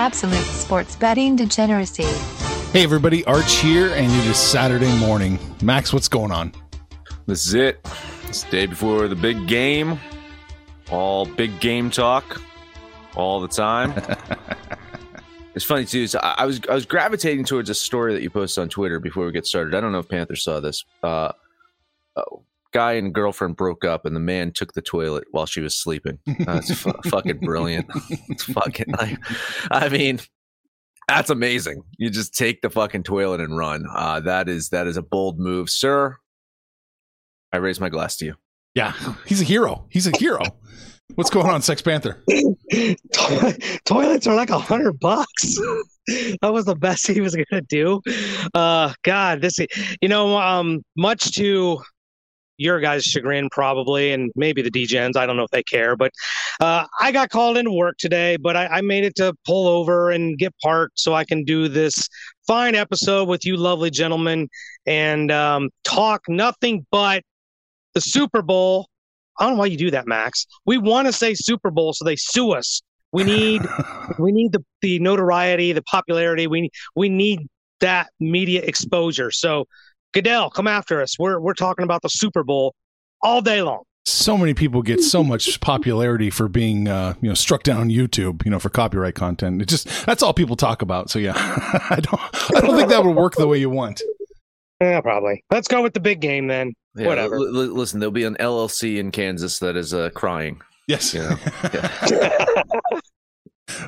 Absolute 0.00 0.46
sports 0.46 0.96
betting 0.96 1.36
degeneracy. 1.36 2.04
Hey 2.72 2.84
everybody, 2.84 3.22
Arch 3.26 3.56
here, 3.56 3.88
and 3.88 4.06
it 4.06 4.26
is 4.26 4.38
Saturday 4.38 4.90
morning. 4.98 5.38
Max, 5.62 5.92
what's 5.92 6.08
going 6.08 6.32
on? 6.32 6.52
This 7.26 7.46
is 7.46 7.52
it. 7.52 7.86
It's 8.26 8.44
the 8.44 8.50
day 8.50 8.66
before 8.66 9.08
the 9.08 9.14
big 9.14 9.46
game. 9.46 9.98
All 10.90 11.26
big 11.26 11.60
game 11.60 11.90
talk, 11.90 12.40
all 13.14 13.40
the 13.40 13.48
time. 13.48 13.92
it's 15.54 15.66
funny 15.66 15.84
too. 15.84 16.06
So 16.06 16.18
I 16.22 16.36
I 16.38 16.46
was 16.46 16.60
I 16.70 16.72
was 16.72 16.86
gravitating 16.86 17.44
towards 17.44 17.68
a 17.68 17.74
story 17.74 18.14
that 18.14 18.22
you 18.22 18.30
posted 18.30 18.62
on 18.62 18.68
Twitter 18.70 19.00
before 19.00 19.26
we 19.26 19.32
get 19.32 19.44
started. 19.44 19.74
I 19.74 19.82
don't 19.82 19.92
know 19.92 19.98
if 19.98 20.08
Panther 20.08 20.36
saw 20.36 20.60
this. 20.60 20.84
Uh, 21.02 21.32
oh, 22.16 22.42
guy 22.72 22.92
and 22.92 23.14
girlfriend 23.14 23.56
broke 23.56 23.84
up, 23.84 24.04
and 24.04 24.14
the 24.14 24.20
man 24.20 24.52
took 24.52 24.72
the 24.74 24.82
toilet 24.82 25.24
while 25.30 25.46
she 25.46 25.60
was 25.60 25.76
sleeping. 25.76 26.18
That's 26.40 26.74
fu- 26.74 26.92
fucking 27.08 27.38
brilliant. 27.38 27.86
It's 28.28 28.44
fucking. 28.44 28.92
Like, 28.98 29.18
I 29.70 29.88
mean, 29.88 30.20
that's 31.08 31.30
amazing. 31.30 31.82
You 31.98 32.10
just 32.10 32.34
take 32.34 32.62
the 32.62 32.70
fucking 32.70 33.02
toilet 33.02 33.40
and 33.40 33.56
run. 33.56 33.84
Uh, 33.92 34.20
that 34.20 34.48
is 34.48 34.68
that 34.70 34.86
is 34.86 34.96
a 34.96 35.02
bold 35.02 35.38
move, 35.38 35.68
sir. 35.68 36.16
I 37.52 37.56
raise 37.56 37.80
my 37.80 37.88
glass 37.88 38.16
to 38.18 38.26
you. 38.26 38.34
Yeah, 38.74 38.92
he's 39.26 39.40
a 39.40 39.44
hero. 39.44 39.86
He's 39.90 40.06
a 40.06 40.16
hero. 40.16 40.42
What's 41.16 41.30
going 41.30 41.46
on, 41.46 41.60
Sex 41.62 41.82
Panther? 41.82 42.22
Toilets 43.84 44.26
are 44.26 44.36
like 44.36 44.50
a 44.50 44.58
hundred 44.58 45.00
bucks. 45.00 45.56
that 46.40 46.52
was 46.52 46.66
the 46.66 46.76
best 46.76 47.06
he 47.06 47.20
was 47.20 47.34
gonna 47.34 47.62
do. 47.62 48.00
Uh, 48.54 48.92
God, 49.02 49.40
this, 49.40 49.58
you 50.00 50.08
know, 50.08 50.38
um, 50.38 50.84
much 50.96 51.32
to 51.34 51.80
your 52.60 52.78
guys' 52.78 53.04
chagrin, 53.04 53.48
probably, 53.50 54.12
and 54.12 54.30
maybe 54.36 54.60
the 54.60 54.70
DGens. 54.70 55.16
I 55.16 55.24
don't 55.24 55.36
know 55.36 55.44
if 55.44 55.50
they 55.50 55.62
care, 55.62 55.96
but 55.96 56.12
uh, 56.60 56.84
I 57.00 57.10
got 57.10 57.30
called 57.30 57.56
into 57.56 57.72
work 57.72 57.96
today, 57.98 58.36
but 58.36 58.54
I, 58.54 58.66
I 58.66 58.80
made 58.82 59.04
it 59.04 59.14
to 59.16 59.34
pull 59.46 59.66
over 59.66 60.10
and 60.10 60.38
get 60.38 60.54
parked 60.62 61.00
so 61.00 61.14
I 61.14 61.24
can 61.24 61.42
do 61.44 61.68
this 61.68 62.06
fine 62.46 62.74
episode 62.74 63.28
with 63.28 63.46
you, 63.46 63.56
lovely 63.56 63.90
gentlemen, 63.90 64.48
and 64.86 65.32
um, 65.32 65.70
talk 65.84 66.22
nothing 66.28 66.86
but 66.90 67.22
the 67.94 68.00
Super 68.00 68.42
Bowl. 68.42 68.88
I 69.38 69.44
don't 69.44 69.54
know 69.54 69.60
why 69.60 69.66
you 69.66 69.78
do 69.78 69.90
that, 69.92 70.06
Max. 70.06 70.46
We 70.66 70.76
want 70.76 71.06
to 71.06 71.12
say 71.12 71.34
Super 71.34 71.70
Bowl, 71.70 71.94
so 71.94 72.04
they 72.04 72.16
sue 72.16 72.52
us. 72.52 72.82
We 73.12 73.24
need 73.24 73.62
we 74.18 74.32
need 74.32 74.52
the, 74.52 74.62
the 74.82 74.98
notoriety, 74.98 75.72
the 75.72 75.82
popularity. 75.82 76.46
We 76.46 76.68
we 76.94 77.08
need 77.08 77.48
that 77.80 78.08
media 78.20 78.60
exposure. 78.62 79.30
So 79.30 79.66
Goodell, 80.12 80.50
come 80.50 80.66
after 80.66 81.00
us. 81.00 81.18
We're 81.18 81.40
we're 81.40 81.54
talking 81.54 81.84
about 81.84 82.02
the 82.02 82.08
Super 82.08 82.42
Bowl 82.42 82.74
all 83.22 83.40
day 83.40 83.62
long. 83.62 83.82
so 84.06 84.36
many 84.36 84.54
people 84.54 84.82
get 84.82 85.00
so 85.02 85.22
much 85.22 85.60
popularity 85.60 86.30
for 86.30 86.48
being 86.48 86.88
uh, 86.88 87.14
you 87.20 87.28
know 87.28 87.34
struck 87.34 87.62
down 87.62 87.80
on 87.80 87.88
YouTube, 87.90 88.44
you 88.44 88.50
know, 88.50 88.58
for 88.58 88.70
copyright 88.70 89.14
content. 89.14 89.62
It 89.62 89.68
just 89.68 89.86
that's 90.06 90.22
all 90.22 90.32
people 90.34 90.56
talk 90.56 90.82
about. 90.82 91.10
So 91.10 91.18
yeah, 91.18 91.32
I 91.36 91.98
don't 92.02 92.20
I 92.56 92.60
don't 92.60 92.76
think 92.76 92.88
that 92.88 93.04
would 93.04 93.14
work 93.16 93.36
the 93.36 93.46
way 93.46 93.58
you 93.58 93.70
want. 93.70 94.02
Yeah, 94.80 95.00
probably. 95.02 95.44
Let's 95.50 95.68
go 95.68 95.82
with 95.82 95.92
the 95.94 96.00
big 96.00 96.20
game 96.20 96.46
then. 96.46 96.72
Yeah, 96.96 97.06
Whatever. 97.06 97.36
l- 97.36 97.44
l- 97.46 97.74
listen, 97.74 98.00
there'll 98.00 98.10
be 98.10 98.24
an 98.24 98.36
LLC 98.40 98.96
in 98.98 99.10
Kansas 99.10 99.58
that 99.58 99.76
is 99.76 99.92
uh, 99.94 100.08
crying. 100.14 100.60
Yes. 100.88 101.12
You 101.14 101.20
know? 101.20 101.36
Yeah. 101.74 103.00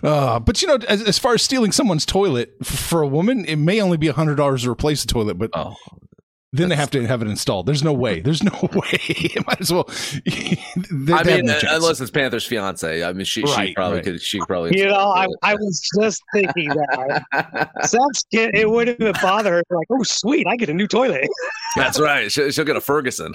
Uh, 0.03 0.39
but 0.41 0.61
you 0.63 0.69
know, 0.69 0.79
as, 0.89 1.03
as 1.03 1.19
far 1.19 1.35
as 1.35 1.43
stealing 1.43 1.73
someone's 1.73 2.07
toilet 2.07 2.55
for 2.65 3.03
a 3.03 3.07
woman, 3.07 3.45
it 3.47 3.57
may 3.57 3.81
only 3.81 3.97
be 3.97 4.09
a 4.09 4.13
hundred 4.13 4.37
dollars 4.37 4.63
to 4.65 4.71
replace 4.71 5.03
the 5.05 5.13
toilet, 5.13 5.35
but 5.39 5.51
Oh, 5.55 5.75
then 6.55 6.69
they 6.69 6.77
have 6.77 6.91
to 6.91 7.07
have 7.07 7.23
it 7.23 7.29
installed. 7.29 7.65
There's 7.67 7.83
no 7.83 7.95
way. 7.95 8.21
There's 8.21 8.43
no 8.43 8.51
way. 8.75 8.99
It 9.09 9.47
might 9.47 9.61
as 9.61 9.73
well. 9.73 9.85
they- 10.27 10.59
they 10.93 11.13
I 11.13 11.19
have 11.19 11.27
mean, 11.27 11.47
no 11.47 11.55
uh, 11.55 11.61
unless 11.71 12.01
it's 12.01 12.11
Panther's 12.11 12.45
fiance. 12.45 13.03
I 13.03 13.13
mean, 13.15 13.25
she, 13.25 13.47
she 13.47 13.73
probably 13.75 13.97
right. 13.99 14.05
could. 14.05 14.21
She 14.21 14.39
probably. 14.41 14.79
You 14.79 14.87
know, 14.87 14.95
I, 15.13 15.27
I 15.43 15.55
was 15.55 15.89
just 16.01 16.23
thinking 16.35 16.69
that. 16.69 17.71
Sex 17.85 18.25
kid, 18.31 18.55
it 18.55 18.69
wouldn't 18.69 19.01
even 19.01 19.15
bother 19.23 19.53
her. 19.53 19.63
Like, 19.71 19.87
oh, 19.91 20.03
sweet, 20.03 20.47
I 20.47 20.57
get 20.57 20.69
a 20.69 20.75
new 20.75 20.87
toilet. 20.87 21.27
That's 21.77 21.99
right. 21.99 22.31
She'll, 22.31 22.51
she'll 22.51 22.67
get 22.67 22.77
a 22.77 22.81
Ferguson. 22.83 23.35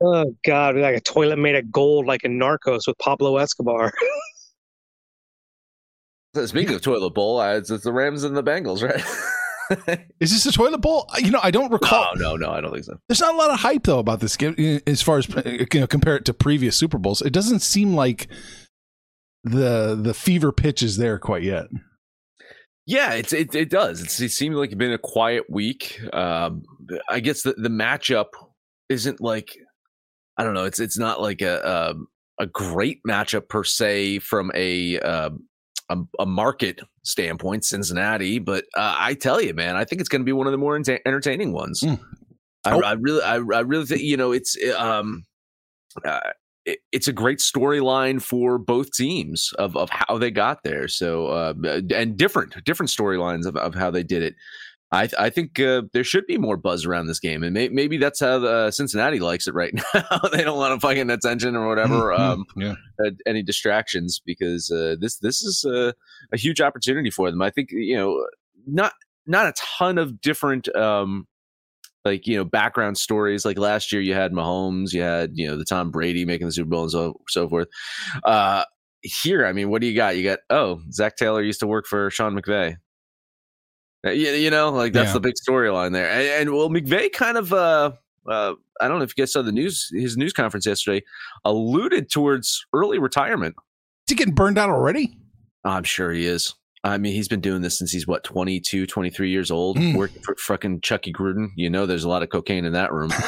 oh 0.00 0.32
God, 0.44 0.76
like 0.76 0.96
a 0.96 1.00
toilet 1.00 1.38
made 1.38 1.54
of 1.56 1.70
gold, 1.70 2.06
like 2.06 2.24
in 2.24 2.38
Narcos 2.38 2.86
with 2.86 2.98
Pablo 2.98 3.36
Escobar. 3.36 3.92
Speaking 6.44 6.74
of 6.74 6.82
toilet 6.82 7.14
bowl, 7.14 7.40
it's, 7.42 7.70
it's 7.70 7.84
the 7.84 7.92
Rams 7.92 8.24
and 8.24 8.36
the 8.36 8.42
Bengals, 8.42 8.82
right? 8.82 9.02
Is 10.20 10.30
this 10.30 10.46
a 10.46 10.52
toilet 10.52 10.78
bowl? 10.78 11.08
You 11.18 11.30
know, 11.30 11.40
I 11.42 11.50
don't 11.50 11.72
recall. 11.72 12.12
no, 12.16 12.36
no, 12.36 12.46
no, 12.46 12.52
I 12.52 12.60
don't 12.60 12.72
think 12.72 12.84
so. 12.84 12.98
There's 13.08 13.20
not 13.20 13.34
a 13.34 13.36
lot 13.36 13.50
of 13.50 13.60
hype 13.60 13.84
though 13.84 13.98
about 13.98 14.20
this 14.20 14.36
game 14.36 14.54
uh, 14.58 14.78
as 14.88 15.02
far 15.02 15.18
as 15.18 15.28
you 15.44 15.66
know, 15.74 15.86
compare 15.86 16.16
it 16.16 16.24
to 16.26 16.34
previous 16.34 16.76
Super 16.76 16.98
Bowls. 16.98 17.22
It 17.22 17.32
doesn't 17.32 17.60
seem 17.60 17.94
like 17.94 18.28
the 19.42 19.98
the 20.00 20.14
fever 20.14 20.52
pitch 20.52 20.82
is 20.82 20.96
there 20.96 21.18
quite 21.18 21.42
yet. 21.42 21.66
Yeah, 22.86 23.14
it's 23.14 23.32
it, 23.32 23.54
it 23.54 23.70
does. 23.70 24.00
It's, 24.00 24.20
it 24.20 24.30
seemed 24.30 24.54
like 24.54 24.70
it's 24.70 24.78
been 24.78 24.92
a 24.92 24.98
quiet 24.98 25.44
week. 25.50 26.00
Um, 26.12 26.62
I 27.10 27.20
guess 27.20 27.42
the, 27.42 27.54
the 27.54 27.68
matchup 27.68 28.26
isn't 28.88 29.20
like 29.20 29.56
I 30.38 30.44
don't 30.44 30.54
know. 30.54 30.64
It's 30.64 30.78
it's 30.78 30.98
not 30.98 31.20
like 31.20 31.42
a 31.42 31.90
um, 31.90 32.06
a 32.38 32.46
great 32.46 33.00
matchup 33.06 33.48
per 33.48 33.64
se 33.64 34.20
from 34.20 34.52
a 34.54 35.00
um, 35.00 35.45
a, 35.88 35.98
a 36.18 36.26
market 36.26 36.80
standpoint, 37.04 37.64
Cincinnati. 37.64 38.38
But 38.38 38.64
uh, 38.76 38.96
I 38.98 39.14
tell 39.14 39.40
you, 39.40 39.54
man, 39.54 39.76
I 39.76 39.84
think 39.84 40.00
it's 40.00 40.08
going 40.08 40.22
to 40.22 40.26
be 40.26 40.32
one 40.32 40.46
of 40.46 40.52
the 40.52 40.58
more 40.58 40.78
enta- 40.78 41.00
entertaining 41.06 41.52
ones. 41.52 41.82
Mm. 41.82 42.00
I, 42.64 42.72
Oh. 42.72 42.80
I 42.80 42.92
really, 42.92 43.22
I, 43.22 43.34
I 43.36 43.60
really 43.60 43.86
think 43.86 44.02
you 44.02 44.16
know 44.16 44.32
it's 44.32 44.56
um, 44.76 45.24
uh, 46.04 46.20
it, 46.64 46.80
it's 46.90 47.08
a 47.08 47.12
great 47.12 47.38
storyline 47.38 48.20
for 48.20 48.58
both 48.58 48.92
teams 48.92 49.52
of 49.58 49.76
of 49.76 49.88
how 49.90 50.18
they 50.18 50.30
got 50.30 50.64
there. 50.64 50.88
So 50.88 51.28
uh, 51.28 51.54
and 51.94 52.16
different 52.16 52.64
different 52.64 52.90
storylines 52.90 53.46
of, 53.46 53.56
of 53.56 53.74
how 53.74 53.90
they 53.90 54.02
did 54.02 54.22
it. 54.22 54.34
I 54.92 55.08
I 55.18 55.30
think 55.30 55.58
uh, 55.58 55.82
there 55.92 56.04
should 56.04 56.26
be 56.26 56.38
more 56.38 56.56
buzz 56.56 56.86
around 56.86 57.06
this 57.06 57.18
game, 57.20 57.42
and 57.42 57.52
may, 57.54 57.68
maybe 57.68 57.96
that's 57.96 58.20
how 58.20 58.38
the 58.38 58.70
Cincinnati 58.70 59.18
likes 59.18 59.46
it 59.48 59.54
right 59.54 59.74
now. 59.94 60.18
they 60.32 60.42
don't 60.44 60.56
want 60.58 60.80
to 60.80 60.86
fucking 60.86 61.10
attention 61.10 61.56
or 61.56 61.66
whatever. 61.68 62.10
Mhm. 62.12 62.18
Um, 62.18 62.44
yeah. 62.56 62.74
uh, 63.04 63.10
any 63.26 63.42
distractions 63.42 64.20
because 64.24 64.70
uh, 64.70 64.94
this 65.00 65.18
this 65.18 65.42
is 65.42 65.64
a, 65.64 65.92
a 66.32 66.36
huge 66.36 66.60
opportunity 66.60 67.10
for 67.10 67.30
them. 67.30 67.42
I 67.42 67.50
think 67.50 67.70
you 67.72 67.96
know 67.96 68.24
not 68.66 68.92
not 69.26 69.46
a 69.46 69.52
ton 69.78 69.98
of 69.98 70.20
different 70.20 70.68
um 70.76 71.26
like 72.04 72.28
you 72.28 72.36
know 72.36 72.44
background 72.44 72.96
stories. 72.96 73.44
Like 73.44 73.58
last 73.58 73.90
year, 73.92 74.00
you 74.00 74.14
had 74.14 74.30
Mahomes, 74.32 74.92
you 74.92 75.02
had 75.02 75.32
you 75.34 75.48
know 75.48 75.56
the 75.56 75.64
Tom 75.64 75.90
Brady 75.90 76.24
making 76.24 76.46
the 76.46 76.52
Super 76.52 76.68
Bowl 76.70 76.82
and 76.82 76.92
so 76.92 77.20
so 77.28 77.48
forth. 77.48 77.66
Uh, 78.22 78.62
here, 79.02 79.44
I 79.44 79.52
mean, 79.52 79.68
what 79.68 79.80
do 79.80 79.88
you 79.88 79.96
got? 79.96 80.16
You 80.16 80.22
got 80.22 80.38
oh 80.48 80.80
Zac 80.92 81.16
Taylor 81.16 81.42
used 81.42 81.58
to 81.60 81.66
work 81.66 81.86
for 81.86 82.08
Sean 82.10 82.40
McVay. 82.40 82.76
Uh, 84.06 84.10
You, 84.10 84.30
you 84.30 84.50
know, 84.50 84.70
like 84.70 84.92
that's 84.92 85.08
Yeah. 85.08 85.14
the 85.14 85.20
big 85.20 85.34
storyline 85.34 85.92
there. 85.92 86.08
And, 86.10 86.48
and 86.48 86.56
well, 86.56 86.68
McVay 86.70 87.12
kind 87.12 87.36
of 87.36 87.52
uh, 87.52 87.92
uh, 88.28 88.54
I 88.80 88.88
don't 88.88 88.98
know 88.98 89.04
if 89.04 89.12
you 89.16 89.22
guys 89.22 89.32
saw 89.32 89.42
the 89.42 89.52
news 89.52 89.90
his 89.92 90.16
news 90.16 90.32
conference 90.32 90.66
yesterday 90.66 91.04
alluded 91.44 92.10
towards 92.10 92.64
early 92.72 92.98
retirement. 92.98 93.54
Is 94.06 94.12
he 94.12 94.14
getting 94.14 94.34
burned 94.34 94.58
out 94.58 94.70
already? 94.70 95.16
I'm 95.64 95.84
sure 95.84 96.12
he 96.12 96.26
is. 96.26 96.54
I 96.84 96.98
mean, 96.98 97.14
he's 97.14 97.26
been 97.26 97.40
doing 97.40 97.62
this 97.62 97.76
since 97.76 97.90
he's 97.90 98.06
what 98.06 98.22
22, 98.22 98.86
23 98.86 99.28
years 99.30 99.50
old, 99.50 99.76
Mm. 99.76 99.96
working 99.96 100.22
for 100.22 100.36
fucking 100.38 100.82
Chucky 100.82 101.12
Gruden. 101.12 101.48
You 101.56 101.68
know, 101.68 101.84
there's 101.86 102.04
a 102.04 102.08
lot 102.08 102.22
of 102.22 102.28
cocaine 102.28 102.64
in 102.64 102.74
that 102.74 102.92
room. 102.92 103.10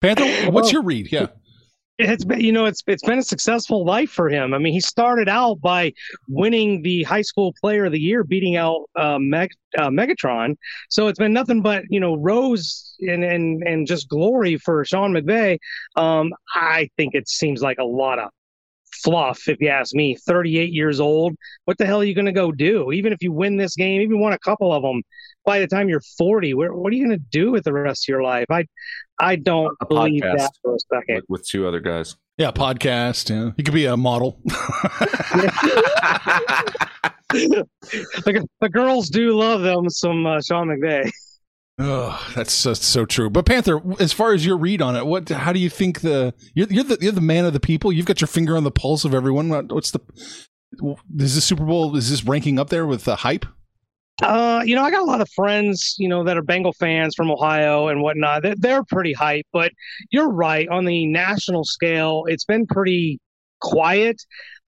Panther, 0.00 0.50
what's 0.50 0.72
your 0.72 0.82
read? 0.82 1.10
Yeah. 1.12 1.26
It's 1.98 2.24
been, 2.24 2.40
you 2.40 2.50
know, 2.50 2.64
it's 2.64 2.82
it's 2.88 3.04
been 3.04 3.18
a 3.18 3.22
successful 3.22 3.84
life 3.84 4.10
for 4.10 4.28
him. 4.28 4.52
I 4.52 4.58
mean, 4.58 4.72
he 4.72 4.80
started 4.80 5.28
out 5.28 5.60
by 5.60 5.92
winning 6.26 6.82
the 6.82 7.04
high 7.04 7.22
school 7.22 7.54
player 7.60 7.84
of 7.84 7.92
the 7.92 8.00
year, 8.00 8.24
beating 8.24 8.56
out 8.56 8.90
uh, 8.96 9.18
Meg, 9.20 9.50
uh, 9.78 9.90
Megatron. 9.90 10.56
So 10.90 11.06
it's 11.06 11.20
been 11.20 11.32
nothing 11.32 11.62
but 11.62 11.84
you 11.90 12.00
know 12.00 12.16
rose 12.16 12.96
and 13.00 13.22
and 13.22 13.62
and 13.62 13.86
just 13.86 14.08
glory 14.08 14.56
for 14.56 14.84
Sean 14.84 15.12
McVay. 15.12 15.58
Um, 15.94 16.32
I 16.54 16.88
think 16.96 17.14
it 17.14 17.28
seems 17.28 17.62
like 17.62 17.78
a 17.78 17.84
lot 17.84 18.18
of 18.18 18.30
fluff, 19.04 19.46
if 19.48 19.60
you 19.60 19.68
ask 19.68 19.94
me. 19.94 20.16
38 20.16 20.72
years 20.72 20.98
old. 20.98 21.36
What 21.66 21.78
the 21.78 21.86
hell 21.86 22.00
are 22.00 22.04
you 22.04 22.14
going 22.14 22.26
to 22.26 22.32
go 22.32 22.50
do? 22.50 22.90
Even 22.90 23.12
if 23.12 23.22
you 23.22 23.30
win 23.30 23.56
this 23.56 23.76
game, 23.76 24.00
even 24.00 24.18
won 24.18 24.32
a 24.32 24.38
couple 24.38 24.72
of 24.72 24.82
them, 24.82 25.02
by 25.44 25.60
the 25.60 25.66
time 25.66 25.88
you're 25.88 26.00
40, 26.18 26.54
where, 26.54 26.72
what 26.74 26.92
are 26.92 26.96
you 26.96 27.06
going 27.06 27.18
to 27.18 27.24
do 27.30 27.52
with 27.52 27.64
the 27.64 27.72
rest 27.72 28.04
of 28.04 28.08
your 28.08 28.22
life? 28.22 28.46
I, 28.50 28.64
I 29.20 29.36
don't 29.36 29.76
A 29.80 29.86
believe 29.86 30.22
podcast. 30.22 30.38
that 30.38 30.50
for 30.62 30.74
a 30.74 30.78
second. 30.92 31.16
with, 31.16 31.24
with 31.28 31.46
two 31.46 31.68
other 31.68 31.80
guys. 31.80 32.16
Yeah, 32.38 32.50
podcast. 32.50 33.30
Yeah. 33.30 33.52
He 33.56 33.62
could 33.62 33.74
be 33.74 33.86
a 33.86 33.96
model. 33.96 34.40
the, 37.30 38.46
the 38.60 38.68
girls 38.68 39.08
do 39.08 39.36
love 39.36 39.62
them 39.62 39.88
some 39.88 40.26
uh, 40.26 40.40
Sean 40.40 40.68
McVay. 40.68 41.10
Oh, 41.78 42.24
that's 42.36 42.62
just 42.62 42.84
so 42.84 43.04
true. 43.04 43.28
But 43.28 43.46
Panther, 43.46 43.80
as 44.00 44.12
far 44.12 44.32
as 44.32 44.46
your 44.46 44.56
read 44.56 44.80
on 44.80 44.94
it, 44.94 45.06
what? 45.06 45.28
How 45.28 45.52
do 45.52 45.58
you 45.58 45.68
think 45.68 46.02
the 46.02 46.32
you're, 46.54 46.68
you're 46.68 46.84
the 46.84 46.98
you're 47.00 47.12
the 47.12 47.20
man 47.20 47.44
of 47.44 47.52
the 47.52 47.60
people? 47.60 47.92
You've 47.92 48.06
got 48.06 48.20
your 48.20 48.28
finger 48.28 48.56
on 48.56 48.62
the 48.62 48.70
pulse 48.70 49.04
of 49.04 49.12
everyone. 49.12 49.48
What, 49.48 49.72
what's 49.72 49.90
the 49.90 50.00
is 51.18 51.34
this 51.34 51.44
Super 51.44 51.64
Bowl? 51.64 51.96
Is 51.96 52.10
this 52.10 52.24
ranking 52.24 52.58
up 52.58 52.70
there 52.70 52.86
with 52.86 53.04
the 53.04 53.16
hype? 53.16 53.44
Uh, 54.22 54.62
you 54.64 54.76
know, 54.76 54.82
I 54.82 54.92
got 54.92 55.02
a 55.02 55.06
lot 55.06 55.20
of 55.20 55.28
friends, 55.30 55.96
you 55.98 56.08
know, 56.08 56.22
that 56.22 56.36
are 56.36 56.42
Bengal 56.42 56.72
fans 56.74 57.16
from 57.16 57.32
Ohio 57.32 57.88
and 57.88 58.00
whatnot. 58.00 58.42
They're, 58.42 58.54
they're 58.56 58.84
pretty 58.84 59.12
hype, 59.12 59.46
but 59.52 59.72
you're 60.10 60.30
right. 60.30 60.68
On 60.68 60.84
the 60.84 61.06
national 61.06 61.64
scale, 61.64 62.24
it's 62.28 62.44
been 62.44 62.66
pretty 62.66 63.18
quiet. 63.60 64.22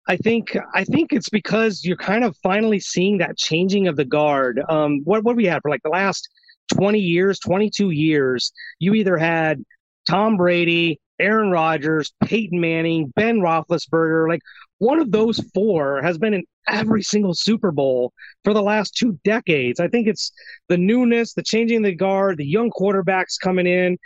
I 0.08 0.16
think 0.16 0.56
I 0.74 0.84
think 0.84 1.12
it's 1.12 1.28
because 1.28 1.84
you're 1.84 1.96
kind 1.96 2.24
of 2.24 2.36
finally 2.42 2.80
seeing 2.80 3.18
that 3.18 3.36
changing 3.36 3.86
of 3.86 3.96
the 3.96 4.04
guard. 4.04 4.60
Um, 4.68 5.00
what 5.04 5.24
what 5.24 5.36
we 5.36 5.46
had 5.46 5.62
for 5.62 5.70
like 5.70 5.82
the 5.82 5.90
last 5.90 6.28
20 6.74 6.98
years, 6.98 7.38
22 7.40 7.90
years, 7.90 8.52
you 8.78 8.94
either 8.94 9.16
had 9.16 9.62
Tom 10.08 10.36
Brady, 10.36 11.00
Aaron 11.18 11.50
Rodgers, 11.50 12.12
Peyton 12.24 12.60
Manning, 12.60 13.12
Ben 13.16 13.38
Roethlisberger, 13.40 14.28
like 14.28 14.40
one 14.78 15.00
of 15.00 15.10
those 15.10 15.38
four 15.54 16.02
has 16.02 16.18
been 16.18 16.34
in 16.34 16.44
every 16.68 17.02
single 17.02 17.34
Super 17.34 17.72
Bowl 17.72 18.12
for 18.44 18.52
the 18.52 18.62
last 18.62 18.94
two 18.96 19.18
decades. 19.24 19.80
I 19.80 19.88
think 19.88 20.06
it's 20.06 20.32
the 20.68 20.76
newness, 20.76 21.32
the 21.32 21.42
changing 21.42 21.82
the 21.82 21.94
guard, 21.94 22.36
the 22.36 22.46
young 22.46 22.70
quarterbacks 22.70 23.40
coming 23.40 23.66
in, 23.66 23.98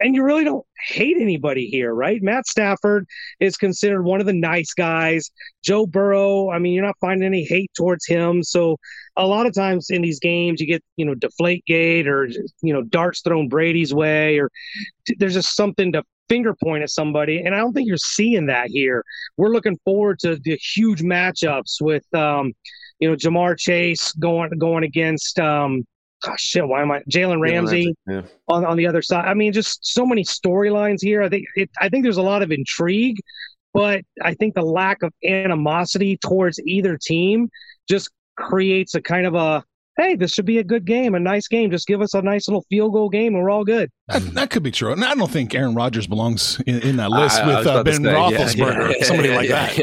and 0.00 0.14
you 0.14 0.22
really 0.22 0.44
don't 0.44 0.64
hate 0.86 1.16
anybody 1.18 1.66
here, 1.66 1.92
right? 1.92 2.22
Matt 2.22 2.46
Stafford 2.46 3.06
is 3.40 3.56
considered 3.56 4.02
one 4.02 4.20
of 4.20 4.26
the 4.26 4.32
nice 4.32 4.72
guys. 4.74 5.30
Joe 5.62 5.86
Burrow, 5.86 6.50
I 6.50 6.58
mean, 6.58 6.72
you're 6.72 6.84
not 6.84 6.96
finding 7.00 7.26
any 7.26 7.44
hate 7.44 7.70
towards 7.76 8.06
him. 8.06 8.42
So 8.42 8.76
a 9.16 9.26
lot 9.26 9.46
of 9.46 9.54
times 9.54 9.90
in 9.90 10.02
these 10.02 10.20
games, 10.20 10.60
you 10.60 10.66
get, 10.66 10.82
you 10.96 11.04
know, 11.04 11.14
deflate 11.14 11.64
gate 11.66 12.06
or, 12.06 12.28
you 12.62 12.72
know, 12.72 12.82
darts 12.82 13.22
thrown 13.22 13.48
Brady's 13.48 13.92
way, 13.92 14.38
or 14.38 14.50
there's 15.18 15.34
just 15.34 15.56
something 15.56 15.92
to 15.92 16.04
finger 16.28 16.54
point 16.62 16.82
at 16.82 16.90
somebody. 16.90 17.42
And 17.42 17.54
I 17.54 17.58
don't 17.58 17.72
think 17.72 17.88
you're 17.88 17.96
seeing 17.96 18.46
that 18.46 18.68
here. 18.68 19.04
We're 19.36 19.48
looking 19.48 19.78
forward 19.84 20.18
to 20.20 20.36
the 20.36 20.56
huge 20.56 21.02
matchups 21.02 21.80
with, 21.80 22.04
um, 22.14 22.52
you 23.00 23.08
know, 23.08 23.16
Ja'Marr 23.16 23.58
Chase 23.58 24.12
going 24.12 24.50
going 24.58 24.84
against 24.84 25.38
um, 25.38 25.84
gosh 26.22 26.40
shit, 26.42 26.66
why 26.66 26.82
am 26.82 26.90
I 26.90 27.00
Jalen 27.10 27.40
Ramsey 27.40 27.94
Yeah. 28.08 28.22
on, 28.48 28.64
on 28.64 28.76
the 28.76 28.86
other 28.86 29.02
side. 29.02 29.24
I 29.26 29.34
mean, 29.34 29.52
just 29.52 29.84
so 29.86 30.04
many 30.06 30.24
storylines 30.24 30.98
here. 31.00 31.22
I 31.22 31.28
think 31.28 31.46
it, 31.56 31.70
I 31.80 31.88
think 31.88 32.02
there's 32.04 32.16
a 32.16 32.22
lot 32.22 32.42
of 32.42 32.50
intrigue, 32.50 33.18
but 33.74 34.02
I 34.22 34.34
think 34.34 34.54
the 34.54 34.62
lack 34.62 35.02
of 35.02 35.12
animosity 35.24 36.16
towards 36.18 36.58
either 36.60 36.98
team 37.00 37.48
just 37.88 38.10
creates 38.36 38.94
a 38.94 39.00
kind 39.02 39.26
of 39.26 39.34
a 39.34 39.64
hey, 39.96 40.14
this 40.14 40.32
should 40.32 40.46
be 40.46 40.58
a 40.58 40.64
good 40.64 40.84
game, 40.84 41.16
a 41.16 41.18
nice 41.18 41.48
game. 41.48 41.72
Just 41.72 41.88
give 41.88 42.00
us 42.00 42.14
a 42.14 42.22
nice 42.22 42.46
little 42.46 42.64
field 42.70 42.92
goal 42.92 43.08
game, 43.08 43.34
and 43.34 43.42
we're 43.42 43.50
all 43.50 43.64
good. 43.64 43.90
That, 44.06 44.22
that 44.34 44.50
could 44.50 44.62
be 44.62 44.70
true. 44.70 44.92
And 44.92 45.04
I 45.04 45.12
don't 45.16 45.28
think 45.28 45.52
Aaron 45.56 45.74
Rodgers 45.74 46.06
belongs 46.06 46.60
in, 46.68 46.80
in 46.82 46.96
that 46.98 47.10
list 47.10 47.40
I- 47.40 47.42
I 47.42 47.46
with 47.48 47.56
was 47.56 47.66
uh, 47.66 47.82
Ben 47.82 47.94
say, 47.94 48.02
yeah, 48.04 48.14
Roethlisberger, 48.14 48.94
yeah, 48.96 49.04
somebody 49.04 49.28
yeah, 49.30 49.36
like 49.36 49.48
yeah, 49.48 49.66
that. 49.66 49.78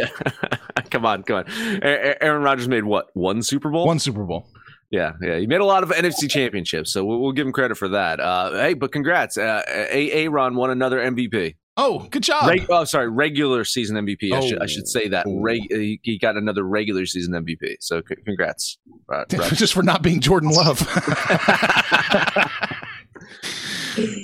yeah. 0.74 0.82
come 0.90 1.06
on, 1.06 1.24
come 1.24 1.40
on. 1.40 1.46
A- 1.84 2.12
A- 2.12 2.24
Aaron 2.24 2.44
Rodgers 2.44 2.70
made 2.70 2.86
what 2.86 3.08
one 3.14 3.44
Super 3.44 3.70
Bowl? 3.70 3.86
One 3.86 4.00
Super 4.00 4.24
Bowl. 4.24 4.48
Yeah, 4.92 5.14
yeah. 5.22 5.38
He 5.40 5.48
made 5.48 5.62
a 5.62 5.66
lot 5.66 5.84
of 5.84 5.90
NFC 5.90 6.30
championships, 6.30 6.94
so 6.94 7.04
we'll, 7.04 7.20
we'll 7.20 7.32
give 7.32 7.46
him 7.48 7.54
credit 7.54 7.76
for 7.78 7.90
that. 7.90 8.20
Uh, 8.20 8.52
hey, 8.52 8.74
but 8.76 8.92
congrats. 8.92 9.38
Uh, 9.38 9.62
A- 9.68 10.12
Aaron 10.12 10.56
won 10.56 10.70
another 10.70 11.00
MVP. 11.00 11.56
Oh, 11.78 12.08
good 12.10 12.24
job. 12.24 12.48
Reg- 12.48 12.68
oh, 12.70 12.86
sorry, 12.86 13.10
regular 13.10 13.66
season 13.66 13.98
MVP. 13.98 14.32
I, 14.32 14.40
should, 14.48 14.62
I 14.62 14.66
should 14.66 14.88
say 14.88 15.10
that. 15.10 15.26
Oh. 15.28 15.40
Reg- 15.42 15.70
he 15.70 16.18
got 16.22 16.38
another 16.38 16.64
regular 16.64 17.06
season 17.06 17.34
MVP. 17.34 17.76
So 17.82 18.02
c- 18.08 18.16
congrats. 18.26 18.78
Just 19.54 19.74
for 19.74 19.84
not 19.84 20.02
being 20.02 20.22
Jordan 20.22 20.52
Love. 20.52 20.80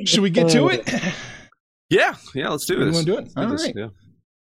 Should 0.05 0.19
we 0.19 0.29
get 0.29 0.49
to 0.49 0.67
it? 0.69 0.89
yeah, 1.89 2.15
yeah. 2.35 2.49
Let's 2.49 2.65
do 2.65 2.73
You 2.73 2.91
wanna 2.91 3.03
do 3.03 3.17
it? 3.17 3.31
All 3.37 3.47
this, 3.47 3.71
yeah. 3.75 3.87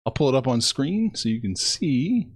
I'll 0.07 0.13
pull 0.13 0.29
it 0.29 0.35
up 0.35 0.47
on 0.47 0.61
screen 0.61 1.15
so 1.15 1.29
you 1.29 1.41
can 1.41 1.57
see. 1.57 2.29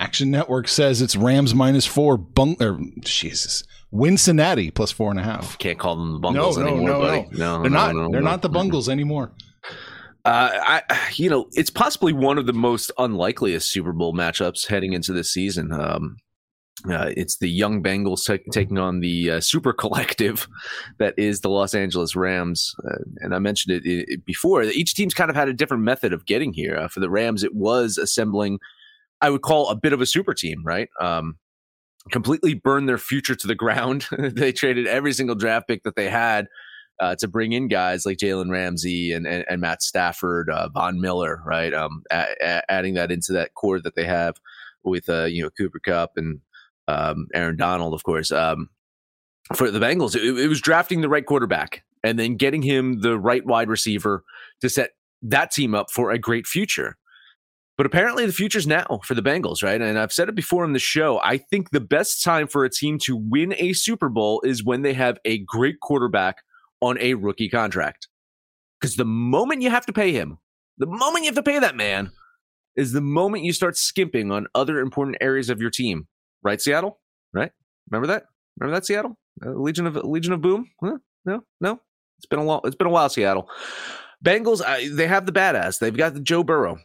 Action 0.00 0.30
Network 0.30 0.68
says 0.68 1.02
it's 1.02 1.16
Rams 1.16 1.54
minus 1.54 1.84
four. 1.84 2.16
Bung 2.16 2.56
or 2.60 2.78
Jesus, 3.00 3.64
Cincinnati 3.92 4.70
plus 4.70 4.92
four 4.92 5.10
and 5.10 5.18
a 5.18 5.24
half. 5.24 5.58
Can't 5.58 5.78
call 5.78 5.96
them 5.96 6.12
the 6.12 6.18
Bungles 6.20 6.56
no, 6.56 6.64
no, 6.64 6.68
anymore, 6.70 6.88
no, 6.90 7.00
buddy. 7.00 7.26
no. 7.32 7.56
No, 7.56 7.62
They're 7.62 7.70
no, 7.70 7.76
not. 7.76 7.94
no, 7.94 8.08
they're 8.12 8.20
no. 8.20 8.30
not 8.30 8.42
the 8.42 8.48
Bungles 8.48 8.88
anymore. 8.88 9.32
Uh, 10.24 10.82
I, 10.88 11.12
you 11.14 11.30
know, 11.30 11.48
it's 11.52 11.70
possibly 11.70 12.12
one 12.12 12.38
of 12.38 12.46
the 12.46 12.52
most 12.52 12.92
unlikeliest 12.98 13.70
Super 13.70 13.92
Bowl 13.92 14.12
matchups 14.12 14.66
heading 14.66 14.92
into 14.92 15.12
this 15.12 15.32
season. 15.32 15.72
Um, 15.72 16.16
uh, 16.88 17.10
it's 17.16 17.38
the 17.38 17.48
young 17.48 17.82
Bengals 17.82 18.24
ta- 18.24 18.42
taking 18.52 18.78
on 18.78 19.00
the 19.00 19.32
uh, 19.32 19.40
super 19.40 19.72
collective 19.72 20.46
that 20.98 21.14
is 21.18 21.40
the 21.40 21.48
Los 21.50 21.74
Angeles 21.74 22.14
Rams. 22.14 22.74
Uh, 22.88 22.98
and 23.18 23.34
I 23.34 23.38
mentioned 23.38 23.74
it, 23.74 23.84
it, 23.84 24.08
it 24.08 24.24
before. 24.24 24.62
Each 24.62 24.94
team's 24.94 25.14
kind 25.14 25.30
of 25.30 25.34
had 25.34 25.48
a 25.48 25.52
different 25.54 25.82
method 25.82 26.12
of 26.12 26.26
getting 26.26 26.52
here. 26.52 26.76
Uh, 26.76 26.88
for 26.88 27.00
the 27.00 27.10
Rams, 27.10 27.42
it 27.42 27.54
was 27.54 27.96
assembling, 27.98 28.60
I 29.20 29.30
would 29.30 29.42
call 29.42 29.68
a 29.70 29.76
bit 29.76 29.92
of 29.92 30.00
a 30.00 30.06
super 30.06 30.34
team, 30.34 30.62
right? 30.64 30.88
Um, 31.00 31.38
completely 32.10 32.54
burned 32.54 32.88
their 32.88 32.98
future 32.98 33.34
to 33.34 33.46
the 33.46 33.54
ground. 33.54 34.06
they 34.18 34.52
traded 34.52 34.86
every 34.86 35.12
single 35.12 35.34
draft 35.34 35.68
pick 35.68 35.82
that 35.82 35.96
they 35.96 36.08
had 36.08 36.46
uh, 37.00 37.14
to 37.16 37.28
bring 37.28 37.52
in 37.52 37.68
guys 37.68 38.04
like 38.06 38.18
Jalen 38.18 38.50
Ramsey 38.50 39.12
and, 39.12 39.26
and, 39.26 39.44
and 39.48 39.60
Matt 39.60 39.82
Stafford, 39.82 40.50
uh, 40.50 40.68
Von 40.68 41.00
Miller, 41.00 41.40
right? 41.44 41.72
Um, 41.72 42.02
a- 42.10 42.34
a- 42.40 42.70
adding 42.70 42.94
that 42.94 43.10
into 43.10 43.32
that 43.32 43.54
core 43.54 43.80
that 43.80 43.94
they 43.94 44.04
have 44.04 44.36
with, 44.84 45.08
uh, 45.08 45.24
you 45.24 45.42
know, 45.42 45.50
Cooper 45.50 45.80
Kupp 45.80 46.12
and 46.16 46.40
um, 46.88 47.28
Aaron 47.34 47.56
Donald, 47.56 47.94
of 47.94 48.02
course. 48.04 48.32
Um, 48.32 48.68
for 49.54 49.70
the 49.70 49.78
Bengals, 49.78 50.16
it, 50.16 50.22
it 50.38 50.48
was 50.48 50.60
drafting 50.60 51.00
the 51.00 51.08
right 51.08 51.24
quarterback 51.24 51.84
and 52.02 52.18
then 52.18 52.36
getting 52.36 52.62
him 52.62 53.00
the 53.00 53.18
right 53.18 53.44
wide 53.46 53.68
receiver 53.68 54.24
to 54.60 54.68
set 54.68 54.90
that 55.22 55.50
team 55.50 55.74
up 55.74 55.90
for 55.90 56.10
a 56.10 56.18
great 56.18 56.46
future. 56.46 56.96
But 57.78 57.86
apparently, 57.86 58.26
the 58.26 58.32
future's 58.32 58.66
now 58.66 59.00
for 59.04 59.14
the 59.14 59.22
Bengals, 59.22 59.62
right? 59.62 59.80
And 59.80 59.98
I've 59.98 60.12
said 60.12 60.28
it 60.28 60.34
before 60.34 60.64
in 60.64 60.72
the 60.72 60.80
show. 60.80 61.20
I 61.20 61.38
think 61.38 61.70
the 61.70 61.80
best 61.80 62.22
time 62.24 62.48
for 62.48 62.64
a 62.64 62.70
team 62.70 62.98
to 63.04 63.16
win 63.16 63.54
a 63.56 63.72
Super 63.72 64.08
Bowl 64.08 64.42
is 64.44 64.64
when 64.64 64.82
they 64.82 64.94
have 64.94 65.18
a 65.24 65.38
great 65.38 65.78
quarterback 65.80 66.42
on 66.80 66.98
a 67.00 67.14
rookie 67.14 67.48
contract. 67.48 68.08
Because 68.80 68.96
the 68.96 69.04
moment 69.04 69.62
you 69.62 69.70
have 69.70 69.86
to 69.86 69.92
pay 69.92 70.12
him, 70.12 70.38
the 70.76 70.86
moment 70.86 71.24
you 71.24 71.28
have 71.28 71.36
to 71.36 71.42
pay 71.42 71.60
that 71.60 71.76
man, 71.76 72.10
is 72.76 72.92
the 72.92 73.00
moment 73.00 73.44
you 73.44 73.52
start 73.52 73.76
skimping 73.76 74.30
on 74.32 74.46
other 74.54 74.80
important 74.80 75.16
areas 75.20 75.48
of 75.48 75.60
your 75.60 75.70
team. 75.70 76.06
Right, 76.42 76.60
Seattle? 76.60 77.00
Right? 77.32 77.52
Remember 77.90 78.06
that? 78.08 78.24
Remember 78.58 78.76
that, 78.76 78.86
Seattle? 78.86 79.16
Uh, 79.44 79.50
Legion 79.50 79.86
of 79.86 79.96
Legion 79.96 80.32
of 80.32 80.40
Boom? 80.40 80.70
Huh? 80.82 80.98
No, 81.24 81.44
no. 81.60 81.80
It's 82.18 82.26
been 82.26 82.38
a 82.38 82.44
long. 82.44 82.60
It's 82.64 82.76
been 82.76 82.86
a 82.86 82.90
while, 82.90 83.08
Seattle. 83.08 83.48
Bengals. 84.24 84.62
I, 84.64 84.88
they 84.88 85.06
have 85.06 85.26
the 85.26 85.32
badass. 85.32 85.78
They've 85.78 85.96
got 85.96 86.14
the 86.14 86.20
Joe 86.20 86.42
Burrow, 86.42 86.78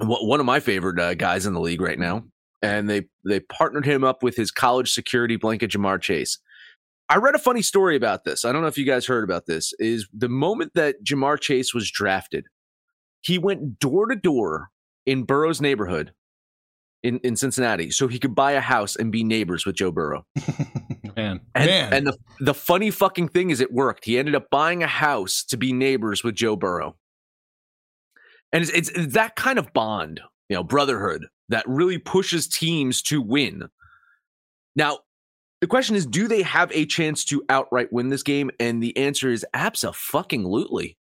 one 0.00 0.40
of 0.40 0.46
my 0.46 0.60
favorite 0.60 0.98
uh, 1.00 1.14
guys 1.14 1.46
in 1.46 1.54
the 1.54 1.60
league 1.60 1.80
right 1.80 1.98
now, 1.98 2.24
and 2.62 2.88
they 2.88 3.08
they 3.24 3.40
partnered 3.40 3.84
him 3.86 4.04
up 4.04 4.22
with 4.22 4.36
his 4.36 4.50
college 4.50 4.92
security 4.92 5.36
blanket, 5.36 5.70
Ja'Marr 5.70 6.00
Chase. 6.00 6.38
I 7.10 7.16
read 7.16 7.34
a 7.34 7.38
funny 7.38 7.62
story 7.62 7.96
about 7.96 8.24
this. 8.24 8.44
I 8.44 8.52
don't 8.52 8.60
know 8.62 8.68
if 8.68 8.76
you 8.78 8.84
guys 8.84 9.06
heard 9.06 9.24
about 9.24 9.46
this. 9.46 9.72
Is 9.78 10.06
the 10.12 10.28
moment 10.28 10.72
that 10.74 11.02
Ja'Marr 11.04 11.40
Chase 11.40 11.72
was 11.72 11.90
drafted, 11.90 12.46
he 13.22 13.38
went 13.38 13.78
door 13.78 14.06
to 14.06 14.16
door 14.16 14.70
in 15.06 15.22
Burrow's 15.24 15.60
neighborhood 15.60 16.12
in, 17.02 17.18
in 17.20 17.34
Cincinnati 17.36 17.90
so 17.90 18.08
he 18.08 18.18
could 18.18 18.34
buy 18.34 18.52
a 18.52 18.60
house 18.60 18.94
and 18.96 19.10
be 19.10 19.24
neighbors 19.24 19.64
with 19.64 19.76
Joe 19.76 19.90
Burrow. 19.90 20.26
Man, 21.16 21.40
And, 21.54 21.66
man. 21.66 21.92
and 21.92 22.06
the, 22.06 22.18
the 22.38 22.54
funny 22.54 22.90
fucking 22.92 23.28
thing 23.28 23.50
is 23.50 23.60
it 23.60 23.72
worked. 23.72 24.04
He 24.04 24.18
ended 24.18 24.34
up 24.36 24.50
buying 24.50 24.82
a 24.84 24.86
house 24.86 25.42
to 25.44 25.56
be 25.56 25.72
neighbors 25.72 26.22
with 26.22 26.34
Joe 26.36 26.54
Burrow. 26.54 26.96
And 28.52 28.62
it's, 28.62 28.90
it's, 28.90 29.14
that 29.14 29.36
kind 29.36 29.58
of 29.58 29.72
bond, 29.72 30.20
you 30.48 30.56
know, 30.56 30.64
brotherhood 30.64 31.26
that 31.48 31.64
really 31.66 31.98
pushes 31.98 32.48
teams 32.48 33.02
to 33.02 33.20
win. 33.20 33.68
Now, 34.76 34.98
the 35.60 35.66
question 35.66 35.96
is, 35.96 36.06
do 36.06 36.28
they 36.28 36.42
have 36.42 36.70
a 36.72 36.86
chance 36.86 37.24
to 37.26 37.42
outright 37.48 37.92
win 37.92 38.08
this 38.08 38.22
game? 38.22 38.50
And 38.60 38.82
the 38.82 38.96
answer 38.96 39.30
is 39.30 39.44
absolutely. 39.54 40.96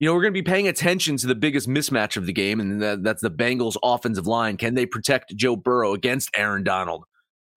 You 0.00 0.08
know, 0.08 0.14
we're 0.14 0.22
going 0.22 0.34
to 0.34 0.42
be 0.42 0.50
paying 0.50 0.68
attention 0.68 1.16
to 1.18 1.26
the 1.26 1.34
biggest 1.34 1.68
mismatch 1.68 2.16
of 2.16 2.26
the 2.26 2.32
game, 2.32 2.58
and 2.60 2.82
that, 2.82 3.04
that's 3.04 3.22
the 3.22 3.30
Bengals' 3.30 3.76
offensive 3.82 4.26
line. 4.26 4.56
Can 4.56 4.74
they 4.74 4.86
protect 4.86 5.36
Joe 5.36 5.56
Burrow 5.56 5.92
against 5.92 6.30
Aaron 6.36 6.64
Donald, 6.64 7.04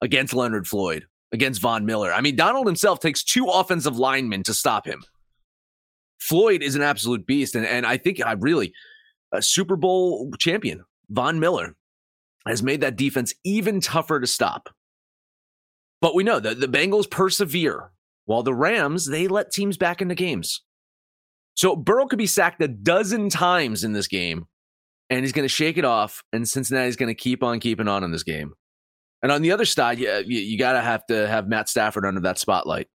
against 0.02 0.34
Leonard 0.34 0.68
Floyd, 0.68 1.06
against 1.32 1.62
Von 1.62 1.86
Miller? 1.86 2.14
I 2.14 2.22
mean, 2.22 2.36
Donald 2.36 2.68
himself 2.68 3.00
takes 3.00 3.24
two 3.24 3.48
offensive 3.48 3.98
linemen 3.98 4.44
to 4.44 4.54
stop 4.54 4.86
him. 4.86 5.04
Floyd 6.20 6.64
is 6.64 6.76
an 6.76 6.82
absolute 6.82 7.26
beast, 7.26 7.56
and, 7.56 7.66
and 7.66 7.86
I 7.86 7.98
think 7.98 8.24
I 8.26 8.34
really 8.34 8.74
a 9.32 9.42
Super 9.42 9.76
Bowl 9.76 10.32
champion, 10.40 10.84
Von 11.10 11.40
Miller, 11.40 11.76
has 12.48 12.64
made 12.64 12.82
that 12.82 12.96
defense 12.96 13.34
even 13.44 13.82
tougher 13.82 14.20
to 14.20 14.28
stop. 14.28 14.70
But 16.02 16.16
we 16.16 16.24
know 16.24 16.40
that 16.40 16.60
the 16.60 16.68
Bengals 16.68 17.10
persevere, 17.10 17.92
while 18.26 18.44
the 18.44 18.54
Rams 18.54 19.06
they 19.06 19.28
let 19.28 19.52
teams 19.52 19.78
back 19.78 20.02
into 20.02 20.16
games. 20.16 20.62
So 21.56 21.76
Burrow 21.76 22.06
could 22.06 22.20
be 22.20 22.28
sacked 22.28 22.62
a 22.62 22.68
dozen 22.68 23.30
times 23.30 23.84
in 23.84 23.94
this 23.94 24.08
game, 24.08 24.46
and 25.10 25.22
he's 25.22 25.32
going 25.32 25.48
to 25.48 25.54
shake 25.54 25.78
it 25.78 25.86
off, 25.86 26.24
and 26.32 26.48
Cincinnati's 26.48 26.96
going 26.96 27.08
to 27.08 27.16
keep 27.16 27.42
on 27.44 27.60
keeping 27.60 27.88
on 27.88 28.04
in 28.04 28.12
this 28.12 28.24
game. 28.24 28.54
And 29.24 29.32
on 29.32 29.42
the 29.42 29.52
other 29.52 29.66
side, 29.66 29.98
you, 29.98 30.10
you, 30.26 30.40
you 30.40 30.58
got 30.60 30.74
to 30.74 30.82
have 30.82 31.06
to 31.08 31.28
have 31.28 31.48
Matt 31.48 31.68
Stafford 31.68 32.06
under 32.06 32.22
that 32.22 32.38
spotlight. 32.38 32.88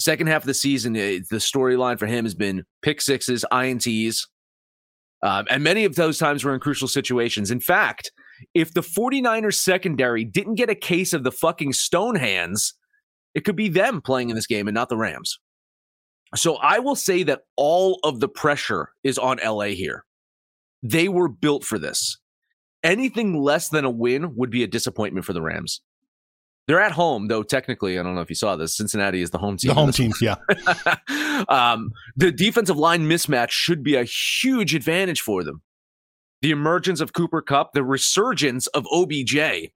Second 0.00 0.28
half 0.28 0.42
of 0.42 0.46
the 0.46 0.54
season, 0.54 0.94
the 0.94 1.22
storyline 1.32 1.98
for 1.98 2.06
him 2.06 2.24
has 2.24 2.34
been 2.34 2.64
pick 2.82 3.00
sixes, 3.02 3.44
INTs, 3.52 4.26
um, 5.22 5.46
and 5.50 5.62
many 5.62 5.84
of 5.84 5.96
those 5.96 6.18
times 6.18 6.44
were 6.44 6.54
in 6.54 6.60
crucial 6.60 6.88
situations. 6.88 7.50
In 7.50 7.60
fact, 7.60 8.10
if 8.54 8.72
the 8.72 8.80
49ers 8.80 9.54
secondary 9.54 10.24
didn't 10.24 10.54
get 10.54 10.70
a 10.70 10.74
case 10.74 11.12
of 11.12 11.24
the 11.24 11.32
fucking 11.32 11.74
stone 11.74 12.14
hands, 12.14 12.74
it 13.34 13.44
could 13.44 13.56
be 13.56 13.68
them 13.68 14.00
playing 14.00 14.30
in 14.30 14.36
this 14.36 14.46
game 14.46 14.66
and 14.66 14.74
not 14.74 14.88
the 14.88 14.96
Rams. 14.96 15.38
So 16.34 16.56
I 16.56 16.78
will 16.78 16.96
say 16.96 17.22
that 17.24 17.42
all 17.56 17.98
of 18.02 18.20
the 18.20 18.28
pressure 18.28 18.90
is 19.04 19.18
on 19.18 19.38
LA 19.44 19.66
here. 19.66 20.04
They 20.82 21.08
were 21.08 21.28
built 21.28 21.64
for 21.64 21.78
this. 21.78 22.18
Anything 22.82 23.42
less 23.42 23.68
than 23.68 23.84
a 23.84 23.90
win 23.90 24.34
would 24.36 24.50
be 24.50 24.62
a 24.62 24.68
disappointment 24.68 25.26
for 25.26 25.34
the 25.34 25.42
Rams. 25.42 25.82
They're 26.66 26.80
at 26.80 26.92
home, 26.92 27.26
though. 27.28 27.42
Technically, 27.42 27.98
I 27.98 28.02
don't 28.02 28.14
know 28.14 28.20
if 28.20 28.28
you 28.28 28.36
saw 28.36 28.56
this. 28.56 28.76
Cincinnati 28.76 29.22
is 29.22 29.30
the 29.30 29.38
home 29.38 29.56
team. 29.56 29.70
The 29.70 29.74
home 29.74 29.92
team, 29.92 30.12
yeah. 30.20 30.36
um, 31.48 31.90
the 32.16 32.30
defensive 32.30 32.76
line 32.76 33.08
mismatch 33.08 33.50
should 33.50 33.82
be 33.82 33.96
a 33.96 34.04
huge 34.04 34.74
advantage 34.74 35.20
for 35.20 35.42
them. 35.42 35.62
The 36.42 36.52
emergence 36.52 37.00
of 37.00 37.12
Cooper 37.12 37.42
Kupp, 37.42 37.72
the 37.72 37.82
resurgence 37.82 38.66
of 38.68 38.86
OBJ, 38.92 39.70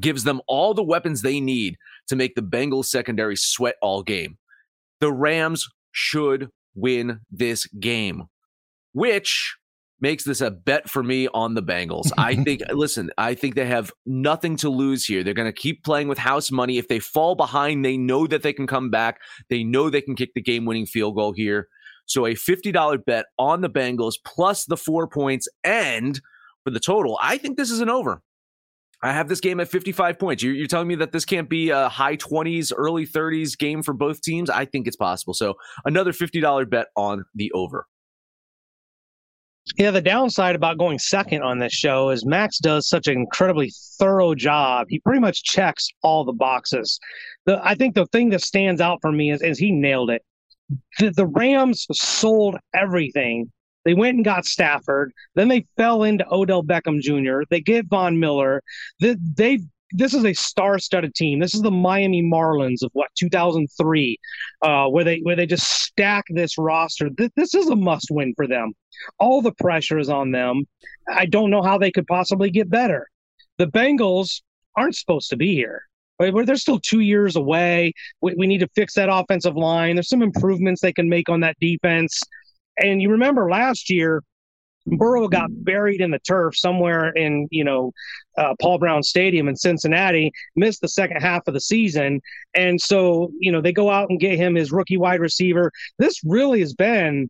gives 0.00 0.24
them 0.24 0.40
all 0.46 0.74
the 0.74 0.82
weapons 0.82 1.22
they 1.22 1.40
need 1.40 1.76
to 2.08 2.16
make 2.16 2.34
the 2.34 2.42
Bengals 2.42 2.86
secondary 2.86 3.36
sweat 3.36 3.76
all 3.82 4.02
game. 4.02 4.38
The 5.00 5.12
Rams 5.12 5.66
should 5.92 6.48
win 6.74 7.20
this 7.30 7.66
game, 7.66 8.24
which 8.92 9.56
makes 10.04 10.22
this 10.22 10.42
a 10.42 10.50
bet 10.50 10.90
for 10.90 11.02
me 11.02 11.28
on 11.28 11.54
the 11.54 11.62
Bengals. 11.62 12.12
I 12.18 12.34
think, 12.44 12.62
listen, 12.70 13.10
I 13.16 13.32
think 13.34 13.54
they 13.54 13.64
have 13.64 13.90
nothing 14.04 14.54
to 14.58 14.68
lose 14.68 15.06
here. 15.06 15.24
They're 15.24 15.32
going 15.32 15.52
to 15.52 15.60
keep 15.60 15.82
playing 15.82 16.08
with 16.08 16.18
house 16.18 16.50
money. 16.50 16.76
If 16.76 16.88
they 16.88 16.98
fall 16.98 17.34
behind, 17.34 17.84
they 17.84 17.96
know 17.96 18.26
that 18.26 18.42
they 18.42 18.52
can 18.52 18.66
come 18.66 18.90
back. 18.90 19.18
They 19.48 19.64
know 19.64 19.88
they 19.88 20.02
can 20.02 20.14
kick 20.14 20.34
the 20.34 20.42
game 20.42 20.66
winning 20.66 20.84
field 20.84 21.16
goal 21.16 21.32
here. 21.32 21.68
So 22.04 22.26
a 22.26 22.34
$50 22.34 23.02
bet 23.06 23.24
on 23.38 23.62
the 23.62 23.70
Bengals 23.70 24.16
plus 24.22 24.66
the 24.66 24.76
four 24.76 25.08
points 25.08 25.48
and 25.64 26.20
for 26.64 26.70
the 26.70 26.80
total, 26.80 27.18
I 27.22 27.38
think 27.38 27.56
this 27.56 27.70
is 27.70 27.80
an 27.80 27.88
over. 27.88 28.20
I 29.02 29.12
have 29.12 29.30
this 29.30 29.40
game 29.40 29.58
at 29.58 29.68
55 29.68 30.18
points. 30.18 30.42
You're, 30.42 30.54
you're, 30.54 30.66
telling 30.66 30.88
me 30.88 30.96
that 30.96 31.12
this 31.12 31.24
can't 31.24 31.48
be 31.48 31.70
a 31.70 31.88
high 31.88 32.16
20s, 32.16 32.72
early 32.76 33.06
30s 33.06 33.56
game 33.56 33.82
for 33.82 33.94
both 33.94 34.20
teams? 34.20 34.50
I 34.50 34.66
think 34.66 34.86
it's 34.86 34.96
possible. 34.96 35.32
So 35.32 35.54
another 35.86 36.12
$50 36.12 36.68
bet 36.68 36.88
on 36.94 37.24
the 37.34 37.50
over. 37.52 37.86
Yeah, 39.76 39.90
the 39.90 40.00
downside 40.00 40.54
about 40.54 40.78
going 40.78 41.00
second 41.00 41.42
on 41.42 41.58
this 41.58 41.72
show 41.72 42.10
is 42.10 42.24
Max 42.24 42.58
does 42.58 42.88
such 42.88 43.08
an 43.08 43.14
incredibly 43.14 43.72
thorough 43.98 44.34
job. 44.34 44.86
He 44.88 45.00
pretty 45.00 45.18
much 45.20 45.42
checks 45.42 45.88
all 46.02 46.24
the 46.24 46.32
boxes. 46.32 47.00
The, 47.46 47.60
I 47.62 47.74
think 47.74 47.96
the 47.96 48.06
thing 48.06 48.30
that 48.30 48.42
stands 48.42 48.80
out 48.80 49.00
for 49.02 49.10
me 49.10 49.32
is, 49.32 49.42
is 49.42 49.58
he 49.58 49.72
nailed 49.72 50.10
it. 50.10 50.22
The, 50.98 51.10
the 51.10 51.26
Rams 51.26 51.86
sold 51.92 52.56
everything. 52.72 53.50
They 53.84 53.94
went 53.94 54.14
and 54.14 54.24
got 54.24 54.46
Stafford. 54.46 55.12
Then 55.34 55.48
they 55.48 55.66
fell 55.76 56.04
into 56.04 56.24
Odell 56.32 56.62
Beckham 56.62 57.00
Jr. 57.00 57.42
They 57.50 57.60
get 57.60 57.86
Von 57.86 58.20
Miller. 58.20 58.62
They, 59.00 59.16
they've 59.20 59.64
this 59.94 60.12
is 60.12 60.24
a 60.24 60.34
star-studded 60.34 61.14
team. 61.14 61.38
This 61.38 61.54
is 61.54 61.62
the 61.62 61.70
Miami 61.70 62.20
Marlins 62.20 62.82
of 62.82 62.90
what 62.94 63.08
2003, 63.16 64.18
uh, 64.62 64.88
where 64.88 65.04
they 65.04 65.20
where 65.20 65.36
they 65.36 65.46
just 65.46 65.68
stack 65.68 66.24
this 66.28 66.58
roster. 66.58 67.08
This, 67.16 67.30
this 67.36 67.54
is 67.54 67.68
a 67.68 67.76
must-win 67.76 68.34
for 68.36 68.48
them. 68.48 68.72
All 69.20 69.40
the 69.40 69.52
pressure 69.52 69.98
is 69.98 70.08
on 70.08 70.32
them. 70.32 70.64
I 71.08 71.26
don't 71.26 71.50
know 71.50 71.62
how 71.62 71.78
they 71.78 71.92
could 71.92 72.08
possibly 72.08 72.50
get 72.50 72.68
better. 72.68 73.08
The 73.58 73.66
Bengals 73.66 74.42
aren't 74.76 74.96
supposed 74.96 75.30
to 75.30 75.36
be 75.36 75.54
here. 75.54 75.82
They're 76.18 76.56
still 76.56 76.80
two 76.80 77.00
years 77.00 77.36
away. 77.36 77.92
We, 78.20 78.34
we 78.36 78.46
need 78.46 78.58
to 78.58 78.68
fix 78.74 78.94
that 78.94 79.08
offensive 79.10 79.56
line. 79.56 79.94
There's 79.96 80.08
some 80.08 80.22
improvements 80.22 80.80
they 80.80 80.92
can 80.92 81.08
make 81.08 81.28
on 81.28 81.40
that 81.40 81.56
defense. 81.60 82.20
And 82.78 83.00
you 83.00 83.10
remember 83.10 83.48
last 83.48 83.90
year, 83.90 84.22
Burrow 84.86 85.28
got 85.28 85.48
buried 85.64 86.00
in 86.00 86.10
the 86.10 86.18
turf 86.18 86.56
somewhere 86.56 87.10
in, 87.10 87.48
you 87.50 87.64
know, 87.64 87.92
uh, 88.36 88.54
Paul 88.60 88.78
Brown 88.78 89.02
Stadium 89.02 89.48
in 89.48 89.56
Cincinnati, 89.56 90.32
missed 90.56 90.80
the 90.80 90.88
second 90.88 91.20
half 91.20 91.42
of 91.46 91.54
the 91.54 91.60
season. 91.60 92.20
And 92.54 92.80
so, 92.80 93.30
you 93.38 93.50
know, 93.50 93.60
they 93.60 93.72
go 93.72 93.90
out 93.90 94.10
and 94.10 94.20
get 94.20 94.38
him 94.38 94.54
his 94.54 94.72
rookie 94.72 94.96
wide 94.96 95.20
receiver. 95.20 95.70
This 95.98 96.20
really 96.24 96.60
has 96.60 96.74
been 96.74 97.28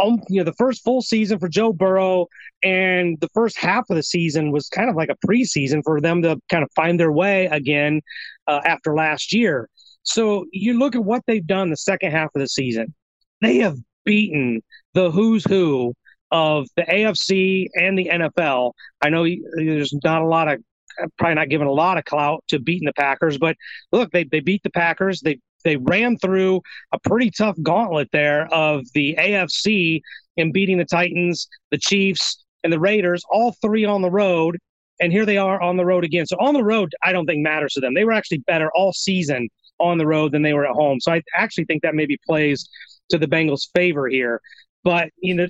um, 0.00 0.20
you 0.28 0.38
know, 0.38 0.44
the 0.44 0.54
first 0.54 0.82
full 0.82 1.02
season 1.02 1.38
for 1.38 1.48
Joe 1.48 1.72
Burrow 1.72 2.26
and 2.62 3.18
the 3.20 3.28
first 3.28 3.56
half 3.56 3.88
of 3.90 3.96
the 3.96 4.02
season 4.02 4.50
was 4.50 4.68
kind 4.68 4.90
of 4.90 4.96
like 4.96 5.08
a 5.08 5.26
preseason 5.26 5.82
for 5.84 6.00
them 6.00 6.22
to 6.22 6.40
kind 6.48 6.64
of 6.64 6.70
find 6.74 6.98
their 6.98 7.12
way 7.12 7.46
again 7.46 8.00
uh, 8.46 8.60
after 8.64 8.94
last 8.94 9.32
year. 9.32 9.68
So 10.02 10.46
you 10.52 10.78
look 10.78 10.94
at 10.94 11.04
what 11.04 11.22
they've 11.26 11.46
done 11.46 11.70
the 11.70 11.76
second 11.76 12.10
half 12.10 12.30
of 12.34 12.40
the 12.40 12.48
season. 12.48 12.94
They 13.40 13.58
have 13.58 13.76
beaten 14.04 14.62
the 14.94 15.10
who's 15.10 15.44
who 15.44 15.94
of 16.30 16.66
the 16.76 16.82
AFC 16.82 17.68
and 17.74 17.98
the 17.98 18.06
NFL. 18.06 18.72
I 19.00 19.10
know 19.10 19.26
there's 19.56 19.94
not 20.04 20.22
a 20.22 20.26
lot 20.26 20.48
of 20.48 20.60
uh, 21.02 21.06
probably 21.18 21.34
not 21.34 21.48
giving 21.48 21.66
a 21.66 21.72
lot 21.72 21.98
of 21.98 22.04
clout 22.04 22.44
to 22.48 22.58
beating 22.58 22.86
the 22.86 22.92
Packers, 22.92 23.38
but 23.38 23.56
look, 23.92 24.10
they 24.12 24.24
they 24.24 24.40
beat 24.40 24.62
the 24.62 24.70
Packers. 24.70 25.20
They 25.20 25.38
they 25.64 25.76
ran 25.76 26.18
through 26.18 26.60
a 26.92 26.98
pretty 27.00 27.30
tough 27.30 27.56
gauntlet 27.62 28.08
there 28.12 28.46
of 28.52 28.84
the 28.94 29.16
AFC 29.18 30.00
in 30.36 30.52
beating 30.52 30.78
the 30.78 30.84
Titans, 30.84 31.48
the 31.70 31.78
Chiefs, 31.78 32.44
and 32.62 32.72
the 32.72 32.80
Raiders, 32.80 33.22
all 33.30 33.52
three 33.62 33.84
on 33.84 34.02
the 34.02 34.10
road. 34.10 34.58
And 35.00 35.12
here 35.12 35.26
they 35.26 35.38
are 35.38 35.60
on 35.60 35.76
the 35.76 35.84
road 35.84 36.04
again. 36.04 36.26
So 36.26 36.36
on 36.38 36.54
the 36.54 36.62
road, 36.62 36.92
I 37.02 37.12
don't 37.12 37.26
think 37.26 37.42
matters 37.42 37.72
to 37.74 37.80
them. 37.80 37.94
They 37.94 38.04
were 38.04 38.12
actually 38.12 38.38
better 38.38 38.70
all 38.74 38.92
season 38.92 39.48
on 39.80 39.98
the 39.98 40.06
road 40.06 40.32
than 40.32 40.42
they 40.42 40.52
were 40.52 40.66
at 40.66 40.72
home. 40.72 41.00
So 41.00 41.12
I 41.12 41.22
actually 41.34 41.64
think 41.64 41.82
that 41.82 41.94
maybe 41.94 42.16
plays 42.26 42.68
to 43.10 43.18
the 43.18 43.26
Bengals' 43.26 43.68
favor 43.74 44.06
here. 44.06 44.40
But 44.84 45.10
you 45.18 45.34
know, 45.34 45.46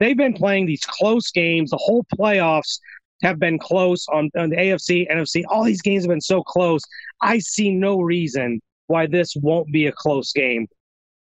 they've 0.00 0.16
been 0.16 0.34
playing 0.34 0.66
these 0.66 0.84
close 0.84 1.30
games. 1.30 1.70
The 1.70 1.78
whole 1.78 2.04
playoffs 2.18 2.78
have 3.22 3.38
been 3.38 3.58
close 3.58 4.06
on, 4.08 4.30
on 4.36 4.50
the 4.50 4.56
AFC, 4.56 5.10
NFC. 5.10 5.42
All 5.48 5.64
these 5.64 5.82
games 5.82 6.04
have 6.04 6.10
been 6.10 6.20
so 6.20 6.42
close. 6.42 6.82
I 7.22 7.38
see 7.38 7.70
no 7.70 8.00
reason 8.00 8.60
why 8.88 9.06
this 9.06 9.34
won't 9.36 9.72
be 9.72 9.86
a 9.86 9.92
close 9.92 10.32
game. 10.32 10.66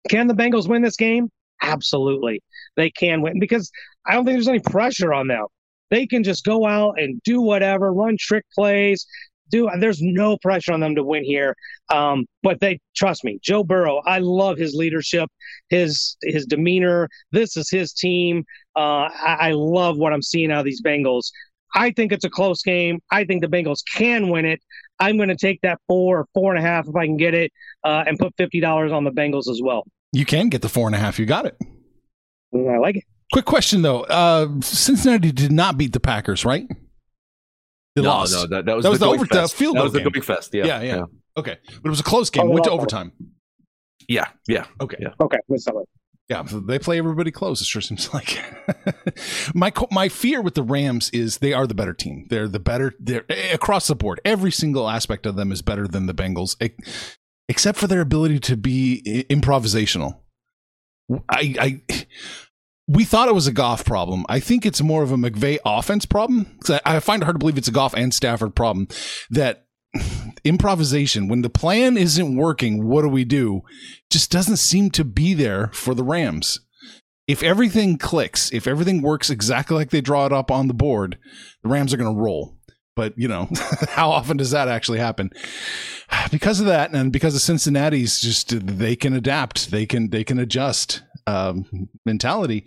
Can 0.09 0.27
the 0.27 0.35
Bengals 0.35 0.69
win 0.69 0.83
this 0.83 0.97
game? 0.97 1.31
Absolutely. 1.63 2.43
They 2.77 2.91
can 2.91 3.21
win 3.23 3.39
because 3.39 3.71
I 4.07 4.15
don't 4.15 4.25
think 4.25 4.37
there's 4.37 4.49
any 4.49 4.61
pressure 4.61 5.13
on 5.13 5.27
them. 5.27 5.47
They 5.91 6.07
can 6.07 6.23
just 6.23 6.45
go 6.45 6.67
out 6.67 7.01
and 7.01 7.21
do 7.23 7.41
whatever, 7.41 7.93
run 7.93 8.17
trick 8.19 8.45
plays, 8.55 9.07
do 9.51 9.69
there's 9.79 10.01
no 10.01 10.37
pressure 10.39 10.73
on 10.73 10.81
them 10.81 10.95
to 10.95 11.05
win 11.05 11.25
here. 11.25 11.55
Um, 11.91 12.27
but 12.43 12.61
they 12.61 12.81
trust 12.95 13.25
me, 13.25 13.39
Joe 13.43 13.65
Burrow, 13.65 14.01
I 14.07 14.19
love 14.19 14.59
his 14.59 14.75
leadership, 14.75 15.29
his 15.69 16.17
his 16.23 16.47
demeanor. 16.47 17.09
This 17.33 17.57
is 17.57 17.71
his 17.71 17.93
team. 17.93 18.45
Uh, 18.77 19.09
I, 19.13 19.37
I 19.41 19.53
love 19.53 19.97
what 19.99 20.13
I'm 20.13 20.23
seeing 20.23 20.51
out 20.51 20.61
of 20.61 20.65
these 20.65 20.83
Bengals. 20.83 21.31
I 21.75 21.93
think 21.93 22.13
it's 22.13 22.25
a 22.25 22.31
close 22.31 22.63
game. 22.63 22.99
I 23.11 23.25
think 23.25 23.43
the 23.43 23.49
Bengals 23.49 23.81
can 23.95 24.29
win 24.29 24.45
it. 24.45 24.61
I'm 24.99 25.17
going 25.17 25.29
to 25.29 25.37
take 25.37 25.61
that 25.63 25.79
four 25.87 26.21
or 26.21 26.27
four 26.35 26.55
and 26.55 26.63
a 26.63 26.67
half 26.67 26.89
if 26.89 26.95
I 26.95 27.07
can 27.07 27.17
get 27.17 27.33
it, 27.35 27.53
uh, 27.85 28.05
and 28.07 28.19
put 28.19 28.35
fifty 28.37 28.61
dollars 28.61 28.93
on 28.93 29.05
the 29.05 29.11
Bengals 29.11 29.49
as 29.49 29.61
well. 29.63 29.85
You 30.13 30.25
can 30.25 30.49
get 30.49 30.63
the 30.63 30.69
four 30.69 30.87
and 30.87 30.95
a 30.95 30.99
half. 30.99 31.19
You 31.19 31.27
got 31.27 31.47
it. 31.47 31.57
I 32.55 32.79
like 32.79 32.97
it. 32.97 33.05
Quick 33.33 33.45
question 33.45 33.83
though: 33.83 34.03
uh, 34.03 34.49
Cincinnati 34.61 35.33
did 35.33 35.53
not 35.53 35.79
beat 35.79 35.93
the 35.93 36.01
Packers, 36.01 36.45
right? 36.45 36.67
They 37.97 38.03
no, 38.03 38.09
lost. 38.09 38.33
no, 38.33 38.47
that, 38.47 38.67
that 38.67 38.77
was 38.77 38.85
that 38.85 38.91
was 38.91 38.99
the, 39.01 39.07
the 39.07 39.13
over 39.13 39.27
the 39.27 39.49
field 39.49 39.75
goal. 39.75 39.83
That 39.83 39.85
was 39.85 39.93
game. 39.93 40.05
the 40.05 40.11
Going 40.11 40.23
Fest. 40.23 40.55
Yeah. 40.55 40.67
yeah, 40.67 40.81
yeah, 40.81 40.97
yeah. 40.97 41.05
Okay, 41.37 41.57
but 41.65 41.87
it 41.87 41.91
was 41.91 42.01
a 42.01 42.05
close 42.05 42.31
game. 42.31 42.45
Oh, 42.45 42.51
Went 42.51 42.65
to 42.65 42.71
oh, 42.71 42.75
overtime. 42.75 43.13
Yeah, 44.09 44.27
yeah. 44.49 44.67
Okay. 44.81 44.97
Yeah. 45.01 45.11
Okay. 45.21 45.39
Let's 45.49 45.67
Yeah, 46.29 46.43
they 46.43 46.79
play 46.79 46.99
everybody 46.99 47.31
close. 47.31 47.61
It 47.61 47.67
sure 47.67 47.81
seems 47.83 48.13
like 48.15 48.43
my 49.55 49.73
my 49.91 50.09
fear 50.09 50.43
with 50.43 50.55
the 50.55 50.63
Rams 50.63 51.11
is 51.11 51.39
they 51.39 51.53
are 51.53 51.67
the 51.67 51.75
better 51.75 51.95
team. 51.95 52.27
They're 52.29 52.49
the 52.49 52.59
better. 52.59 52.95
They're 52.99 53.25
across 53.53 53.87
the 53.87 53.95
board. 53.95 54.21
Every 54.25 54.51
single 54.51 54.89
aspect 54.89 55.27
of 55.27 55.37
them 55.37 55.53
is 55.53 55.63
better 55.63 55.87
than 55.87 56.07
the 56.07 56.15
Bengals, 56.15 56.57
except 57.49 57.79
for 57.79 57.87
their 57.87 58.01
ability 58.01 58.41
to 58.41 58.57
be 58.57 59.25
improvisational. 59.31 60.19
I, 61.29 61.55
I 61.89 62.07
we 62.91 63.05
thought 63.05 63.29
it 63.29 63.35
was 63.35 63.47
a 63.47 63.53
Goff 63.53 63.85
problem. 63.85 64.27
I 64.29 64.41
think 64.41 64.67
it's 64.67 64.83
more 64.83 65.05
of 65.05 65.13
a 65.13 65.17
McVay 65.17 65.59
offense 65.65 66.07
problem. 66.07 66.59
I, 66.85 66.99
find 66.99 67.23
it 67.23 67.25
hard 67.25 67.37
to 67.37 67.39
believe 67.39 67.57
it's 67.57 67.69
a 67.69 67.73
Goff 67.73 67.95
and 67.95 68.13
Stafford 68.13 68.57
problem. 68.57 68.89
That 69.31 69.67
improvisation 70.45 71.29
when 71.29 71.43
the 71.43 71.51
plan 71.51 71.97
isn't 71.97 72.37
working, 72.37 72.85
what 72.85 73.03
do 73.03 73.09
we 73.09 73.25
do? 73.25 73.63
Just 74.11 74.33
doesn't 74.33 74.57
seem 74.57 74.91
to 74.91 75.05
be 75.05 75.35
there 75.35 75.71
for 75.73 75.95
the 75.95 76.03
Rams. 76.03 76.61
If 77.29 77.45
everything 77.45 77.97
clicks, 77.97 78.53
if 78.53 78.67
everything 78.67 79.03
works 79.03 79.31
exactly 79.31 79.77
like 79.77 79.91
they 79.91 80.01
draw 80.01 80.27
it 80.27 80.33
up 80.33 80.51
on 80.51 80.67
the 80.67 80.75
board, 80.75 81.17
the 81.63 81.69
Rams 81.69 81.95
are 81.95 81.97
going 81.97 82.13
to 82.13 82.21
roll. 82.21 82.57
But 82.97 83.17
you 83.17 83.29
know, 83.29 83.49
how 83.91 84.11
often 84.11 84.37
does 84.37 84.51
that 84.51 84.69
actually 84.69 84.99
happen? 84.99 85.31
Because 86.33 86.59
of 86.59 86.67
that, 86.67 86.93
and 86.93 87.13
because 87.13 87.37
of 87.37 87.41
Cincinnati's, 87.41 88.21
just 88.21 88.67
they 88.67 88.97
can 88.97 89.15
adapt, 89.15 89.71
they 89.71 89.87
can 89.87 90.11
they 90.11 90.25
can 90.25 90.41
adjust 90.41 91.03
um, 91.31 91.89
mentality. 92.05 92.65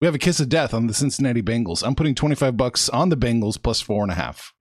We 0.00 0.06
have 0.06 0.14
a 0.14 0.18
kiss 0.18 0.40
of 0.40 0.48
death 0.48 0.74
on 0.74 0.88
the 0.88 0.94
Cincinnati 0.94 1.42
Bengals. 1.42 1.86
I'm 1.86 1.94
putting 1.94 2.14
25 2.14 2.56
bucks 2.56 2.88
on 2.88 3.08
the 3.08 3.16
Bengals 3.16 3.62
plus 3.62 3.80
four 3.80 4.02
and 4.02 4.10
a 4.10 4.16
half. 4.16 4.52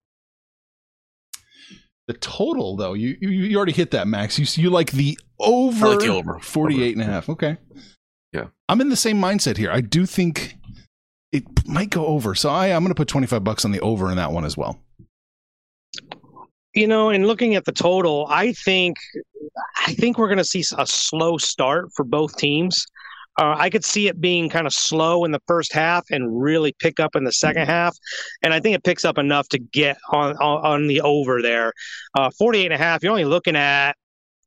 The 2.07 2.13
total, 2.13 2.75
though, 2.75 2.93
you 2.93 3.17
you, 3.21 3.29
you 3.29 3.57
already 3.57 3.71
hit 3.71 3.91
that, 3.91 4.07
Max. 4.07 4.37
You 4.37 4.45
you 4.61 4.69
like 4.69 4.91
the 4.91 5.17
over, 5.39 5.87
like 5.87 5.99
the 5.99 6.09
over 6.09 6.39
48 6.39 6.95
and 6.95 7.01
a 7.01 7.05
half. 7.05 7.29
Okay. 7.29 7.57
Yeah. 8.33 8.47
I'm 8.69 8.81
in 8.81 8.89
the 8.89 8.95
same 8.95 9.19
mindset 9.19 9.57
here. 9.57 9.71
I 9.71 9.81
do 9.81 10.05
think 10.05 10.55
it 11.31 11.43
might 11.67 11.89
go 11.89 12.05
over. 12.05 12.35
So 12.35 12.49
I, 12.49 12.67
I'm 12.67 12.83
going 12.83 12.89
to 12.89 12.95
put 12.95 13.07
25 13.07 13.43
bucks 13.43 13.65
on 13.65 13.71
the 13.71 13.79
over 13.79 14.09
in 14.09 14.17
that 14.17 14.31
one 14.31 14.45
as 14.45 14.57
well. 14.57 14.79
You 16.73 16.87
know, 16.87 17.09
in 17.09 17.27
looking 17.27 17.55
at 17.55 17.65
the 17.65 17.71
total, 17.71 18.27
I 18.29 18.53
think 18.53 18.97
I 19.85 19.93
think 19.93 20.17
we're 20.17 20.27
going 20.27 20.37
to 20.37 20.43
see 20.45 20.63
a 20.77 20.87
slow 20.87 21.37
start 21.37 21.89
for 21.95 22.03
both 22.03 22.37
teams. 22.37 22.85
Uh, 23.39 23.55
I 23.57 23.69
could 23.69 23.85
see 23.85 24.07
it 24.07 24.19
being 24.19 24.49
kind 24.49 24.67
of 24.67 24.73
slow 24.73 25.23
in 25.23 25.31
the 25.31 25.41
first 25.47 25.73
half 25.73 26.05
and 26.11 26.41
really 26.41 26.73
pick 26.79 26.99
up 26.99 27.15
in 27.15 27.23
the 27.23 27.31
second 27.31 27.65
half. 27.65 27.97
And 28.43 28.53
I 28.53 28.59
think 28.59 28.75
it 28.75 28.83
picks 28.83 29.05
up 29.05 29.17
enough 29.17 29.47
to 29.49 29.59
get 29.59 29.97
on, 30.11 30.35
on, 30.37 30.65
on 30.65 30.87
the 30.87 31.01
over 31.01 31.41
there. 31.41 31.71
Uh, 32.15 32.29
48 32.37 32.65
and 32.65 32.73
a 32.73 32.77
half, 32.77 33.03
you're 33.03 33.11
only 33.11 33.25
looking 33.25 33.55
at 33.55 33.95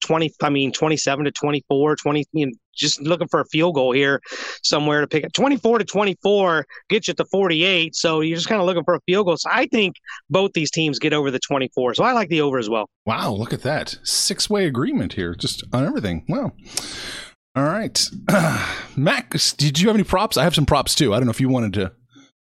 20, 0.04 0.32
I 0.42 0.50
mean, 0.50 0.70
27 0.72 1.24
to 1.24 1.30
24, 1.32 1.96
20, 1.96 2.24
you 2.32 2.46
know, 2.46 2.52
just 2.74 3.00
looking 3.00 3.28
for 3.28 3.40
a 3.40 3.44
field 3.46 3.74
goal 3.74 3.92
here 3.92 4.20
somewhere 4.62 5.00
to 5.00 5.06
pick 5.06 5.24
it. 5.24 5.32
24 5.32 5.78
to 5.78 5.84
24 5.84 6.66
gets 6.90 7.08
you 7.08 7.14
to 7.14 7.24
48. 7.24 7.94
So 7.94 8.20
you're 8.20 8.36
just 8.36 8.48
kind 8.48 8.60
of 8.60 8.66
looking 8.66 8.84
for 8.84 8.94
a 8.94 9.00
field 9.06 9.26
goal. 9.26 9.36
So 9.36 9.48
I 9.50 9.66
think 9.66 9.96
both 10.28 10.52
these 10.54 10.70
teams 10.70 10.98
get 10.98 11.12
over 11.12 11.30
the 11.30 11.38
24. 11.38 11.94
So 11.94 12.04
I 12.04 12.12
like 12.12 12.28
the 12.28 12.40
over 12.40 12.58
as 12.58 12.68
well. 12.68 12.88
Wow. 13.06 13.32
Look 13.32 13.52
at 13.52 13.62
that. 13.62 13.96
Six 14.02 14.50
way 14.50 14.66
agreement 14.66 15.14
here, 15.14 15.34
just 15.34 15.62
on 15.72 15.86
everything. 15.86 16.24
Wow. 16.28 16.52
All 17.56 17.64
right. 17.64 18.10
Max, 18.96 19.52
did 19.52 19.80
you 19.80 19.88
have 19.88 19.96
any 19.96 20.04
props? 20.04 20.36
I 20.36 20.44
have 20.44 20.54
some 20.54 20.66
props 20.66 20.94
too. 20.94 21.14
I 21.14 21.18
don't 21.18 21.26
know 21.26 21.30
if 21.30 21.40
you 21.40 21.48
wanted 21.48 21.74
to 21.74 21.92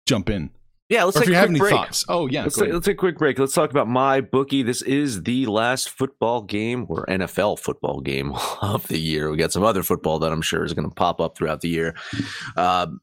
jump 0.06 0.30
in. 0.30 0.52
Yeah, 0.88 1.04
let's 1.04 1.18
or 1.18 1.22
take 1.22 1.30
if 1.30 1.30
you 1.32 1.36
a 1.36 1.40
have 1.40 1.50
quick 1.50 1.52
any 1.52 1.60
break. 1.60 1.72
thoughts. 1.74 2.06
Oh, 2.08 2.28
yeah. 2.28 2.44
Let's 2.44 2.58
take, 2.58 2.72
let's 2.72 2.86
take 2.86 2.94
a 2.94 3.00
quick 3.00 3.18
break. 3.18 3.40
Let's 3.40 3.54
talk 3.54 3.72
about 3.72 3.88
my 3.88 4.22
bookie. 4.22 4.62
This 4.62 4.84
is 4.84 5.24
the 5.24 5.48
last 5.48 5.90
football 5.90 6.44
game 6.44 6.86
or 6.88 7.08
NFL 7.08 7.58
football 7.60 8.02
game 8.02 8.34
of 8.62 8.88
the 8.88 9.00
year. 9.00 9.32
We 9.32 9.38
got 9.38 9.52
some 9.52 9.64
other 9.64 9.82
football 9.82 10.20
that 10.20 10.32
I'm 10.32 10.44
sure 10.44 10.64
is 10.64 10.74
going 10.74 10.88
to 10.88 10.94
pop 10.94 11.20
up 11.20 11.36
throughout 11.36 11.62
the 11.62 11.70
year. 11.70 11.96
Um, 12.56 13.02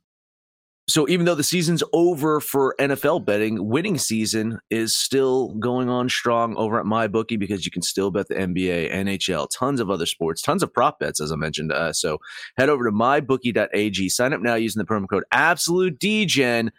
so 0.89 1.09
even 1.09 1.27
though 1.27 1.37
the 1.37 1.45
season's 1.45 1.83
over 1.93 2.41
for 2.41 2.75
NFL 2.81 3.25
betting, 3.25 3.69
winning 3.69 3.99
season 3.99 4.59
is 4.69 4.95
still 4.95 5.55
going 5.55 5.89
on 5.89 6.09
strong 6.09 6.57
over 6.57 6.79
at 6.81 6.87
my 6.87 7.07
bookie 7.07 7.37
because 7.37 7.65
you 7.65 7.71
can 7.71 7.83
still 7.83 8.11
bet 8.11 8.27
the 8.29 8.35
NBA, 8.35 8.93
NHL, 8.93 9.49
tons 9.57 9.81
of 9.81 9.91
other 9.91 10.07
sports, 10.07 10.43
tons 10.43 10.63
of 10.63 10.73
prop 10.73 10.99
bets, 10.99 11.21
as 11.21 11.31
I 11.31 11.37
mentioned. 11.37 11.73
Uh, 11.73 11.93
so 11.93 12.19
head 12.57 12.69
over 12.69 12.85
to 12.85 12.91
mybookie.ag, 12.91 14.09
sign 14.09 14.33
up 14.33 14.41
now 14.41 14.57
using 14.57 14.81
the 14.81 14.87
promo 14.87 15.09
code 15.09 15.23
Absolute 15.31 16.01
DGen, 16.01 16.71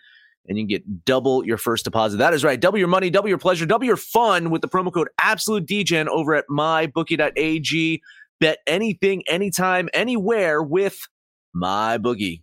and 0.47 0.58
you 0.58 0.63
can 0.63 0.67
get 0.67 1.06
double 1.06 1.45
your 1.45 1.58
first 1.58 1.86
deposit. 1.86 2.17
That 2.17 2.34
is 2.34 2.43
right, 2.43 2.60
double 2.60 2.80
your 2.80 2.89
money, 2.89 3.10
double 3.10 3.30
your 3.30 3.38
pleasure, 3.38 3.65
double 3.65 3.86
your 3.86 3.97
fun 3.97 4.49
with 4.49 4.62
the 4.62 4.69
promo 4.69 4.93
code 4.93 5.10
Absolute 5.21 5.65
DGen 5.65 6.08
over 6.08 6.36
at 6.36 6.45
mybookie.ag. 6.51 8.01
Bet 8.41 8.58
anything, 8.67 9.23
anytime, 9.27 9.88
anywhere 9.93 10.62
with 10.62 11.08
my 11.54 11.97
boogie. 11.97 12.42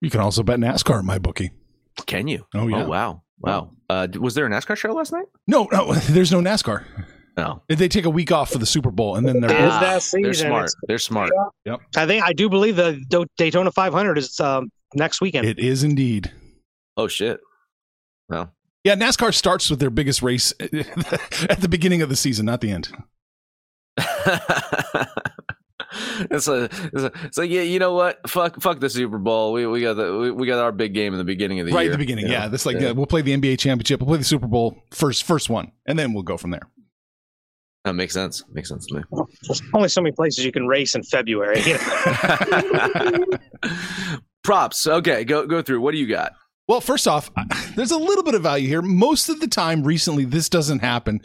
You 0.00 0.10
can 0.10 0.20
also 0.20 0.42
bet 0.42 0.58
NASCAR 0.58 0.98
at 1.00 1.04
my 1.04 1.18
bookie. 1.18 1.50
Can 2.06 2.26
you? 2.28 2.46
Oh, 2.54 2.68
yeah. 2.68 2.84
Oh, 2.84 2.88
wow. 2.88 3.22
Wow. 3.38 3.72
Uh, 3.88 4.06
was 4.18 4.34
there 4.34 4.46
a 4.46 4.50
NASCAR 4.50 4.76
show 4.76 4.92
last 4.92 5.12
night? 5.12 5.26
No, 5.46 5.68
no, 5.72 5.92
there's 6.10 6.32
no 6.32 6.40
NASCAR. 6.40 6.84
No. 7.36 7.62
They 7.68 7.88
take 7.88 8.04
a 8.04 8.10
week 8.10 8.32
off 8.32 8.50
for 8.50 8.58
the 8.58 8.66
Super 8.66 8.90
Bowl, 8.90 9.16
and 9.16 9.26
then 9.26 9.40
they're 9.40 9.50
Is 9.50 9.72
Ah, 9.72 9.80
that 9.80 10.02
they're 10.12 10.34
smart. 10.34 10.64
It's- 10.64 10.74
They're 10.88 10.98
smart. 10.98 11.30
Yep. 11.64 11.80
I 11.96 12.06
think 12.06 12.22
I 12.24 12.32
do 12.32 12.48
believe 12.48 12.76
the 12.76 13.26
Daytona 13.36 13.70
500 13.72 14.18
is 14.18 14.38
um, 14.40 14.70
next 14.94 15.20
weekend. 15.20 15.46
it 15.46 15.58
is 15.58 15.82
indeed. 15.84 16.30
Oh 16.96 17.08
shit. 17.08 17.40
Well, 18.28 18.52
Yeah, 18.84 18.94
NASCAR 18.96 19.32
starts 19.32 19.70
with 19.70 19.80
their 19.80 19.90
biggest 19.90 20.22
race 20.22 20.52
at 20.60 21.60
the 21.60 21.68
beginning 21.68 22.02
of 22.02 22.08
the 22.10 22.16
season, 22.16 22.46
not 22.46 22.60
the 22.60 22.70
end. 22.72 22.90
it's 26.30 26.48
a, 26.48 26.64
it's 26.64 27.02
a, 27.02 27.12
it's 27.24 27.38
like 27.38 27.50
yeah, 27.50 27.62
you 27.62 27.78
know 27.78 27.94
what? 27.94 28.18
Fuck, 28.28 28.60
fuck 28.60 28.80
the 28.80 28.90
Super 28.90 29.18
Bowl. 29.18 29.52
We 29.52 29.66
we 29.66 29.80
got 29.82 29.94
the 29.94 30.16
we, 30.16 30.30
we 30.30 30.46
got 30.46 30.58
our 30.62 30.72
big 30.72 30.94
game 30.94 31.12
in 31.12 31.18
the 31.18 31.24
beginning 31.24 31.60
of 31.60 31.66
the 31.66 31.72
right 31.72 31.82
year. 31.82 31.90
Right 31.90 31.94
at 31.94 31.98
the 31.98 31.98
beginning. 31.98 32.26
you 32.26 32.32
Yeah, 32.32 32.44
know? 32.44 32.48
that's 32.50 32.66
like 32.66 32.78
yeah, 32.80 32.88
uh, 32.88 32.94
we'll 32.94 33.06
play 33.06 33.22
the 33.22 33.36
NBA 33.36 33.58
championship, 33.58 34.00
we'll 34.00 34.08
play 34.08 34.18
the 34.18 34.24
Super 34.24 34.46
Bowl 34.46 34.82
first, 34.90 35.24
first 35.24 35.50
one, 35.50 35.72
and 35.86 35.98
then 35.98 36.12
we'll 36.12 36.22
go 36.22 36.36
from 36.36 36.50
there. 36.50 36.62
that 37.84 37.94
makes 37.94 38.14
sense. 38.14 38.42
Makes 38.52 38.68
sense 38.68 38.86
to 38.86 38.94
me. 38.96 39.02
There's 39.42 39.62
only 39.74 39.88
so 39.88 40.00
many 40.00 40.12
places 40.12 40.44
you 40.44 40.52
can 40.52 40.66
race 40.66 40.94
in 40.94 41.02
February. 41.02 41.60
you 41.62 41.74
know? 43.10 43.24
Props. 44.42 44.86
Okay, 44.86 45.24
go 45.24 45.46
go 45.46 45.62
through. 45.62 45.80
What 45.80 45.92
do 45.92 45.98
you 45.98 46.06
got? 46.06 46.32
Well, 46.68 46.80
first 46.80 47.08
off, 47.08 47.30
there's 47.74 47.90
a 47.90 47.98
little 47.98 48.22
bit 48.22 48.34
of 48.34 48.42
value 48.42 48.68
here. 48.68 48.80
Most 48.80 49.28
of 49.28 49.40
the 49.40 49.48
time, 49.48 49.82
recently, 49.82 50.24
this 50.24 50.48
doesn't 50.48 50.78
happen, 50.78 51.20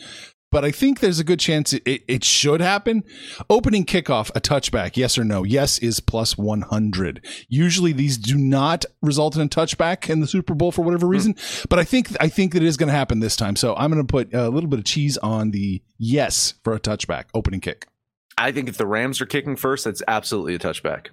but 0.55 0.63
I 0.63 0.71
think 0.71 1.01
there's 1.01 1.19
a 1.19 1.25
good 1.25 1.41
chance 1.41 1.73
it, 1.73 1.83
it, 1.85 2.03
it 2.07 2.23
should 2.23 2.61
happen. 2.61 3.03
Opening 3.49 3.83
kickoff, 3.83 4.31
a 4.35 4.39
touchback, 4.39 4.95
yes 4.95 5.17
or 5.17 5.25
no? 5.25 5.43
Yes 5.43 5.79
is 5.79 5.99
plus 5.99 6.37
100. 6.37 7.25
Usually, 7.49 7.91
these 7.91 8.17
do 8.17 8.37
not 8.37 8.85
result 9.01 9.35
in 9.35 9.41
a 9.41 9.49
touchback 9.49 10.09
in 10.09 10.21
the 10.21 10.27
Super 10.27 10.53
Bowl 10.53 10.71
for 10.71 10.81
whatever 10.81 11.07
reason, 11.07 11.33
hmm. 11.37 11.63
but 11.69 11.77
I 11.77 11.83
think 11.83 12.07
I 12.21 12.29
think 12.29 12.53
that 12.53 12.63
it 12.63 12.67
is 12.67 12.77
going 12.77 12.87
to 12.87 12.95
happen 12.95 13.19
this 13.19 13.35
time. 13.35 13.57
So 13.57 13.75
I'm 13.75 13.91
going 13.91 14.01
to 14.01 14.09
put 14.09 14.33
a 14.33 14.47
little 14.47 14.69
bit 14.69 14.79
of 14.79 14.85
cheese 14.85 15.17
on 15.17 15.51
the 15.51 15.83
yes 15.97 16.53
for 16.63 16.73
a 16.73 16.79
touchback 16.79 17.25
opening 17.33 17.59
kick. 17.59 17.89
I 18.37 18.53
think 18.53 18.69
if 18.69 18.77
the 18.77 18.87
Rams 18.87 19.19
are 19.19 19.25
kicking 19.25 19.57
first, 19.57 19.83
that's 19.83 20.03
absolutely 20.07 20.55
a 20.55 20.59
touchback. 20.59 21.07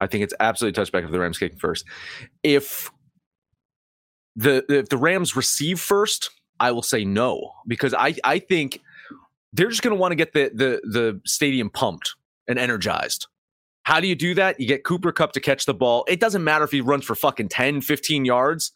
I 0.00 0.08
think 0.08 0.24
it's 0.24 0.34
absolutely 0.40 0.82
a 0.82 0.84
touchback 0.84 1.04
if 1.04 1.12
the 1.12 1.20
Rams 1.20 1.38
kicking 1.38 1.60
first. 1.60 1.84
If 2.42 2.90
the 4.34 4.64
if 4.68 4.88
the 4.88 4.98
Rams 4.98 5.36
receive 5.36 5.78
first, 5.78 6.30
I 6.60 6.70
will 6.72 6.82
say 6.82 7.04
no 7.04 7.52
because 7.66 7.94
I 7.94 8.14
I 8.22 8.38
think 8.38 8.80
they're 9.52 9.68
just 9.68 9.82
going 9.82 9.96
to 9.96 10.00
want 10.00 10.12
to 10.12 10.16
get 10.16 10.32
the 10.32 10.50
the 10.54 10.80
the 10.88 11.20
stadium 11.24 11.70
pumped 11.70 12.14
and 12.46 12.58
energized. 12.58 13.26
How 13.82 13.98
do 13.98 14.06
you 14.06 14.14
do 14.14 14.34
that? 14.34 14.60
You 14.60 14.68
get 14.68 14.84
Cooper 14.84 15.10
Kupp 15.10 15.32
to 15.32 15.40
catch 15.40 15.64
the 15.64 15.74
ball. 15.74 16.04
It 16.06 16.20
doesn't 16.20 16.44
matter 16.44 16.64
if 16.64 16.70
he 16.70 16.80
runs 16.82 17.04
for 17.04 17.14
fucking 17.14 17.48
10, 17.48 17.80
15 17.80 18.24
yards. 18.24 18.72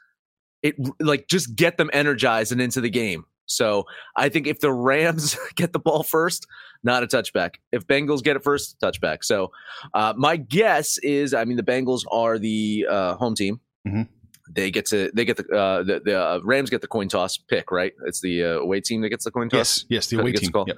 It 0.62 0.76
like 0.98 1.28
just 1.28 1.54
get 1.54 1.76
them 1.76 1.90
energized 1.92 2.50
and 2.52 2.60
into 2.60 2.80
the 2.80 2.88
game. 2.90 3.26
So 3.46 3.84
I 4.16 4.30
think 4.30 4.46
if 4.46 4.60
the 4.60 4.72
Rams 4.72 5.36
get 5.56 5.74
the 5.74 5.78
ball 5.78 6.02
first, 6.02 6.46
not 6.82 7.02
a 7.02 7.06
touchback. 7.06 7.56
If 7.70 7.86
Bengals 7.86 8.22
get 8.22 8.36
it 8.36 8.42
first, 8.42 8.80
touchback. 8.82 9.24
So 9.24 9.52
uh, 9.92 10.14
my 10.16 10.36
guess 10.36 10.96
is, 10.98 11.34
I 11.34 11.44
mean, 11.44 11.58
the 11.58 11.62
Bengals 11.62 12.04
are 12.10 12.38
the 12.38 12.86
uh, 12.90 13.14
home 13.16 13.34
team. 13.34 13.60
Mhm. 13.86 14.08
They 14.50 14.70
get 14.70 14.86
to 14.86 15.10
they 15.14 15.24
get 15.24 15.38
the 15.38 15.44
uh, 15.44 15.82
the, 15.82 16.00
the 16.04 16.20
uh, 16.20 16.40
Rams 16.44 16.68
get 16.68 16.82
the 16.82 16.86
coin 16.86 17.08
toss 17.08 17.38
pick, 17.38 17.70
right? 17.70 17.92
It's 18.06 18.20
the 18.20 18.44
uh, 18.44 18.48
away 18.58 18.80
team 18.80 19.00
that 19.00 19.08
gets 19.08 19.24
the 19.24 19.30
coin 19.30 19.48
toss. 19.48 19.56
Yes, 19.58 19.84
yes, 19.88 20.06
the 20.08 20.20
away 20.20 20.32
team. 20.32 20.50
Yep. 20.54 20.76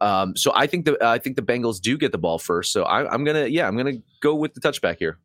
Um, 0.00 0.36
so 0.36 0.52
I 0.54 0.66
think 0.66 0.86
the 0.86 0.96
I 1.02 1.18
think 1.18 1.36
the 1.36 1.42
Bengals 1.42 1.80
do 1.80 1.98
get 1.98 2.12
the 2.12 2.18
ball 2.18 2.38
first. 2.38 2.72
So 2.72 2.84
I, 2.84 3.12
I'm 3.12 3.24
gonna 3.24 3.46
yeah 3.46 3.68
I'm 3.68 3.76
gonna 3.76 3.98
go 4.20 4.34
with 4.34 4.54
the 4.54 4.60
touchback 4.60 4.98
here. 4.98 5.18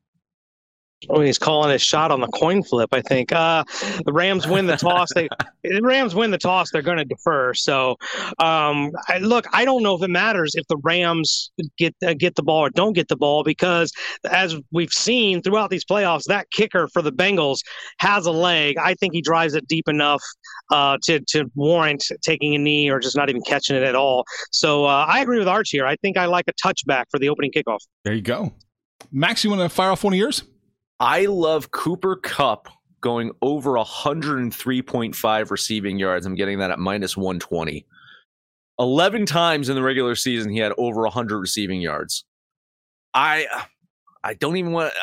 Oh, 1.09 1.21
he's 1.21 1.37
calling 1.37 1.69
his 1.69 1.81
shot 1.81 2.09
on 2.09 2.21
the 2.21 2.27
coin 2.27 2.63
flip. 2.63 2.89
I 2.91 3.01
think 3.01 3.31
uh, 3.31 3.63
the 4.05 4.11
Rams 4.11 4.47
win 4.47 4.65
the 4.65 4.77
toss. 4.77 5.09
They 5.13 5.29
the 5.63 5.81
Rams 5.83 6.15
win 6.15 6.31
the 6.31 6.39
toss. 6.39 6.71
They're 6.71 6.81
going 6.81 6.97
to 6.97 7.05
defer. 7.05 7.53
So, 7.53 7.97
um, 8.39 8.91
I, 9.07 9.19
look, 9.21 9.45
I 9.53 9.63
don't 9.63 9.83
know 9.83 9.95
if 9.95 10.01
it 10.01 10.09
matters 10.09 10.55
if 10.55 10.65
the 10.67 10.77
Rams 10.77 11.51
get 11.77 11.95
uh, 12.03 12.15
get 12.15 12.35
the 12.35 12.41
ball 12.41 12.65
or 12.65 12.71
don't 12.71 12.93
get 12.93 13.09
the 13.09 13.15
ball 13.15 13.43
because, 13.43 13.91
as 14.31 14.55
we've 14.71 14.91
seen 14.91 15.43
throughout 15.43 15.69
these 15.69 15.85
playoffs, 15.85 16.23
that 16.25 16.49
kicker 16.49 16.87
for 16.87 17.03
the 17.03 17.11
Bengals 17.11 17.59
has 17.99 18.25
a 18.25 18.31
leg. 18.31 18.77
I 18.79 18.95
think 18.95 19.13
he 19.13 19.21
drives 19.21 19.53
it 19.53 19.67
deep 19.67 19.87
enough 19.87 20.23
uh, 20.71 20.97
to 21.03 21.19
to 21.27 21.45
warrant 21.53 22.05
taking 22.23 22.55
a 22.55 22.57
knee 22.57 22.89
or 22.89 22.99
just 22.99 23.15
not 23.15 23.29
even 23.29 23.43
catching 23.43 23.75
it 23.75 23.83
at 23.83 23.95
all. 23.95 24.25
So 24.51 24.85
uh, 24.85 25.05
I 25.07 25.19
agree 25.19 25.37
with 25.37 25.47
Arch 25.47 25.69
here. 25.69 25.85
I 25.85 25.95
think 25.97 26.17
I 26.17 26.25
like 26.25 26.45
a 26.47 26.53
touchback 26.53 27.03
for 27.11 27.19
the 27.19 27.29
opening 27.29 27.51
kickoff. 27.51 27.79
There 28.03 28.15
you 28.15 28.21
go. 28.23 28.51
Max, 29.11 29.43
you 29.43 29.51
want 29.51 29.61
to 29.61 29.69
fire 29.69 29.91
off 29.91 30.03
one 30.03 30.13
of 30.13 30.17
yours? 30.17 30.43
I 30.99 31.25
love 31.25 31.71
Cooper 31.71 32.15
Kupp 32.15 32.69
going 33.01 33.31
over 33.41 33.71
103.5 33.73 35.51
receiving 35.51 35.99
yards. 35.99 36.25
I'm 36.25 36.35
getting 36.35 36.59
that 36.59 36.71
at 36.71 36.79
minus 36.79 37.15
120. 37.15 37.85
11 38.79 39.25
times 39.25 39.69
in 39.69 39.75
the 39.75 39.81
regular 39.81 40.15
season 40.15 40.51
he 40.51 40.59
had 40.59 40.73
over 40.77 41.01
100 41.01 41.39
receiving 41.39 41.81
yards. 41.81 42.25
I 43.13 43.47
I 44.23 44.33
don't 44.35 44.57
even 44.57 44.71
want 44.71 44.93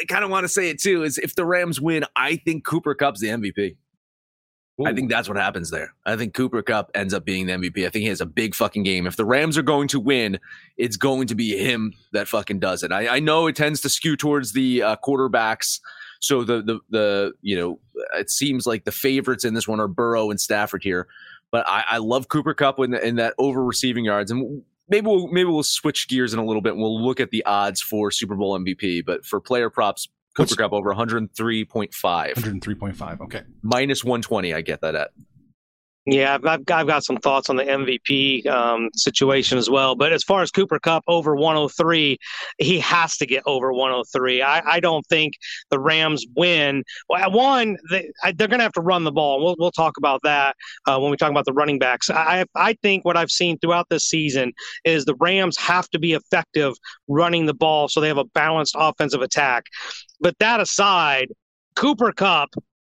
I 0.00 0.04
kind 0.04 0.24
of 0.24 0.30
want 0.30 0.44
to 0.44 0.48
say 0.48 0.68
it 0.68 0.80
too 0.80 1.02
is 1.02 1.18
if 1.18 1.34
the 1.34 1.44
Rams 1.44 1.80
win, 1.80 2.04
I 2.14 2.36
think 2.36 2.64
Cooper 2.64 2.94
Kupp's 2.94 3.20
the 3.20 3.28
MVP. 3.28 3.76
I 4.84 4.92
think 4.92 5.10
that's 5.10 5.26
what 5.26 5.38
happens 5.38 5.70
there. 5.70 5.94
I 6.04 6.16
think 6.16 6.34
Cooper 6.34 6.60
Kupp 6.60 6.90
ends 6.94 7.14
up 7.14 7.24
being 7.24 7.46
the 7.46 7.54
MVP. 7.54 7.86
I 7.86 7.90
think 7.90 8.02
he 8.02 8.08
has 8.08 8.20
a 8.20 8.26
big 8.26 8.54
fucking 8.54 8.82
game. 8.82 9.06
If 9.06 9.16
the 9.16 9.24
Rams 9.24 9.56
are 9.56 9.62
going 9.62 9.88
to 9.88 10.00
win, 10.00 10.38
it's 10.76 10.98
going 10.98 11.28
to 11.28 11.34
be 11.34 11.56
him 11.56 11.94
that 12.12 12.28
fucking 12.28 12.58
does 12.58 12.82
it. 12.82 12.92
I, 12.92 13.16
I 13.16 13.20
know 13.20 13.46
it 13.46 13.56
tends 13.56 13.80
to 13.82 13.88
skew 13.88 14.16
towards 14.16 14.52
the 14.52 14.82
uh, 14.82 14.96
quarterbacks. 15.02 15.80
So 16.20 16.44
the 16.44 16.62
the 16.62 16.80
the 16.90 17.32
you 17.40 17.58
know 17.58 17.78
it 18.14 18.30
seems 18.30 18.66
like 18.66 18.84
the 18.84 18.92
favorites 18.92 19.44
in 19.44 19.54
this 19.54 19.66
one 19.66 19.80
are 19.80 19.88
Burrow 19.88 20.30
and 20.30 20.40
Stafford 20.40 20.82
here, 20.82 21.08
but 21.50 21.66
I, 21.66 21.84
I 21.88 21.98
love 21.98 22.28
Cooper 22.28 22.52
Kupp 22.52 22.78
in, 22.80 22.94
in 22.94 23.16
that 23.16 23.34
over 23.38 23.64
receiving 23.64 24.04
yards 24.04 24.30
and. 24.30 24.62
Maybe 24.88 25.08
we'll 25.08 25.26
maybe 25.26 25.50
we'll 25.50 25.64
switch 25.64 26.06
gears 26.06 26.32
in 26.32 26.38
a 26.38 26.44
little 26.44 26.62
bit. 26.62 26.74
and 26.74 26.80
We'll 26.80 27.04
look 27.04 27.18
at 27.18 27.32
the 27.32 27.44
odds 27.44 27.80
for 27.80 28.12
Super 28.12 28.36
Bowl 28.36 28.56
MVP, 28.56 29.04
but 29.04 29.26
for 29.26 29.40
player 29.40 29.68
props, 29.68 30.08
Cooper 30.36 30.54
Kupp 30.54 30.72
over 30.72 30.92
103.5 30.94 31.94
103.5. 32.34 33.20
Okay. 33.22 33.42
minus 33.62 34.04
120. 34.04 34.54
I 34.54 34.60
get 34.60 34.80
that 34.82 34.94
at. 34.94 35.10
Yeah, 36.06 36.34
I've, 36.34 36.46
I've, 36.46 36.64
got, 36.64 37.04
some 37.04 37.16
thoughts 37.16 37.50
on 37.50 37.56
the 37.56 37.64
MVP 37.64 38.46
um, 38.46 38.90
situation 38.94 39.58
as 39.58 39.68
well. 39.68 39.96
But 39.96 40.12
as 40.12 40.22
far 40.22 40.40
as 40.40 40.52
Cooper 40.52 40.78
Kupp 40.78 41.02
over 41.08 41.34
103, 41.34 42.16
he 42.58 42.78
has 42.78 43.16
to 43.16 43.26
get 43.26 43.42
over 43.44 43.72
103. 43.72 44.40
I, 44.40 44.60
I 44.60 44.80
don't 44.80 45.04
think 45.08 45.34
the 45.70 45.80
Rams 45.80 46.24
win. 46.36 46.84
Well, 47.08 47.32
one, 47.32 47.76
they, 47.90 48.08
they're 48.36 48.46
going 48.46 48.60
to 48.60 48.64
have 48.64 48.72
to 48.74 48.82
run 48.82 49.02
the 49.02 49.10
ball. 49.10 49.42
We'll, 49.44 49.56
we'll 49.58 49.72
talk 49.72 49.96
about 49.98 50.20
that 50.22 50.54
uh, 50.86 50.96
when 51.00 51.10
we 51.10 51.16
talk 51.16 51.32
about 51.32 51.44
the 51.44 51.52
running 51.52 51.80
backs. 51.80 52.08
I, 52.08 52.44
I 52.54 52.74
think 52.82 53.04
what 53.04 53.16
I've 53.16 53.30
seen 53.32 53.58
throughout 53.58 53.88
this 53.90 54.04
season 54.04 54.52
is 54.84 55.06
the 55.06 55.16
Rams 55.16 55.58
have 55.58 55.88
to 55.90 55.98
be 55.98 56.12
effective 56.12 56.74
running 57.08 57.46
the 57.46 57.54
ball 57.54 57.88
so 57.88 58.00
they 58.00 58.08
have 58.08 58.16
a 58.16 58.24
balanced 58.26 58.76
offensive 58.78 59.22
attack. 59.22 59.64
But 60.20 60.38
that 60.38 60.60
aside, 60.60 61.32
Cooper 61.74 62.12
Kupp 62.12 62.50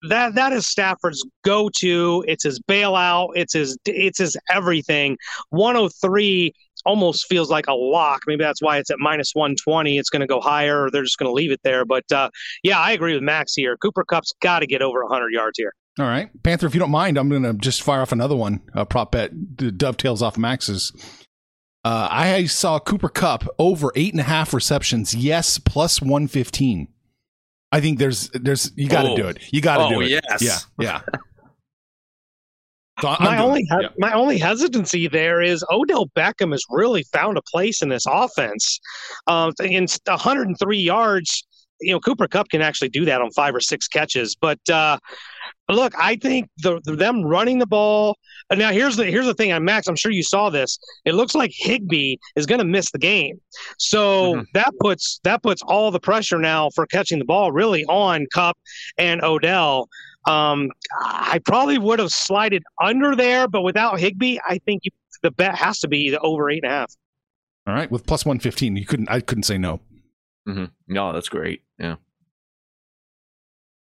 that 0.08 0.34
that 0.34 0.52
is 0.52 0.66
Stafford's 0.66 1.24
go-to. 1.44 2.24
It's 2.26 2.44
his 2.44 2.60
bailout. 2.60 3.30
It's 3.34 3.52
his 3.52 3.76
it's 3.84 4.18
his 4.18 4.36
everything. 4.48 5.16
103 5.50 6.52
almost 6.86 7.26
feels 7.26 7.50
like 7.50 7.66
a 7.66 7.74
lock. 7.74 8.22
Maybe 8.26 8.42
that's 8.42 8.62
why 8.62 8.78
it's 8.78 8.90
at 8.90 8.98
minus 8.98 9.34
120. 9.34 9.98
It's 9.98 10.10
going 10.10 10.20
to 10.20 10.26
go 10.26 10.40
higher, 10.40 10.84
or 10.84 10.90
they're 10.90 11.02
just 11.02 11.18
going 11.18 11.28
to 11.28 11.32
leave 11.32 11.52
it 11.52 11.60
there. 11.62 11.84
But 11.84 12.10
uh, 12.12 12.30
yeah, 12.62 12.78
I 12.78 12.92
agree 12.92 13.14
with 13.14 13.22
Max 13.22 13.54
here. 13.54 13.76
Cooper 13.76 14.04
Kupp's 14.04 14.32
got 14.40 14.60
to 14.60 14.66
get 14.66 14.82
over 14.82 15.02
100 15.02 15.32
yards 15.32 15.58
here. 15.58 15.74
All 15.98 16.06
right. 16.06 16.30
Panther, 16.42 16.66
if 16.66 16.74
you 16.74 16.80
don't 16.80 16.90
mind, 16.90 17.18
I'm 17.18 17.28
going 17.28 17.42
to 17.42 17.52
just 17.54 17.82
fire 17.82 18.00
off 18.00 18.12
another 18.12 18.36
one, 18.36 18.60
a 18.74 18.86
prop 18.86 19.12
bet 19.12 19.56
dovetails 19.76 20.22
off 20.22 20.38
Max's. 20.38 20.92
Uh, 21.82 22.08
I 22.10 22.44
saw 22.44 22.78
Cooper 22.78 23.08
Kupp 23.08 23.48
over 23.58 23.90
eight 23.96 24.12
and 24.12 24.20
a 24.20 24.24
half 24.24 24.52
receptions. 24.52 25.14
Yes, 25.14 25.58
plus 25.58 26.00
115. 26.00 26.88
I 27.72 27.80
think 27.80 27.98
there's, 27.98 28.28
there's, 28.34 28.72
you 28.76 28.88
got 28.88 29.02
to 29.02 29.10
Oh. 29.10 29.16
do 29.16 29.28
it. 29.28 29.38
You 29.52 29.60
got 29.60 29.76
to 29.78 29.84
Oh, 29.84 29.90
do 29.90 30.00
it. 30.00 30.08
yes. 30.30 30.42
Yeah. 30.42 30.58
Yeah. 30.78 31.00
So 33.00 33.08
my 33.20 33.36
doing 33.36 33.40
only 33.40 33.60
he- 33.62 33.68
Yeah. 33.80 33.88
my 33.96 34.12
only 34.12 34.36
hesitancy 34.38 35.08
there 35.08 35.40
is 35.40 35.64
Odell 35.70 36.06
Beckham 36.08 36.52
has 36.52 36.62
really 36.68 37.02
found 37.04 37.38
a 37.38 37.42
place 37.50 37.80
in 37.80 37.88
this 37.88 38.04
offense. 38.06 38.78
Um, 39.26 39.52
in 39.62 39.86
103 40.06 40.78
yards, 40.78 41.46
you 41.80 41.92
know 41.92 42.00
Cooper 42.00 42.28
Kupp 42.28 42.48
can 42.48 42.62
actually 42.62 42.88
do 42.90 43.04
that 43.06 43.20
on 43.20 43.30
five 43.32 43.54
or 43.54 43.60
six 43.60 43.88
catches. 43.88 44.34
But 44.34 44.58
uh, 44.70 44.98
look, 45.68 45.92
I 45.98 46.16
think 46.16 46.48
the, 46.58 46.80
the 46.84 46.96
them 46.96 47.22
running 47.24 47.58
the 47.58 47.66
ball. 47.66 48.16
Now 48.52 48.72
here's 48.72 48.96
the 48.96 49.04
here's 49.06 49.26
the 49.26 49.34
thing, 49.34 49.52
and 49.52 49.64
Max, 49.64 49.86
I'm 49.86 49.96
sure 49.96 50.10
you 50.12 50.22
saw 50.22 50.50
this. 50.50 50.78
It 51.04 51.14
looks 51.14 51.34
like 51.34 51.52
Higbee 51.54 52.16
is 52.36 52.46
going 52.46 52.58
to 52.58 52.64
miss 52.64 52.90
the 52.90 52.98
game, 52.98 53.40
so 53.78 54.34
Mhm. 54.34 54.44
that 54.54 54.72
puts 54.80 55.20
that 55.24 55.42
puts 55.42 55.62
all 55.62 55.90
the 55.90 56.00
pressure 56.00 56.38
now 56.38 56.70
for 56.74 56.86
catching 56.86 57.18
the 57.18 57.24
ball 57.24 57.52
really 57.52 57.84
on 57.86 58.26
Kupp 58.32 58.58
and 58.98 59.22
Odell. 59.22 59.88
Um, 60.26 60.70
I 61.02 61.40
probably 61.46 61.78
would 61.78 61.98
have 61.98 62.10
slided 62.10 62.62
under 62.82 63.16
there, 63.16 63.48
but 63.48 63.62
without 63.62 63.98
Higbee, 63.98 64.38
I 64.46 64.58
think 64.66 64.82
you, 64.84 64.90
the 65.22 65.30
bet 65.30 65.54
has 65.54 65.78
to 65.80 65.88
be 65.88 66.10
the 66.10 66.20
over 66.20 66.50
eight 66.50 66.62
and 66.62 66.70
a 66.70 66.74
half. 66.74 66.92
All 67.66 67.72
right. 67.74 67.90
With 67.90 68.06
plus 68.06 68.26
115, 68.26 68.76
you 68.76 68.84
couldn't, 68.84 69.08
I 69.10 69.20
couldn't 69.20 69.44
say 69.44 69.56
no. 69.56 69.80
Hmm 70.46 70.64
No, 70.88 71.12
that's 71.12 71.28
great. 71.28 71.62
Yeah. 71.78 71.96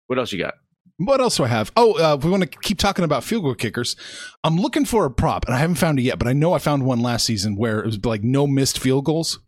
What 0.08 0.20
else 0.20 0.32
you 0.32 0.40
got? 0.40 0.56
What 0.98 1.22
else 1.22 1.38
do 1.38 1.44
I 1.44 1.48
have? 1.48 1.72
Oh, 1.76 1.94
uh, 1.94 2.18
we 2.18 2.30
want 2.30 2.44
to 2.44 2.60
keep 2.60 2.80
talking 2.80 3.06
about 3.06 3.24
field 3.24 3.44
goal 3.44 3.54
kickers, 3.54 3.96
I'm 4.44 4.58
looking 4.58 4.86
for 4.86 5.06
a 5.06 5.12
prop, 5.12 5.46
and 5.46 5.54
I 5.54 5.60
haven't 5.60 5.76
found 5.76 6.00
it 6.00 6.04
yet, 6.04 6.18
but 6.18 6.28
I 6.28 6.34
know 6.34 6.54
I 6.54 6.58
found 6.60 6.86
one 6.86 7.02
last 7.02 7.26
season 7.26 7.56
where 7.56 7.80
it 7.80 7.86
was 7.86 8.04
like 8.04 8.24
no 8.24 8.48
missed 8.48 8.80
field 8.80 9.06
goals, 9.06 9.40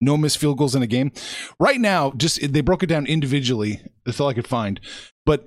no 0.00 0.16
missed 0.16 0.38
field 0.38 0.56
goals 0.56 0.74
in 0.74 0.82
a 0.82 0.86
game. 0.86 1.12
Right 1.60 1.78
now, 1.80 2.12
just 2.16 2.50
they 2.50 2.62
broke 2.62 2.82
it 2.82 2.86
down 2.86 3.04
individually. 3.04 3.82
That's 4.06 4.20
all 4.20 4.28
I 4.28 4.34
could 4.34 4.46
find. 4.48 4.80
But 5.26 5.44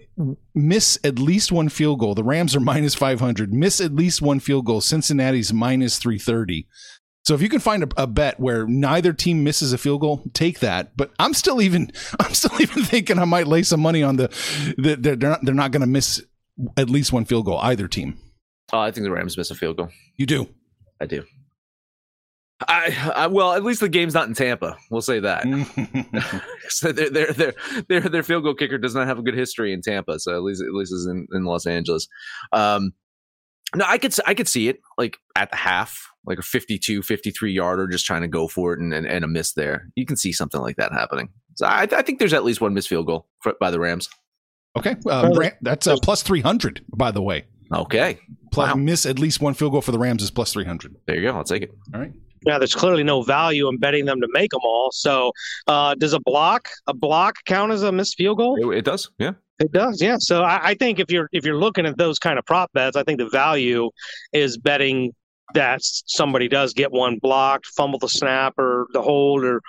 miss 0.53 0.99
at 1.03 1.17
least 1.17 1.51
one 1.51 1.69
field 1.69 1.99
goal. 1.99 2.13
The 2.13 2.23
Rams 2.23 2.55
are 2.55 2.59
minus 2.59 2.93
500. 2.93 3.51
Miss 3.51 3.81
at 3.81 3.95
least 3.95 4.21
one 4.21 4.39
field 4.39 4.65
goal. 4.65 4.81
Cincinnati's 4.81 5.53
minus 5.53 5.97
330. 5.97 6.67
So 7.25 7.36
if 7.36 7.41
you 7.41 7.49
can 7.49 7.60
find 7.60 7.84
a, 7.84 7.89
a 7.97 8.08
bet 8.08 8.39
where 8.39 8.65
neither 8.65 9.13
team 9.13 9.43
misses 9.43 9.73
a 9.73 9.77
field 9.77 10.01
goal, 10.01 10.23
take 10.34 10.60
that. 10.60 10.95
But 10.97 11.12
I'm 11.19 11.34
still 11.34 11.62
even 11.62 11.91
I'm 12.19 12.34
still 12.34 12.62
even 12.62 12.84
thinking 12.84 13.19
I 13.19 13.25
might 13.25 13.47
lay 13.47 13.63
some 13.63 13.82
money 13.82 14.03
on 14.03 14.15
the 14.17 14.27
that 14.77 15.03
they're 15.03 15.15
not 15.15 15.43
they're 15.43 15.53
not 15.53 15.71
going 15.71 15.82
to 15.82 15.88
miss 15.88 16.23
at 16.77 16.89
least 16.89 17.13
one 17.13 17.25
field 17.25 17.45
goal 17.45 17.60
either 17.60 17.88
team. 17.88 18.17
Oh, 18.71 18.79
I 18.79 18.91
think 18.91 19.03
the 19.03 19.12
Rams 19.12 19.38
miss 19.38 19.51
a 19.51 19.55
field 19.55 19.77
goal. 19.77 19.89
You 20.15 20.25
do. 20.25 20.47
I 21.01 21.05
do. 21.05 21.23
I, 22.67 23.13
I 23.15 23.27
well, 23.27 23.53
at 23.53 23.63
least 23.63 23.79
the 23.79 23.88
game's 23.88 24.13
not 24.13 24.27
in 24.27 24.34
Tampa. 24.34 24.77
We'll 24.91 25.01
say 25.01 25.21
that. 25.21 25.45
so 26.69 26.91
their 26.91 27.10
their 27.10 27.32
their 27.32 27.53
their 27.88 28.01
their 28.01 28.23
field 28.23 28.43
goal 28.43 28.53
kicker 28.53 28.77
does 28.77 28.93
not 28.93 29.08
have 29.08 29.17
a 29.17 29.21
good 29.21 29.36
history 29.36 29.71
in 29.71 29.82
Tampa. 29.82 30.19
So 30.19 30.36
at 30.36 30.43
least 30.43 30.62
at 30.62 30.73
least 30.73 30.93
is 30.93 31.05
in, 31.05 31.27
in 31.32 31.45
Los 31.45 31.65
Angeles. 31.65 32.08
Um, 32.51 32.93
no, 33.75 33.86
I 33.88 33.97
could 33.97 34.12
s- 34.12 34.19
I 34.25 34.34
could 34.34 34.47
see 34.47 34.67
it 34.69 34.79
like 34.97 35.17
at 35.36 35.49
the 35.51 35.55
half, 35.58 36.08
like 36.25 36.39
a 36.39 36.41
52, 36.41 37.01
53 37.01 37.51
yarder, 37.51 37.88
just 37.88 38.05
trying 38.05 38.21
to 38.21 38.27
go 38.27 38.47
for 38.47 38.73
it 38.73 38.79
and, 38.79 38.93
and, 38.93 39.05
and 39.08 39.23
a 39.23 39.27
miss 39.27 39.53
there. 39.53 39.89
You 39.95 40.05
can 40.05 40.17
see 40.17 40.32
something 40.32 40.62
like 40.62 40.77
that 40.77 40.91
happening. 40.91 41.29
So 41.55 41.65
I, 41.65 41.88
I 41.91 42.01
think 42.01 42.19
there's 42.19 42.34
at 42.34 42.43
least 42.43 42.62
one 42.62 42.73
missed 42.73 42.88
field 42.89 43.05
goal 43.05 43.27
for, 43.41 43.53
by 43.60 43.69
the 43.71 43.79
Rams. 43.79 44.10
okay, 44.77 44.95
uh, 45.10 45.29
Brant, 45.32 45.55
that's 45.62 45.88
uh, 45.88 45.97
plus 46.01 46.23
three 46.23 46.41
hundred. 46.41 46.84
By 46.95 47.12
the 47.12 47.21
way, 47.21 47.45
Okay, 47.73 48.19
plus 48.51 48.69
Wow. 48.69 48.75
miss 48.75 49.05
at 49.05 49.19
least 49.19 49.41
one 49.41 49.53
field 49.53 49.73
goal 49.73 49.82
for 49.82 49.91
the 49.91 49.99
Rams 49.99 50.23
is 50.23 50.32
plus 50.32 50.51
three 50.53 50.65
hundred. 50.65 50.95
there 51.05 51.15
you 51.17 51.23
go. 51.29 51.36
I'll 51.38 51.43
take 51.43 51.63
it. 51.63 51.71
All 51.93 51.99
right. 51.99 52.12
Now, 52.45 52.58
there's 52.58 52.73
clearly 52.73 53.03
no 53.03 53.21
value 53.21 53.67
in 53.67 53.77
betting 53.79 54.05
them 54.05 54.21
to 54.21 54.27
make 54.32 54.51
them 54.51 54.62
all. 54.63 54.91
So, 54.93 55.34
uh, 55.67 55.93
does 55.95 56.13
a 56.13 56.21
block 56.21 56.69
a 56.88 56.93
block 56.93 57.36
count 57.45 57.73
as 57.73 57.84
a 57.84 57.91
missed 57.91 58.15
field 58.15 58.38
goal? 58.38 58.71
It, 58.71 58.77
it 58.77 58.86
does. 58.86 59.12
Yeah. 59.19 59.32
It 59.59 59.71
does, 59.71 60.01
yeah. 60.01 60.17
So 60.19 60.43
I, 60.43 60.69
I 60.69 60.73
think 60.73 60.99
if 60.99 61.11
you're 61.11 61.29
if 61.31 61.45
you're 61.45 61.57
looking 61.57 61.85
at 61.85 61.97
those 61.97 62.17
kind 62.17 62.39
of 62.39 62.45
prop 62.45 62.71
bets, 62.73 62.95
I 62.95 63.03
think 63.03 63.19
the 63.19 63.29
value 63.29 63.89
is 64.31 64.57
betting 64.57 65.13
that 65.53 65.79
somebody 65.81 66.47
does 66.47 66.73
get 66.73 66.91
one 66.91 67.17
blocked, 67.17 67.65
fumble 67.65 67.99
the 67.99 68.07
snap 68.07 68.57
or 68.57 68.87
the 68.93 69.01
hold 69.01 69.43
or 69.43 69.61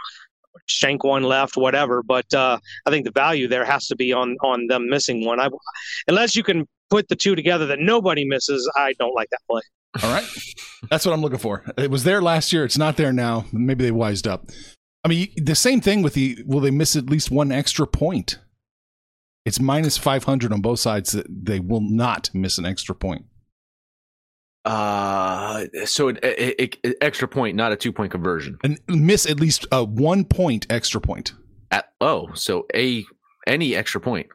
shank 0.67 1.03
one 1.03 1.23
left, 1.23 1.57
whatever. 1.57 2.03
But 2.03 2.33
uh, 2.33 2.59
I 2.87 2.91
think 2.91 3.05
the 3.05 3.13
value 3.13 3.49
there 3.49 3.65
has 3.65 3.87
to 3.89 3.97
be 3.97 4.13
on 4.13 4.37
on 4.45 4.69
them 4.69 4.89
missing 4.89 5.25
one. 5.25 5.41
I, 5.41 5.49
unless 6.07 6.37
you 6.37 6.43
can 6.43 6.69
put 6.91 7.09
the 7.09 7.17
two 7.17 7.35
together 7.35 7.67
that 7.67 7.79
nobody 7.81 8.25
misses, 8.25 8.71
I 8.77 8.95
don't 8.99 9.15
like 9.15 9.29
that 9.31 9.41
play. 9.49 9.63
All 10.03 10.13
right. 10.13 10.27
That's 10.89 11.05
what 11.05 11.13
I'm 11.13 11.21
looking 11.21 11.39
for. 11.39 11.65
It 11.77 11.91
was 11.91 12.05
there 12.05 12.23
last 12.23 12.53
year. 12.53 12.65
It's 12.65 12.79
not 12.79 12.97
there 12.97 13.13
now. 13.13 13.47
Maybe 13.53 13.85
they 13.85 13.91
wised 13.91 14.27
up. 14.27 14.51
I 15.05 15.09
mean, 15.09 15.29
the 15.37 15.55
same 15.55 15.81
thing 15.81 16.03
with 16.03 16.15
the 16.15 16.39
will 16.47 16.61
they 16.61 16.71
miss 16.71 16.95
at 16.95 17.11
least 17.11 17.31
one 17.31 17.51
extra 17.51 17.87
point? 17.87 18.39
It's 19.51 19.59
minus 19.59 19.99
500 19.99 20.53
on 20.53 20.61
both 20.61 20.79
sides 20.79 21.11
that 21.11 21.27
they 21.29 21.59
will 21.59 21.81
not 21.81 22.31
miss 22.33 22.57
an 22.57 22.65
extra 22.65 22.95
point. 22.95 23.25
Uh, 24.65 25.65
so 25.87 26.11
an 26.11 26.19
extra 27.01 27.27
point, 27.27 27.57
not 27.57 27.73
a 27.73 27.77
two 27.77 27.93
point 27.93 28.13
conversion. 28.13 28.59
And 28.63 28.79
miss 28.87 29.29
at 29.29 29.41
least 29.41 29.67
a 29.73 29.83
one 29.83 30.25
point 30.25 30.69
extra 30.71 31.01
point. 31.01 31.33
At, 31.73 31.87
oh, 32.01 32.29
so 32.35 32.69
a 32.77 33.05
any 33.45 33.75
extra 33.75 34.01
point. 34.01 34.29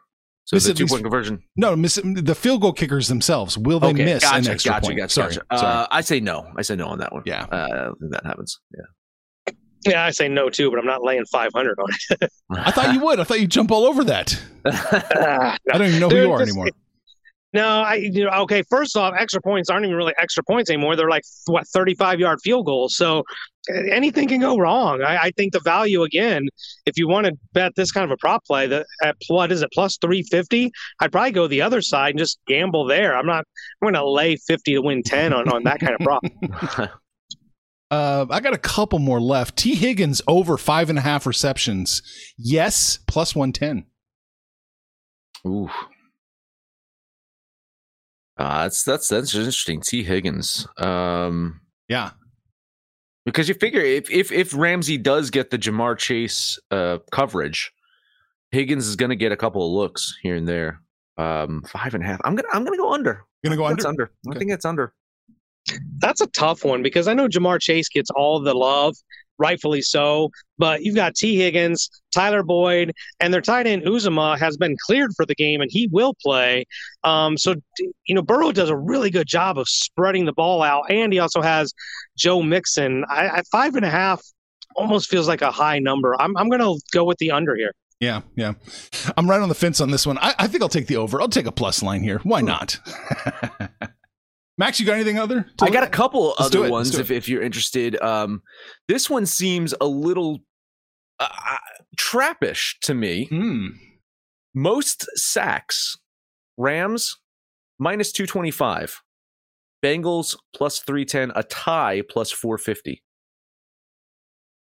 So 0.44 0.58
miss 0.58 0.66
the 0.66 0.74
two 0.74 0.86
point 0.86 1.04
conversion. 1.04 1.42
No, 1.56 1.78
miss 1.78 1.96
the 1.96 2.36
field 2.36 2.60
goal 2.60 2.74
kickers 2.74 3.08
themselves. 3.08 3.58
Will 3.58 3.80
they 3.80 3.92
okay, 3.92 4.04
miss 4.04 4.22
gotcha, 4.22 4.36
an 4.36 4.48
extra 4.50 4.72
gotcha, 4.74 4.86
point? 4.86 4.98
Gotcha, 4.98 5.14
Sorry. 5.14 5.38
Uh, 5.50 5.88
I 5.92 6.02
say 6.02 6.20
no. 6.20 6.52
I 6.58 6.62
say 6.62 6.76
no 6.76 6.88
on 6.88 7.00
that 7.00 7.14
one. 7.14 7.24
Yeah, 7.26 7.46
uh, 7.50 7.56
I 7.72 7.84
don't 7.86 8.00
think 8.00 8.12
that 8.12 8.26
happens. 8.26 8.60
Yeah. 8.76 8.84
Yeah, 9.86 10.06
I 10.06 10.12
say 10.12 10.28
no 10.28 10.50
too, 10.50 10.70
but 10.70 10.80
I'm 10.80 10.86
not 10.86 11.04
laying 11.04 11.26
500 11.26 11.80
on 11.80 11.86
it. 12.22 12.32
I 12.50 12.72
thought 12.72 12.94
you 12.94 13.00
would. 13.02 13.20
I 13.20 13.24
thought 13.24 13.40
you'd 13.40 13.52
jump 13.52 13.72
all 13.72 13.86
over 13.86 14.04
that. 14.06 14.40
No. 14.64 14.72
I 14.74 15.58
don't 15.68 15.88
even 15.88 16.00
know 16.00 16.10
Dude, 16.10 16.20
who 16.20 16.26
you 16.26 16.32
are 16.32 16.40
just- 16.40 16.50
anymore. 16.52 16.70
No, 17.54 17.66
I 17.84 17.94
you 17.96 18.26
know, 18.26 18.32
okay. 18.42 18.64
First 18.70 18.98
off, 18.98 19.14
extra 19.18 19.42
points 19.42 19.70
aren't 19.70 19.86
even 19.86 19.96
really 19.96 20.14
extra 20.18 20.44
points 20.44 20.70
anymore. 20.70 20.98
They're 20.98 21.08
like 21.10 21.24
what 21.46 21.66
thirty-five 21.68 22.20
yard 22.20 22.40
field 22.44 22.66
goals. 22.66 22.98
So 22.98 23.24
anything 23.70 24.28
can 24.28 24.42
go 24.42 24.58
wrong. 24.58 25.02
I, 25.02 25.18
I 25.18 25.32
think 25.38 25.54
the 25.54 25.62
value 25.62 26.04
again, 26.04 26.50
if 26.86 26.98
you 26.98 27.08
want 27.08 27.28
to 27.28 27.34
bet 27.54 27.74
this 27.78 27.94
kind 27.94 28.04
of 28.04 28.12
a 28.12 28.18
prop 28.18 28.44
play, 28.44 28.68
that 28.68 28.86
at 29.02 29.16
what 29.30 29.54
is 29.54 29.62
it 29.62 29.70
plus 29.74 29.98
three 30.02 30.22
fifty? 30.24 30.70
I'd 31.00 31.14
probably 31.14 31.32
go 31.32 31.48
the 31.48 31.62
other 31.62 31.82
side 31.82 32.10
and 32.10 32.20
just 32.20 32.40
gamble 32.46 32.84
there. 32.88 33.16
I'm 33.16 33.26
not. 33.26 33.46
I'm 33.82 33.86
going 33.86 33.94
to 33.94 34.06
lay 34.06 34.36
fifty 34.36 34.74
to 34.74 34.82
win 34.82 35.02
ten 35.02 35.32
on 35.32 35.48
on 35.48 35.64
that 35.64 35.80
kind 35.80 35.94
of 35.94 36.02
prop. 36.02 36.90
Uh, 37.96 38.26
I 38.30 38.40
got 38.42 38.54
a 38.54 38.58
couple 38.58 39.00
more 39.00 39.22
left. 39.22 39.56
T. 39.58 39.76
Higgins 39.76 40.22
over 40.28 40.58
five 40.58 40.90
and 40.90 40.98
a 41.00 41.02
half 41.02 41.26
receptions. 41.26 42.02
Yes, 42.38 43.00
plus 43.08 43.34
110. 43.36 43.86
Ooh. 45.48 45.70
Uh, 48.38 48.64
that's 48.64 48.84
that's 48.84 49.08
that's 49.08 49.34
interesting. 49.34 49.82
T. 49.82 50.04
Higgins. 50.04 50.68
Um, 50.78 51.62
Yeah. 51.88 52.12
because 53.26 53.48
you 53.48 53.54
figure 53.56 53.80
if 53.82 54.10
if 54.12 54.32
if 54.32 54.54
Ramsey 54.54 54.98
does 54.98 55.30
get 55.30 55.52
the 55.52 55.58
Ja'Marr 55.58 55.98
Chase 55.98 56.60
uh 56.72 56.98
coverage, 57.12 57.72
Higgins 58.52 58.88
is 58.88 58.96
going 58.98 59.12
to 59.12 59.16
get 59.16 59.32
a 59.32 59.38
couple 59.38 59.66
of 59.66 59.72
looks 59.72 60.18
here 60.22 60.36
and 60.36 60.48
there. 60.48 60.82
Um, 61.18 61.64
five 61.70 61.94
and 61.94 62.04
a 62.04 62.08
half. 62.08 62.20
I'm 62.26 62.36
gonna 62.36 62.50
I'm 62.52 62.66
gonna 62.66 62.76
go 62.78 62.92
under. 62.92 63.24
Gonna 63.44 63.56
go 63.56 63.66
under. 63.66 63.88
under. 63.88 64.12
I 64.30 64.38
think 64.38 64.52
it's 64.52 64.66
under. 64.66 64.94
That's 66.00 66.22
a 66.22 66.28
tough 66.28 66.64
one 66.64 66.84
because 66.84 67.08
I 67.08 67.14
know 67.14 67.28
Ja'Marr 67.28 67.60
Chase 67.60 67.90
gets 67.90 68.10
all 68.12 68.40
the 68.40 68.54
love, 68.54 68.96
rightfully 69.38 69.82
so. 69.82 70.30
But 70.58 70.84
you've 70.84 70.96
got 70.96 71.16
T. 71.16 71.36
Higgins, 71.38 71.90
Tyler 72.14 72.44
Boyd, 72.44 72.94
and 73.20 73.34
their 73.34 73.42
tight 73.42 73.68
end 73.68 73.84
Uzomah 73.84 74.38
has 74.38 74.58
been 74.58 74.78
cleared 74.86 75.12
for 75.16 75.26
the 75.26 75.36
game 75.36 75.62
and 75.62 75.70
he 75.72 75.88
will 75.92 76.14
play. 76.22 76.66
Um, 77.04 77.38
so 77.38 77.56
you 78.06 78.16
know 78.16 78.22
Burrow 78.22 78.52
does 78.52 78.70
a 78.70 78.78
really 78.78 79.10
good 79.10 79.28
job 79.28 79.58
of 79.58 79.68
spreading 79.68 80.26
the 80.26 80.34
ball 80.34 80.62
out, 80.62 80.86
and 80.90 81.12
he 81.12 81.20
also 81.20 81.42
has 81.42 81.74
Joe 82.18 82.42
Mixon. 82.42 83.06
I, 83.10 83.30
I 83.30 83.42
five 83.52 83.76
and 83.76 83.86
a 83.86 83.90
half 83.90 84.22
almost 84.76 85.10
feels 85.10 85.28
like 85.28 85.42
a 85.42 85.52
high 85.52 85.80
number. 85.80 86.20
I'm 86.22 86.36
I'm 86.38 86.50
gonna 86.50 86.74
go 86.92 87.04
with 87.04 87.18
the 87.18 87.32
under 87.32 87.56
here. 87.56 87.74
Yeah, 88.00 88.22
yeah. 88.36 88.54
I'm 89.16 89.30
right 89.30 89.42
on 89.42 89.48
the 89.50 89.56
fence 89.56 89.80
on 89.80 89.90
this 89.90 90.06
one. 90.06 90.18
I, 90.18 90.36
I 90.38 90.48
think 90.48 90.62
I'll 90.62 90.70
take 90.70 90.88
the 90.88 90.98
over. 90.98 91.22
I'll 91.22 91.30
take 91.30 91.46
a 91.46 91.52
plus 91.52 91.82
line 91.82 92.04
here. 92.04 92.20
Why 92.24 92.42
not? 92.42 92.78
Max, 94.58 94.80
you 94.80 94.86
got 94.86 94.94
anything 94.94 95.20
other? 95.20 95.46
I 95.62 95.70
got 95.70 95.84
a 95.84 95.88
couple 95.88 96.34
Let's 96.40 96.56
other 96.56 96.70
ones 96.70 96.98
if, 96.98 97.12
if 97.12 97.28
you're 97.28 97.44
interested. 97.44 98.02
Um, 98.02 98.42
this 98.88 99.10
one 99.10 99.26
seems 99.26 99.74
a 99.82 99.86
little 99.86 100.40
uh, 101.20 101.28
uh, 101.30 101.58
trappish 101.98 102.76
to 102.84 102.94
me. 102.94 103.26
Hmm. 103.26 103.68
Most 104.54 105.06
sacks, 105.18 105.98
Rams 106.58 107.18
minus 107.78 108.14
225, 108.14 109.02
Bengals 109.84 110.38
plus 110.56 110.80
310, 110.80 111.34
a 111.36 111.44
tie 111.44 112.02
plus 112.10 112.32
450. 112.32 113.04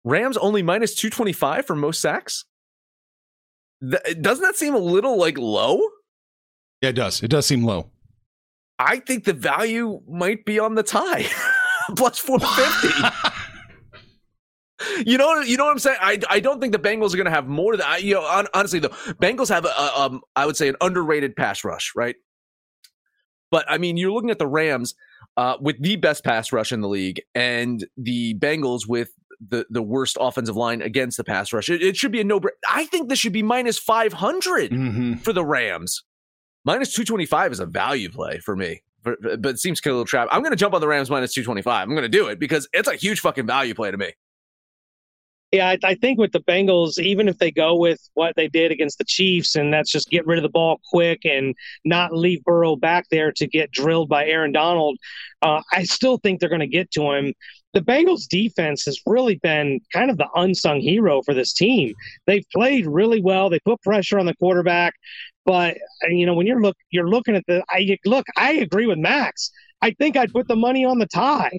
Rams 0.03 0.37
only 0.37 0.63
minus 0.63 0.95
225 0.95 1.65
for 1.65 1.75
most 1.75 2.01
sacks? 2.01 2.45
Th- 3.81 4.21
doesn't 4.21 4.43
that 4.43 4.55
seem 4.55 4.73
a 4.73 4.79
little 4.79 5.17
like 5.17 5.37
low? 5.37 5.79
Yeah, 6.81 6.89
it 6.89 6.93
does. 6.93 7.21
It 7.21 7.29
does 7.29 7.45
seem 7.45 7.63
low. 7.63 7.92
I 8.85 8.99
think 8.99 9.23
the 9.23 9.33
value 9.33 10.01
might 10.07 10.45
be 10.45 10.59
on 10.59 10.75
the 10.75 10.83
tie 10.83 11.25
plus 11.95 12.19
450. 12.19 13.29
You 15.05 15.17
know, 15.17 15.39
you 15.39 15.55
know 15.55 15.63
what 15.65 15.71
I'm 15.71 15.79
saying. 15.79 15.97
I, 16.01 16.19
I 16.29 16.39
don't 16.41 16.59
think 16.59 16.73
the 16.73 16.79
Bengals 16.79 17.13
are 17.13 17.17
going 17.17 17.25
to 17.25 17.31
have 17.31 17.47
more 17.47 17.77
than 17.77 17.85
I. 17.87 17.97
You 17.97 18.15
know, 18.15 18.21
hon- 18.23 18.47
honestly 18.53 18.79
though, 18.79 18.89
Bengals 18.89 19.47
have 19.47 19.63
a, 19.65 19.69
a 19.69 19.99
um 20.01 20.21
I 20.35 20.45
would 20.45 20.57
say 20.57 20.67
an 20.67 20.75
underrated 20.81 21.37
pass 21.37 21.63
rush, 21.63 21.93
right? 21.95 22.15
But 23.49 23.65
I 23.69 23.77
mean, 23.77 23.95
you're 23.95 24.11
looking 24.11 24.29
at 24.31 24.39
the 24.39 24.47
Rams 24.47 24.93
uh, 25.37 25.55
with 25.61 25.81
the 25.81 25.95
best 25.95 26.25
pass 26.25 26.51
rush 26.51 26.73
in 26.73 26.81
the 26.81 26.89
league, 26.89 27.21
and 27.33 27.85
the 27.95 28.33
Bengals 28.35 28.81
with 28.87 29.11
the 29.47 29.65
the 29.69 29.81
worst 29.81 30.17
offensive 30.19 30.57
line 30.57 30.81
against 30.81 31.15
the 31.15 31.23
pass 31.23 31.53
rush. 31.53 31.69
It, 31.69 31.81
it 31.81 31.95
should 31.95 32.11
be 32.11 32.19
a 32.19 32.23
no. 32.25 32.41
I 32.69 32.85
think 32.87 33.07
this 33.07 33.19
should 33.19 33.33
be 33.33 33.43
minus 33.43 33.77
500 33.77 34.71
Mm-hmm. 34.71 35.13
for 35.17 35.31
the 35.31 35.45
Rams. 35.45 36.03
Minus 36.65 36.93
225 36.93 37.51
is 37.51 37.59
a 37.59 37.65
value 37.65 38.09
play 38.09 38.39
for 38.39 38.55
me. 38.55 38.81
But, 39.03 39.17
but 39.21 39.49
it 39.49 39.59
seems 39.59 39.81
kind 39.81 39.91
of 39.91 39.95
a 39.95 39.97
little 39.99 40.07
trap. 40.07 40.29
I'm 40.31 40.41
going 40.41 40.51
to 40.51 40.57
jump 40.57 40.73
on 40.73 40.81
the 40.81 40.87
Rams 40.87 41.09
minus 41.09 41.33
225. 41.33 41.83
I'm 41.83 41.89
going 41.89 42.03
to 42.03 42.09
do 42.09 42.27
it 42.27 42.39
because 42.39 42.69
it's 42.71 42.87
a 42.87 42.95
huge 42.95 43.19
fucking 43.19 43.45
value 43.45 43.73
play 43.73 43.91
to 43.91 43.97
me. 43.97 44.13
Yeah, 45.51 45.69
I, 45.69 45.77
I 45.83 45.95
think 45.95 46.17
with 46.17 46.31
the 46.31 46.39
Bengals, 46.39 46.97
even 46.97 47.27
if 47.27 47.37
they 47.37 47.51
go 47.51 47.75
with 47.75 47.99
what 48.15 48.35
they 48.35 48.47
did 48.47 48.71
against 48.71 48.97
the 48.97 49.03
Chiefs, 49.03 49.55
and 49.55 49.71
that's 49.71 49.91
just 49.91 50.09
get 50.09 50.25
rid 50.25 50.39
of 50.39 50.41
the 50.41 50.49
ball 50.49 50.79
quick 50.89 51.25
and 51.25 51.53
not 51.85 52.11
leave 52.11 52.43
Burrow 52.43 52.75
back 52.75 53.05
there 53.11 53.31
to 53.33 53.45
get 53.45 53.69
drilled 53.69 54.09
by 54.09 54.25
Aaron 54.25 54.51
Donald, 54.51 54.97
uh, 55.43 55.61
I 55.71 55.83
still 55.83 56.17
think 56.17 56.39
they're 56.39 56.49
going 56.49 56.61
to 56.61 56.67
get 56.67 56.89
to 56.91 57.11
him. 57.11 57.33
The 57.73 57.81
Bengals 57.81 58.27
defense 58.27 58.85
has 58.85 58.99
really 59.05 59.35
been 59.41 59.79
kind 59.91 60.11
of 60.11 60.17
the 60.17 60.27
unsung 60.35 60.79
hero 60.79 61.21
for 61.23 61.33
this 61.33 61.53
team. 61.53 61.93
They've 62.27 62.45
played 62.53 62.85
really 62.85 63.21
well. 63.21 63.49
They 63.49 63.59
put 63.59 63.81
pressure 63.81 64.19
on 64.19 64.25
the 64.25 64.35
quarterback, 64.35 64.93
but 65.45 65.77
you 66.07 66.25
know 66.25 66.33
when 66.33 66.45
you're 66.47 66.61
look 66.61 66.77
you're 66.91 67.09
looking 67.09 67.35
at 67.35 67.43
the 67.47 67.63
I 67.69 67.97
look. 68.05 68.25
I 68.37 68.53
agree 68.53 68.85
with 68.85 68.99
Max. 68.99 69.51
I 69.81 69.91
think 69.91 70.15
I'd 70.15 70.31
put 70.31 70.47
the 70.47 70.55
money 70.55 70.85
on 70.85 70.99
the 70.99 71.07
tie. 71.07 71.57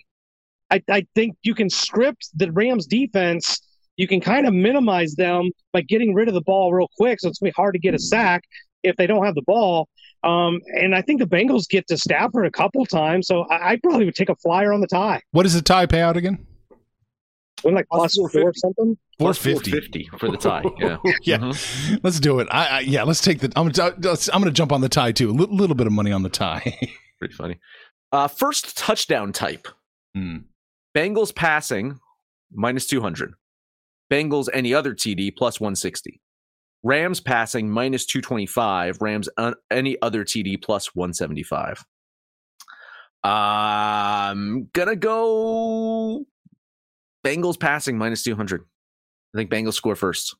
I, 0.70 0.82
I 0.88 1.06
think 1.14 1.36
you 1.42 1.54
can 1.54 1.68
script 1.68 2.30
the 2.34 2.50
Rams 2.50 2.86
defense 2.86 3.60
you 3.96 4.08
can 4.08 4.20
kind 4.20 4.46
of 4.46 4.54
minimize 4.54 5.14
them 5.14 5.50
by 5.72 5.82
getting 5.82 6.14
rid 6.14 6.28
of 6.28 6.34
the 6.34 6.40
ball 6.42 6.72
real 6.72 6.88
quick. 6.96 7.20
So 7.20 7.28
it's 7.28 7.38
to 7.38 7.44
be 7.44 7.50
hard 7.50 7.74
to 7.74 7.78
get 7.78 7.94
a 7.94 7.98
sack 7.98 8.42
if 8.84 8.96
they 8.96 9.06
don't 9.06 9.24
have 9.24 9.34
the 9.34 9.42
ball. 9.42 9.88
Um, 10.22 10.60
and 10.80 10.94
I 10.94 11.02
think 11.02 11.20
the 11.20 11.26
Bengals 11.26 11.68
get 11.68 11.86
to 11.88 11.98
Stafford 11.98 12.46
a 12.46 12.50
couple 12.50 12.86
times. 12.86 13.26
So 13.26 13.42
I, 13.50 13.72
I 13.72 13.76
probably 13.82 14.04
would 14.06 14.14
take 14.14 14.28
a 14.30 14.36
flyer 14.36 14.72
on 14.72 14.80
the 14.80 14.86
tie. 14.86 15.20
What 15.32 15.42
does 15.42 15.54
the 15.54 15.62
tie 15.62 15.86
pay 15.86 16.00
out 16.00 16.16
again? 16.16 16.46
Win 17.62 17.74
like 17.74 17.86
plus 17.90 18.16
Plus 18.16 18.32
four 18.32 18.48
or 18.48 18.52
450. 18.52 18.60
something. 18.60 18.98
Plus 19.18 19.38
Fifty. 19.38 19.70
450 19.70 20.18
for 20.18 20.30
the 20.30 20.36
tie. 20.36 20.62
Yeah. 20.78 20.96
Yeah, 21.22 21.38
Mhm. 21.38 22.00
let's 22.02 22.20
do 22.20 22.40
it. 22.40 22.48
I, 22.50 22.66
I 22.66 22.80
yeah, 22.80 23.04
let's 23.04 23.20
take 23.22 23.40
the. 23.40 23.50
I'm 23.56 23.68
gonna, 23.70 23.94
I'm 24.32 24.40
gonna 24.42 24.50
jump 24.50 24.72
on 24.72 24.80
the 24.80 24.88
tie 24.88 25.12
too. 25.12 25.30
A 25.30 25.32
little 25.32 25.74
bit 25.76 25.86
of 25.86 25.92
money 25.92 26.12
on 26.12 26.22
the 26.22 26.28
tie. 26.28 26.76
Pretty 27.18 27.34
funny. 27.34 27.58
Uh, 28.12 28.28
first 28.28 28.76
touchdown 28.76 29.32
type 29.32 29.66
Hmm. 30.14 30.38
Bengals 30.96 31.34
passing 31.34 31.98
minus 32.52 32.86
200. 32.86 33.34
Bengals 34.12 34.48
any 34.52 34.72
other 34.74 34.94
TD 34.94 35.34
plus 35.36 35.58
160. 35.60 36.20
Rams 36.84 37.18
passing 37.18 37.70
minus 37.70 38.06
225. 38.06 38.98
Rams 39.00 39.28
uh, 39.38 39.54
any 39.70 40.00
other 40.02 40.24
TD 40.24 40.62
plus 40.62 40.94
175. 40.94 41.84
I'm 43.24 44.68
gonna 44.74 44.96
go 44.96 46.26
Bengals 47.24 47.58
passing 47.58 47.96
minus 47.96 48.22
200. 48.22 48.60
I 48.62 49.38
think 49.38 49.50
Bengals 49.50 49.74
score 49.74 49.96
first. 49.96 50.36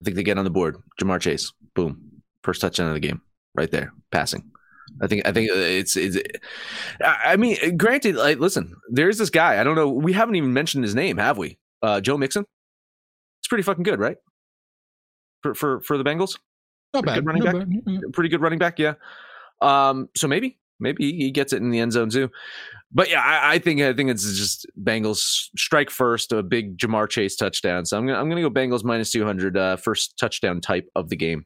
I 0.00 0.04
think 0.04 0.16
they 0.16 0.22
get 0.22 0.38
on 0.38 0.44
the 0.44 0.50
board. 0.50 0.76
Ja'Marr 1.00 1.20
Chase, 1.20 1.52
boom, 1.74 2.22
first 2.44 2.60
touchdown 2.60 2.86
of 2.86 2.94
the 2.94 3.00
game, 3.00 3.20
right 3.56 3.70
there, 3.70 3.92
passing. 4.12 4.48
I 5.02 5.08
think 5.08 5.26
I 5.26 5.32
think 5.32 5.50
it's 5.52 5.96
it's. 5.96 6.16
I 7.04 7.36
mean, 7.36 7.76
granted, 7.76 8.14
like, 8.14 8.38
listen, 8.38 8.74
there's 8.90 9.18
this 9.18 9.28
guy. 9.28 9.60
I 9.60 9.64
don't 9.64 9.74
know. 9.74 9.90
We 9.90 10.12
haven't 10.12 10.36
even 10.36 10.52
mentioned 10.52 10.84
his 10.84 10.94
name, 10.94 11.18
have 11.18 11.36
we? 11.36 11.58
Uh, 11.82 12.00
Joe 12.00 12.16
Mixon. 12.16 12.44
It's 13.40 13.48
pretty 13.48 13.62
fucking 13.62 13.82
good, 13.82 13.98
right? 13.98 14.16
For 15.42 15.54
for 15.54 15.80
for 15.82 15.96
the 15.98 16.04
Bengals, 16.04 16.38
Not 16.94 17.04
Pretty 17.04 17.06
bad. 17.06 17.14
good 17.16 17.26
running 17.26 17.44
not 17.44 17.54
back. 17.68 17.84
bad. 18.02 18.12
Pretty 18.12 18.28
good 18.28 18.40
running 18.40 18.58
back, 18.58 18.78
yeah. 18.78 18.94
Um, 19.60 20.08
so 20.16 20.26
maybe 20.28 20.58
maybe 20.80 21.12
he 21.12 21.30
gets 21.30 21.52
it 21.52 21.56
in 21.62 21.70
the 21.70 21.80
end 21.80 21.92
zone 21.92 22.08
too. 22.10 22.30
but 22.92 23.10
yeah, 23.10 23.20
I, 23.20 23.54
I 23.54 23.58
think 23.58 23.80
I 23.80 23.92
think 23.92 24.10
it's 24.10 24.24
just 24.36 24.66
Bengals 24.82 25.48
strike 25.56 25.90
first, 25.90 26.32
a 26.32 26.42
big 26.42 26.76
Ja'Marr 26.78 27.08
Chase 27.08 27.36
touchdown. 27.36 27.84
So 27.84 27.98
I'm 27.98 28.06
gonna 28.06 28.18
I'm 28.18 28.28
gonna 28.28 28.40
go 28.42 28.50
Bengals 28.50 28.84
minus 28.84 29.10
200, 29.12 29.56
uh, 29.56 29.76
first 29.76 30.16
touchdown 30.18 30.60
type 30.60 30.88
of 30.94 31.08
the 31.08 31.16
game. 31.16 31.44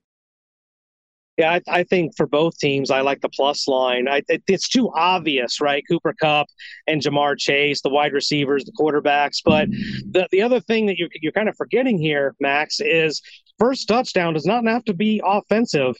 Yeah, 1.38 1.52
I, 1.52 1.60
I, 1.80 1.84
think 1.84 2.14
for 2.14 2.26
both 2.26 2.58
teams, 2.58 2.90
I 2.90 3.00
like 3.00 3.22
the 3.22 3.28
plus 3.30 3.66
line. 3.66 4.06
I, 4.06 4.20
it, 4.28 4.42
it's 4.48 4.68
too 4.68 4.90
obvious, 4.94 5.62
right? 5.62 5.82
Cooper 5.88 6.14
Kupp 6.20 6.46
and 6.86 7.00
Ja'Marr 7.00 7.38
Chase, 7.38 7.80
the 7.80 7.88
wide 7.88 8.12
receivers, 8.12 8.64
the 8.64 8.72
quarterbacks. 8.72 9.38
But 9.42 9.70
the, 9.70 10.28
the 10.30 10.42
other 10.42 10.60
thing 10.60 10.86
that 10.86 10.98
you're, 10.98 11.08
you're 11.22 11.32
kind 11.32 11.48
of 11.48 11.56
forgetting 11.56 11.98
here, 11.98 12.34
Max, 12.38 12.80
is 12.80 13.22
first 13.58 13.88
touchdown 13.88 14.34
does 14.34 14.44
not 14.44 14.66
have 14.66 14.84
to 14.84 14.94
be 14.94 15.22
offensive. 15.24 15.96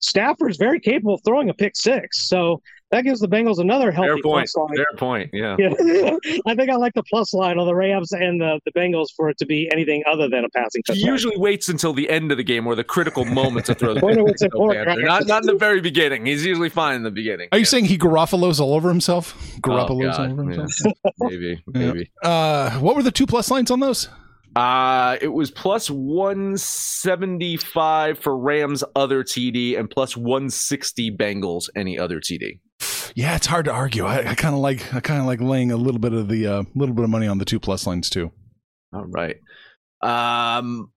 Stafford's 0.00 0.58
very 0.58 0.78
capable 0.78 1.14
of 1.14 1.20
throwing 1.24 1.48
a 1.48 1.54
pick 1.54 1.74
six. 1.74 2.28
So 2.28 2.60
that 2.92 3.02
gives 3.02 3.20
the 3.20 3.28
Bengals 3.28 3.58
another 3.58 3.90
healthy 3.90 4.08
Fair 4.08 4.22
point. 4.22 4.48
plus 4.52 4.56
line. 4.56 4.76
Fair 4.76 4.86
point. 4.96 5.30
Yeah. 5.32 5.56
Yeah. 5.86 6.16
I 6.46 6.54
think 6.54 6.70
I 6.70 6.76
like 6.76 6.94
the 6.94 7.02
plus 7.04 7.32
line 7.34 7.58
on 7.58 7.66
the 7.66 7.74
Rams 7.74 8.12
and 8.12 8.40
the, 8.40 8.60
the 8.64 8.72
Bengals 8.72 9.08
for 9.16 9.28
it 9.28 9.38
to 9.38 9.46
be 9.46 9.68
anything 9.72 10.02
other 10.10 10.28
than 10.28 10.44
a 10.44 10.48
passing 10.50 10.82
He 10.92 11.04
usually 11.04 11.36
waits 11.36 11.68
until 11.68 11.92
the 11.92 12.08
end 12.10 12.30
of 12.30 12.38
the 12.38 12.44
game 12.44 12.66
or 12.66 12.74
the 12.74 12.84
critical 12.84 13.24
moment 13.24 13.66
to 13.66 13.74
throw 13.74 13.94
the 13.94 14.00
When 14.00 14.18
it's 14.28 14.42
pick. 14.42 14.52
important, 14.52 14.86
right? 14.86 14.98
Not 15.00 15.26
not 15.26 15.42
in 15.42 15.46
the 15.46 15.54
very 15.56 15.80
beginning. 15.80 16.26
He's 16.26 16.44
usually 16.44 16.68
fine 16.68 16.96
in 16.96 17.02
the 17.02 17.10
beginning. 17.10 17.48
Are 17.52 17.58
you 17.58 17.64
saying 17.64 17.86
he 17.86 17.98
Garoppolo's 17.98 18.60
all 18.60 18.74
over 18.74 18.88
himself? 18.88 19.34
Garoppolo's 19.60 20.18
Oh, 20.18 20.22
all 20.22 20.28
God, 20.28 20.38
over 20.40 20.50
yeah. 20.52 20.58
himself. 20.60 20.94
Maybe. 21.20 21.62
Yeah. 21.74 21.92
Maybe. 21.92 22.10
Uh, 22.22 22.70
what 22.78 22.96
were 22.96 23.02
the 23.02 23.10
two 23.10 23.26
plus 23.26 23.50
lines 23.50 23.70
on 23.70 23.80
those? 23.80 24.08
Uh, 24.54 25.16
it 25.20 25.28
was 25.28 25.50
plus 25.50 25.90
175 25.90 28.18
for 28.18 28.38
Rams 28.38 28.82
other 28.94 29.22
TD 29.22 29.78
and 29.78 29.90
plus 29.90 30.16
160 30.16 31.10
Bengals 31.16 31.68
any 31.76 31.98
other 31.98 32.20
TD. 32.20 32.60
Yeah, 33.16 33.34
it's 33.34 33.46
hard 33.46 33.64
to 33.64 33.72
argue. 33.72 34.04
I, 34.04 34.18
I 34.30 34.34
kind 34.34 34.54
of 34.54 34.60
like 34.60 34.92
I 34.94 35.00
kind 35.00 35.20
of 35.20 35.26
like 35.26 35.40
laying 35.40 35.72
a 35.72 35.76
little 35.76 35.98
bit 35.98 36.12
of 36.12 36.28
the 36.28 36.46
uh, 36.46 36.62
little 36.74 36.94
bit 36.94 37.02
of 37.02 37.08
money 37.10 37.26
on 37.26 37.38
the 37.38 37.46
two 37.46 37.58
plus 37.58 37.86
lines 37.86 38.10
too. 38.10 38.30
All 38.92 39.06
right. 39.06 39.36
Um, 40.02 40.92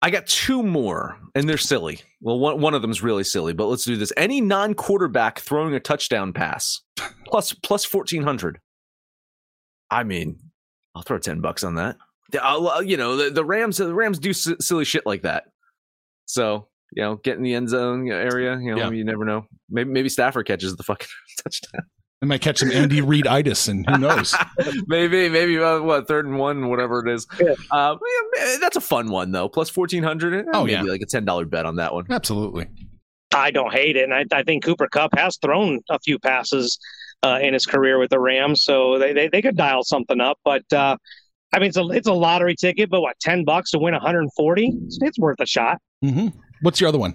I 0.00 0.10
got 0.10 0.28
two 0.28 0.62
more, 0.62 1.18
and 1.34 1.48
they're 1.48 1.58
silly. 1.58 2.00
Well, 2.20 2.38
one 2.38 2.60
one 2.60 2.74
of 2.74 2.82
them's 2.82 3.02
really 3.02 3.24
silly, 3.24 3.52
but 3.52 3.66
let's 3.66 3.84
do 3.84 3.96
this. 3.96 4.12
Any 4.16 4.40
non-quarterback 4.40 5.40
throwing 5.40 5.74
a 5.74 5.80
touchdown 5.80 6.32
pass 6.32 6.80
plus 7.26 7.52
plus 7.52 7.84
fourteen 7.84 8.22
hundred. 8.22 8.60
I 9.90 10.04
mean, 10.04 10.38
I'll 10.94 11.02
throw 11.02 11.18
ten 11.18 11.40
bucks 11.40 11.64
on 11.64 11.74
that. 11.74 11.96
I'll, 12.40 12.68
uh, 12.68 12.80
you 12.80 12.96
know, 12.96 13.16
the, 13.16 13.30
the 13.30 13.44
Rams 13.44 13.78
the 13.78 13.92
Rams 13.92 14.20
do 14.20 14.30
s- 14.30 14.48
silly 14.60 14.84
shit 14.84 15.04
like 15.04 15.22
that. 15.22 15.46
So 16.26 16.68
you 16.92 17.02
know, 17.02 17.16
get 17.16 17.36
in 17.36 17.42
the 17.42 17.54
end 17.54 17.68
zone 17.68 18.08
area. 18.10 18.58
You 18.60 18.74
know, 18.74 18.78
Yeah. 18.78 18.90
you 18.90 19.04
never 19.04 19.24
know. 19.24 19.46
Maybe 19.68 19.90
maybe 19.90 20.08
Stafford 20.08 20.46
catches 20.46 20.76
the 20.76 20.82
fucking 20.82 21.08
touchdown. 21.44 21.82
They 22.20 22.26
might 22.26 22.42
catch 22.42 22.58
some 22.58 22.70
Andy 22.70 23.00
Reid 23.00 23.26
itis, 23.26 23.68
and 23.68 23.88
who 23.88 23.96
knows? 23.96 24.34
maybe, 24.86 25.30
maybe 25.30 25.58
uh, 25.58 25.80
what 25.80 26.06
third 26.06 26.26
and 26.26 26.38
one, 26.38 26.68
whatever 26.68 27.00
it 27.06 27.10
is. 27.10 27.26
Yeah. 27.40 27.54
Uh, 27.70 27.96
yeah, 28.36 28.56
that's 28.60 28.76
a 28.76 28.80
fun 28.80 29.08
one 29.08 29.30
though. 29.32 29.48
Plus 29.48 29.70
fourteen 29.70 30.02
hundred. 30.02 30.46
Oh, 30.52 30.64
maybe 30.64 30.72
yeah. 30.72 30.82
like 30.82 31.00
a 31.00 31.06
ten 31.06 31.24
dollar 31.24 31.46
bet 31.46 31.64
on 31.64 31.76
that 31.76 31.94
one. 31.94 32.04
Absolutely. 32.10 32.66
I 33.34 33.50
don't 33.50 33.72
hate 33.72 33.96
it. 33.96 34.04
And 34.04 34.12
I, 34.12 34.24
I 34.32 34.42
think 34.42 34.64
Cooper 34.64 34.88
Kupp 34.88 35.16
has 35.16 35.38
thrown 35.40 35.80
a 35.88 35.98
few 36.00 36.18
passes 36.18 36.78
uh, 37.22 37.38
in 37.40 37.54
his 37.54 37.64
career 37.64 37.98
with 37.98 38.10
the 38.10 38.18
Rams, 38.18 38.64
so 38.64 38.98
they, 38.98 39.12
they, 39.12 39.28
they 39.28 39.40
could 39.40 39.56
dial 39.56 39.84
something 39.84 40.20
up. 40.20 40.36
But 40.44 40.64
uh, 40.72 40.96
I 41.54 41.58
mean, 41.60 41.68
it's 41.68 41.76
a 41.78 41.86
it's 41.88 42.08
a 42.08 42.12
lottery 42.12 42.54
ticket, 42.54 42.90
but 42.90 43.00
what 43.00 43.16
ten 43.20 43.44
bucks 43.44 43.70
to 43.70 43.78
win 43.78 43.92
140? 43.94 44.72
It's, 44.84 44.98
it's 45.00 45.18
worth 45.18 45.40
a 45.40 45.46
shot. 45.46 45.78
hmm 46.02 46.28
What's 46.62 46.80
your 46.80 46.88
other 46.88 46.98
one? 46.98 47.14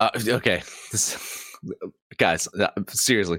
Uh, 0.00 0.10
okay, 0.26 0.62
this, 0.92 1.16
guys, 2.18 2.48
uh, 2.58 2.68
seriously, 2.88 3.38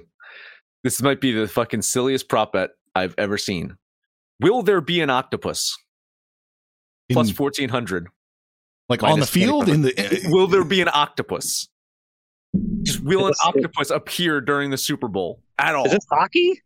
this 0.83 1.01
might 1.01 1.19
be 1.21 1.31
the 1.31 1.47
fucking 1.47 1.81
silliest 1.81 2.29
prop 2.29 2.53
bet 2.53 2.71
I've 2.95 3.15
ever 3.17 3.37
seen. 3.37 3.75
Will 4.41 4.61
there 4.63 4.81
be 4.81 5.01
an 5.01 5.09
octopus? 5.09 5.75
In- 7.09 7.27
fourteen 7.27 7.69
hundred. 7.69 8.07
like 8.89 9.03
on 9.03 9.19
the 9.19 9.27
field 9.27 9.69
in 9.69 9.81
the 9.83 10.25
Will 10.29 10.47
there 10.47 10.63
be 10.63 10.81
an 10.81 10.89
octopus? 10.91 11.67
Just 12.83 13.01
will 13.01 13.27
an 13.27 13.33
octopus 13.43 13.89
appear 13.91 14.41
during 14.41 14.71
the 14.71 14.77
Super 14.77 15.07
Bowl 15.07 15.41
at 15.59 15.75
all? 15.75 15.85
Is 15.85 15.91
this 15.91 16.05
hockey? 16.11 16.61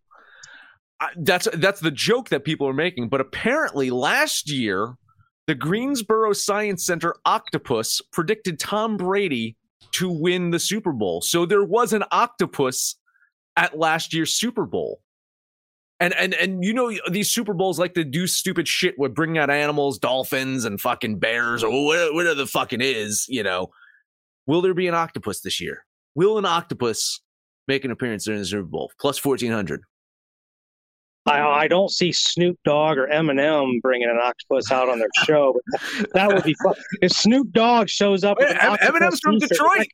I- 1.00 1.12
that's 1.18 1.48
that's 1.56 1.80
the 1.82 1.92
joke 1.92 2.30
that 2.30 2.44
people 2.46 2.68
are 2.68 2.74
making. 2.74 3.10
But 3.10 3.22
apparently, 3.22 3.90
last 3.90 4.50
year, 4.50 4.96
the 5.50 5.56
Greensboro 5.56 6.32
Science 6.32 6.86
Center 6.86 7.16
octopus 7.26 8.04
predicted 8.12 8.60
Tom 8.60 8.98
Brady 8.98 9.58
to 9.94 10.08
win 10.08 10.52
the 10.52 10.60
Super 10.60 10.92
Bowl. 10.92 11.22
So 11.22 11.48
there 11.48 11.64
was 11.64 11.92
an 11.92 12.04
octopus 12.12 12.98
at 13.58 13.76
last 13.76 14.14
year's 14.14 14.36
Super 14.36 14.68
Bowl. 14.68 15.02
And 16.00 16.14
and 16.14 16.36
and 16.36 16.64
you 16.64 16.72
know 16.72 16.94
these 17.10 17.32
Super 17.32 17.56
Bowls 17.56 17.80
like 17.80 17.96
to 17.96 18.04
do 18.04 18.28
stupid 18.28 18.68
shit 18.68 18.94
with 19.00 19.16
bringing 19.16 19.40
out 19.40 19.50
animals, 19.50 19.98
dolphins 19.98 20.66
and 20.66 20.80
fucking 20.80 21.18
bears 21.18 21.64
or 21.64 21.72
whatever, 21.84 22.14
whatever 22.14 22.36
the 22.36 22.46
fucking 22.46 22.82
is. 22.82 23.26
You 23.28 23.42
know, 23.42 23.72
will 24.46 24.62
there 24.62 24.76
be 24.76 24.88
an 24.88 24.94
octopus 24.94 25.40
this 25.42 25.60
year? 25.60 25.84
Will 26.14 26.38
an 26.38 26.46
octopus 26.46 27.22
make 27.68 27.84
an 27.86 27.90
appearance 27.90 28.26
during 28.26 28.40
the 28.40 28.46
Super 28.46 28.68
Bowl? 28.68 28.92
Plus 29.00 29.18
fourteen 29.18 29.52
hundred. 29.52 29.82
I, 31.30 31.62
I 31.64 31.68
don't 31.68 31.92
see 31.92 32.12
Snoop 32.12 32.58
Dogg 32.66 32.98
or 32.98 33.08
Eminem 33.08 33.82
bringing 33.82 34.10
an 34.10 34.20
octopus 34.22 34.72
out 34.72 34.90
on 34.90 35.00
their 35.00 35.10
show. 35.24 35.60
But 36.00 36.14
that 36.14 36.28
would 36.28 36.44
be 36.44 36.56
fun. 36.64 36.76
If 37.02 37.12
Snoop 37.12 37.52
Dogg 37.52 37.90
shows 37.90 38.24
up, 38.24 38.38
with 38.40 38.50
Wait, 38.50 38.58
an 38.58 38.78
Eminem's 38.78 39.20
from 39.20 39.38
Detroit. 39.38 39.88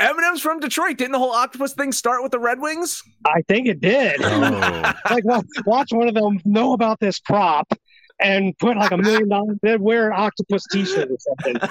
Eminem's 0.00 0.40
from 0.40 0.58
Detroit. 0.60 0.98
Didn't 0.98 1.12
the 1.12 1.18
whole 1.18 1.30
octopus 1.30 1.72
thing 1.72 1.92
start 1.92 2.22
with 2.22 2.32
the 2.32 2.38
Red 2.38 2.60
Wings? 2.60 3.02
I 3.26 3.42
think 3.48 3.68
it 3.68 3.80
did. 3.80 4.20
Oh. 4.22 4.92
like 5.10 5.24
wa- 5.24 5.42
watch 5.66 5.92
one 5.92 6.08
of 6.08 6.14
them 6.14 6.40
know 6.44 6.72
about 6.72 6.98
this 6.98 7.20
prop 7.20 7.72
and 8.20 8.56
put 8.58 8.76
like 8.76 8.90
a 8.92 8.96
million 8.96 9.28
dollars 9.28 9.58
they'd 9.62 9.80
wear 9.80 10.08
an 10.08 10.12
octopus 10.16 10.64
t-shirt 10.70 11.10
or 11.10 11.16
something 11.18 11.68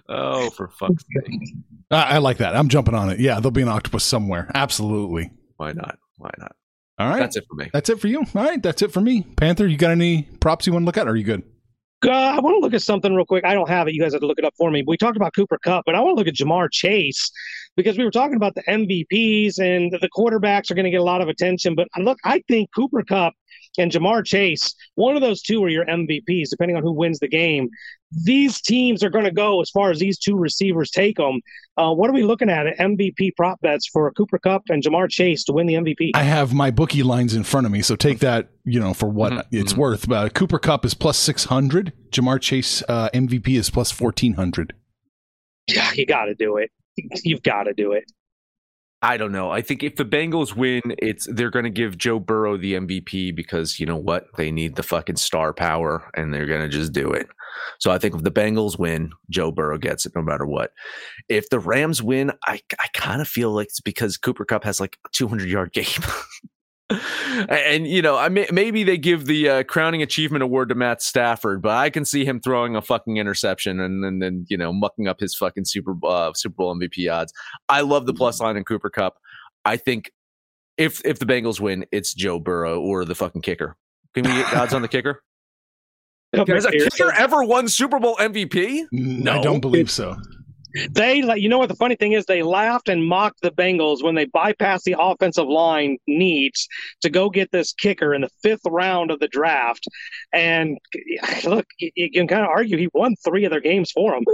oh, 0.08 0.48
for 0.50 0.68
fuck's 0.68 1.04
sake. 1.14 1.54
I, 1.90 2.02
I 2.02 2.18
like 2.18 2.38
that. 2.38 2.56
I'm 2.56 2.68
jumping 2.68 2.94
on 2.94 3.10
it. 3.10 3.20
Yeah, 3.20 3.34
there'll 3.34 3.50
be 3.50 3.62
an 3.62 3.68
octopus 3.68 4.04
somewhere. 4.04 4.50
Absolutely. 4.54 5.30
Why 5.56 5.72
not? 5.72 5.98
Why 6.16 6.30
not? 6.38 6.56
All 7.00 7.08
right. 7.08 7.18
That's 7.18 7.36
it 7.36 7.46
for 7.48 7.54
me. 7.54 7.70
That's 7.72 7.88
it 7.88 7.98
for 7.98 8.08
you. 8.08 8.18
All 8.18 8.44
right, 8.44 8.62
that's 8.62 8.82
it 8.82 8.92
for 8.92 9.00
me. 9.00 9.22
Panther, 9.36 9.66
you 9.66 9.78
got 9.78 9.90
any 9.90 10.28
props 10.40 10.66
you 10.66 10.72
want 10.74 10.82
to 10.82 10.86
look 10.86 10.98
at? 10.98 11.08
Or 11.08 11.12
are 11.12 11.16
you 11.16 11.24
good? 11.24 11.42
uh, 12.06 12.10
i 12.10 12.40
want 12.40 12.54
to 12.54 12.60
look 12.60 12.72
at 12.72 12.82
something 12.82 13.14
real 13.14 13.26
quick 13.26 13.44
i 13.44 13.52
don't 13.52 13.68
have 13.68 13.86
it 13.86 13.94
you 13.94 14.00
guys 14.00 14.12
have 14.12 14.20
to 14.20 14.26
look 14.26 14.38
it 14.38 14.44
up 14.44 14.54
for 14.56 14.70
me 14.70 14.82
we 14.86 14.96
talked 14.96 15.16
about 15.16 15.34
Cooper 15.34 15.58
Kupp 15.62 15.84
but 15.84 15.94
i 15.94 16.00
want 16.00 16.16
to 16.16 16.18
look 16.18 16.28
at 16.28 16.34
Ja'Marr 16.34 16.70
Chase 16.70 17.30
because 17.76 17.98
we 17.98 18.04
were 18.04 18.10
talking 18.10 18.36
about 18.36 18.54
the 18.54 18.62
mvps 18.62 19.58
and 19.58 19.92
the 19.92 20.08
quarterbacks 20.16 20.70
are 20.70 20.74
going 20.74 20.84
to 20.84 20.90
get 20.90 21.00
a 21.00 21.04
lot 21.04 21.20
of 21.20 21.28
attention 21.28 21.74
but 21.74 21.88
look 21.98 22.18
i 22.24 22.42
think 22.48 22.70
Cooper 22.74 23.02
Kupp 23.02 23.34
and 23.78 23.90
Ja'Marr 23.92 24.24
Chase, 24.24 24.74
one 24.96 25.14
of 25.16 25.22
those 25.22 25.42
two 25.42 25.62
are 25.64 25.68
your 25.68 25.86
MVPs, 25.86 26.50
depending 26.50 26.76
on 26.76 26.82
who 26.82 26.92
wins 26.92 27.18
the 27.20 27.28
game. 27.28 27.68
These 28.24 28.60
teams 28.60 29.04
are 29.04 29.10
going 29.10 29.24
to 29.24 29.30
go 29.30 29.60
as 29.60 29.70
far 29.70 29.90
as 29.92 30.00
these 30.00 30.18
two 30.18 30.36
receivers 30.36 30.90
take 30.90 31.16
them. 31.16 31.40
Uh, 31.76 31.92
what 31.94 32.10
are 32.10 32.12
we 32.12 32.24
looking 32.24 32.50
at? 32.50 32.66
MVP 32.78 33.36
prop 33.36 33.60
bets 33.60 33.86
for 33.86 34.10
Cooper 34.12 34.38
Kupp 34.38 34.64
and 34.68 34.82
Ja'Marr 34.82 35.08
Chase 35.08 35.44
to 35.44 35.52
win 35.52 35.66
the 35.68 35.74
MVP. 35.74 36.10
I 36.14 36.24
have 36.24 36.52
my 36.52 36.70
bookie 36.72 37.04
lines 37.04 37.34
in 37.34 37.44
front 37.44 37.66
of 37.66 37.72
me, 37.72 37.82
so 37.82 37.94
take 37.94 38.18
that, 38.18 38.48
you 38.64 38.80
know, 38.80 38.92
for 38.92 39.08
what 39.08 39.32
Mhm, 39.32 39.46
it's 39.52 39.74
mhm. 39.74 39.78
worth. 39.78 40.10
Uh, 40.10 40.28
Cooper 40.30 40.58
Kupp 40.58 40.84
is 40.84 40.94
plus 40.94 41.16
600. 41.18 41.92
Ja'Marr 42.10 42.40
Chase 42.40 42.82
uh, 42.88 43.08
MVP 43.14 43.56
is 43.56 43.70
plus 43.70 43.92
1400. 43.92 44.74
Yeah, 45.68 45.92
you 45.94 46.04
got 46.04 46.24
to 46.24 46.34
do 46.34 46.56
it. 46.56 46.70
You've 47.22 47.42
got 47.42 47.64
to 47.64 47.74
do 47.74 47.92
it. 47.92 48.04
I 49.02 49.16
don't 49.16 49.32
know. 49.32 49.50
I 49.50 49.62
think 49.62 49.82
if 49.82 49.96
the 49.96 50.04
Bengals 50.04 50.54
win, 50.54 50.82
it's 50.98 51.26
they're 51.26 51.50
going 51.50 51.64
to 51.64 51.70
give 51.70 51.96
Joe 51.96 52.18
Burrow 52.18 52.58
the 52.58 52.74
MVP 52.74 53.34
because 53.34 53.80
you 53.80 53.86
know 53.86 53.96
what? 53.96 54.26
They 54.36 54.50
need 54.50 54.76
the 54.76 54.82
fucking 54.82 55.16
star 55.16 55.54
power 55.54 56.10
and 56.14 56.34
they're 56.34 56.46
going 56.46 56.60
to 56.60 56.68
just 56.68 56.92
do 56.92 57.10
it. 57.10 57.26
So 57.78 57.90
I 57.90 57.98
think 57.98 58.14
if 58.14 58.22
the 58.22 58.30
Bengals 58.30 58.78
win, 58.78 59.12
Joe 59.30 59.52
Burrow 59.52 59.78
gets 59.78 60.04
it 60.04 60.12
no 60.14 60.22
matter 60.22 60.46
what. 60.46 60.72
If 61.28 61.48
the 61.48 61.58
Rams 61.58 62.02
win, 62.02 62.32
I 62.44 62.60
I 62.78 62.88
kind 62.92 63.22
of 63.22 63.28
feel 63.28 63.52
like 63.52 63.68
it's 63.68 63.80
because 63.80 64.18
Cooper 64.18 64.44
Kupp 64.44 64.64
has 64.64 64.80
like 64.80 64.98
a 65.06 65.08
200 65.12 65.48
yard 65.48 65.72
game. 65.72 65.86
and 67.48 67.86
you 67.86 68.02
know, 68.02 68.16
I 68.16 68.28
may, 68.28 68.46
maybe 68.52 68.84
they 68.84 68.98
give 68.98 69.26
the 69.26 69.48
uh, 69.48 69.62
crowning 69.64 70.02
achievement 70.02 70.42
award 70.42 70.68
to 70.70 70.74
Matt 70.74 71.02
Stafford, 71.02 71.62
but 71.62 71.76
I 71.76 71.90
can 71.90 72.04
see 72.04 72.24
him 72.24 72.40
throwing 72.40 72.76
a 72.76 72.82
fucking 72.82 73.16
interception 73.16 73.80
and 73.80 74.02
then 74.02 74.18
then 74.18 74.46
you 74.48 74.56
know 74.56 74.72
mucking 74.72 75.08
up 75.08 75.20
his 75.20 75.34
fucking 75.34 75.64
Super 75.64 75.94
uh, 76.04 76.32
Super 76.34 76.54
Bowl 76.54 76.74
MVP 76.74 77.12
odds. 77.12 77.32
I 77.68 77.82
love 77.82 78.06
the 78.06 78.14
plus 78.14 78.40
line 78.40 78.56
in 78.56 78.64
Cooper 78.64 78.90
Kupp. 78.90 79.18
I 79.64 79.76
think 79.76 80.10
if 80.76 81.04
if 81.04 81.18
the 81.18 81.26
Bengals 81.26 81.60
win, 81.60 81.84
it's 81.92 82.14
Joe 82.14 82.38
Burrow 82.38 82.80
or 82.80 83.04
the 83.04 83.14
fucking 83.14 83.42
kicker. 83.42 83.76
Can 84.14 84.24
we 84.24 84.30
get 84.30 84.52
odds 84.54 84.74
on 84.74 84.82
the 84.82 84.88
kicker? 84.88 85.22
Has 86.32 86.64
a 86.64 86.70
kicker 86.70 87.12
ever 87.12 87.42
won 87.42 87.68
Super 87.68 87.98
Bowl 87.98 88.16
MVP? 88.16 88.86
No, 88.92 89.32
I 89.32 89.42
don't 89.42 89.60
believe 89.60 89.90
so. 89.90 90.16
They, 90.90 91.22
you 91.36 91.48
know 91.48 91.58
what 91.58 91.68
the 91.68 91.74
funny 91.74 91.96
thing 91.96 92.12
is? 92.12 92.26
They 92.26 92.42
laughed 92.42 92.88
and 92.88 93.04
mocked 93.04 93.42
the 93.42 93.50
Bengals 93.50 94.02
when 94.02 94.14
they 94.14 94.26
bypassed 94.26 94.82
the 94.84 94.96
offensive 94.98 95.48
line 95.48 95.98
needs 96.06 96.68
to 97.02 97.10
go 97.10 97.30
get 97.30 97.50
this 97.50 97.72
kicker 97.72 98.14
in 98.14 98.22
the 98.22 98.30
fifth 98.42 98.62
round 98.66 99.10
of 99.10 99.20
the 99.20 99.28
draft. 99.28 99.86
And 100.32 100.78
look, 101.44 101.66
you, 101.78 101.90
you 101.94 102.10
can 102.10 102.28
kind 102.28 102.42
of 102.42 102.48
argue 102.48 102.76
he 102.76 102.88
won 102.94 103.16
three 103.24 103.44
of 103.44 103.50
their 103.50 103.60
games 103.60 103.90
for 103.90 104.12
them. 104.12 104.24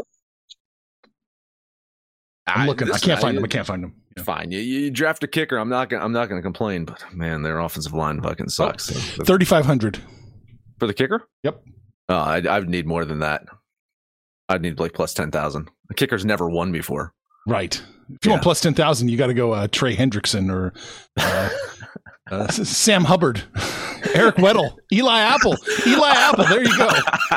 I'm 2.47 2.67
looking. 2.67 2.89
I 2.89 2.93
listen, 2.93 3.09
can't 3.09 3.21
find 3.21 3.37
him. 3.37 3.45
I 3.45 3.49
can't 3.49 3.67
find 3.67 3.85
him. 3.85 3.95
Fine, 4.25 4.51
you, 4.51 4.61
you 4.61 4.91
draft 4.91 5.23
a 5.25 5.27
kicker. 5.27 5.57
I'm 5.59 5.69
not 5.69 5.91
gonna 5.91 6.05
I'm 6.05 6.13
not 6.13 6.29
gonna 6.29 6.43
complain, 6.43 6.85
but 6.85 7.05
man, 7.13 7.43
their 7.43 7.59
offensive 7.59 7.93
line 7.93 8.23
fucking 8.23 8.47
oh, 8.47 8.49
sucks. 8.49 9.19
Oh, 9.21 9.25
Thirty 9.25 9.45
five 9.45 9.67
hundred 9.67 9.99
for 10.79 10.87
the 10.87 10.95
kicker. 10.95 11.29
Yep. 11.43 11.63
Oh, 12.09 12.15
I 12.15 12.39
I 12.39 12.59
would 12.59 12.71
need 12.71 12.87
more 12.87 13.05
than 13.05 13.19
that. 13.19 13.47
I'd 14.49 14.63
need 14.63 14.79
like 14.79 14.93
plus 14.95 15.13
ten 15.15 15.31
thousand. 15.31 15.69
The 15.89 15.95
kicker's 15.95 16.25
never 16.25 16.49
won 16.49 16.73
before. 16.73 17.13
Right. 17.47 17.75
If 17.75 17.83
you 18.11 18.19
Yeah. 18.25 18.31
want 18.33 18.43
plus 18.43 18.61
ten 18.61 18.75
thousand, 18.75 19.09
you 19.09 19.17
got 19.17 19.27
to 19.29 19.35
go 19.35 19.53
uh, 19.53 19.69
Trey 19.71 19.97
Hendrickson 19.97 20.51
or 20.53 20.73
uh, 21.17 21.49
uh, 22.31 22.49
Sam 22.49 23.05
Hubbard, 23.05 23.43
Eric 24.15 24.37
Weddle, 24.37 24.77
Eli 24.93 25.19
Apple, 25.21 25.57
Eli 25.87 26.11
Apple. 26.11 26.45
There 26.45 26.63
you 26.63 26.77
go. 26.77 26.89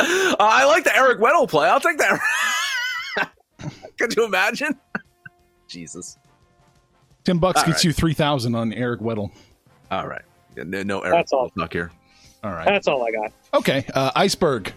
I 0.00 0.64
like 0.66 0.84
the 0.84 0.96
Eric 0.96 1.18
Weddle 1.20 1.48
play. 1.48 1.68
I'll 1.68 1.80
take 1.80 1.98
that. 1.98 2.20
Could 3.98 4.14
you 4.16 4.24
imagine? 4.24 4.78
Jesus. 5.68 6.18
Ten 7.24 7.38
bucks 7.38 7.60
All 7.60 7.66
gets 7.66 7.78
right. 7.78 7.84
you 7.84 7.92
three 7.92 8.14
thousand 8.14 8.54
on 8.54 8.72
Eric 8.72 9.00
Weddle. 9.00 9.30
All 9.90 10.06
right. 10.06 10.22
No, 10.56 10.82
no 10.82 11.00
Eric 11.00 11.14
That's 11.18 11.32
all. 11.32 11.50
Weddle 11.50 11.60
talk 11.60 11.72
here. 11.72 11.90
All 12.42 12.50
right. 12.52 12.66
That's 12.66 12.86
all 12.86 13.02
I 13.06 13.10
got. 13.10 13.32
Okay. 13.54 13.86
Uh, 13.94 14.10
Iceberg. 14.14 14.72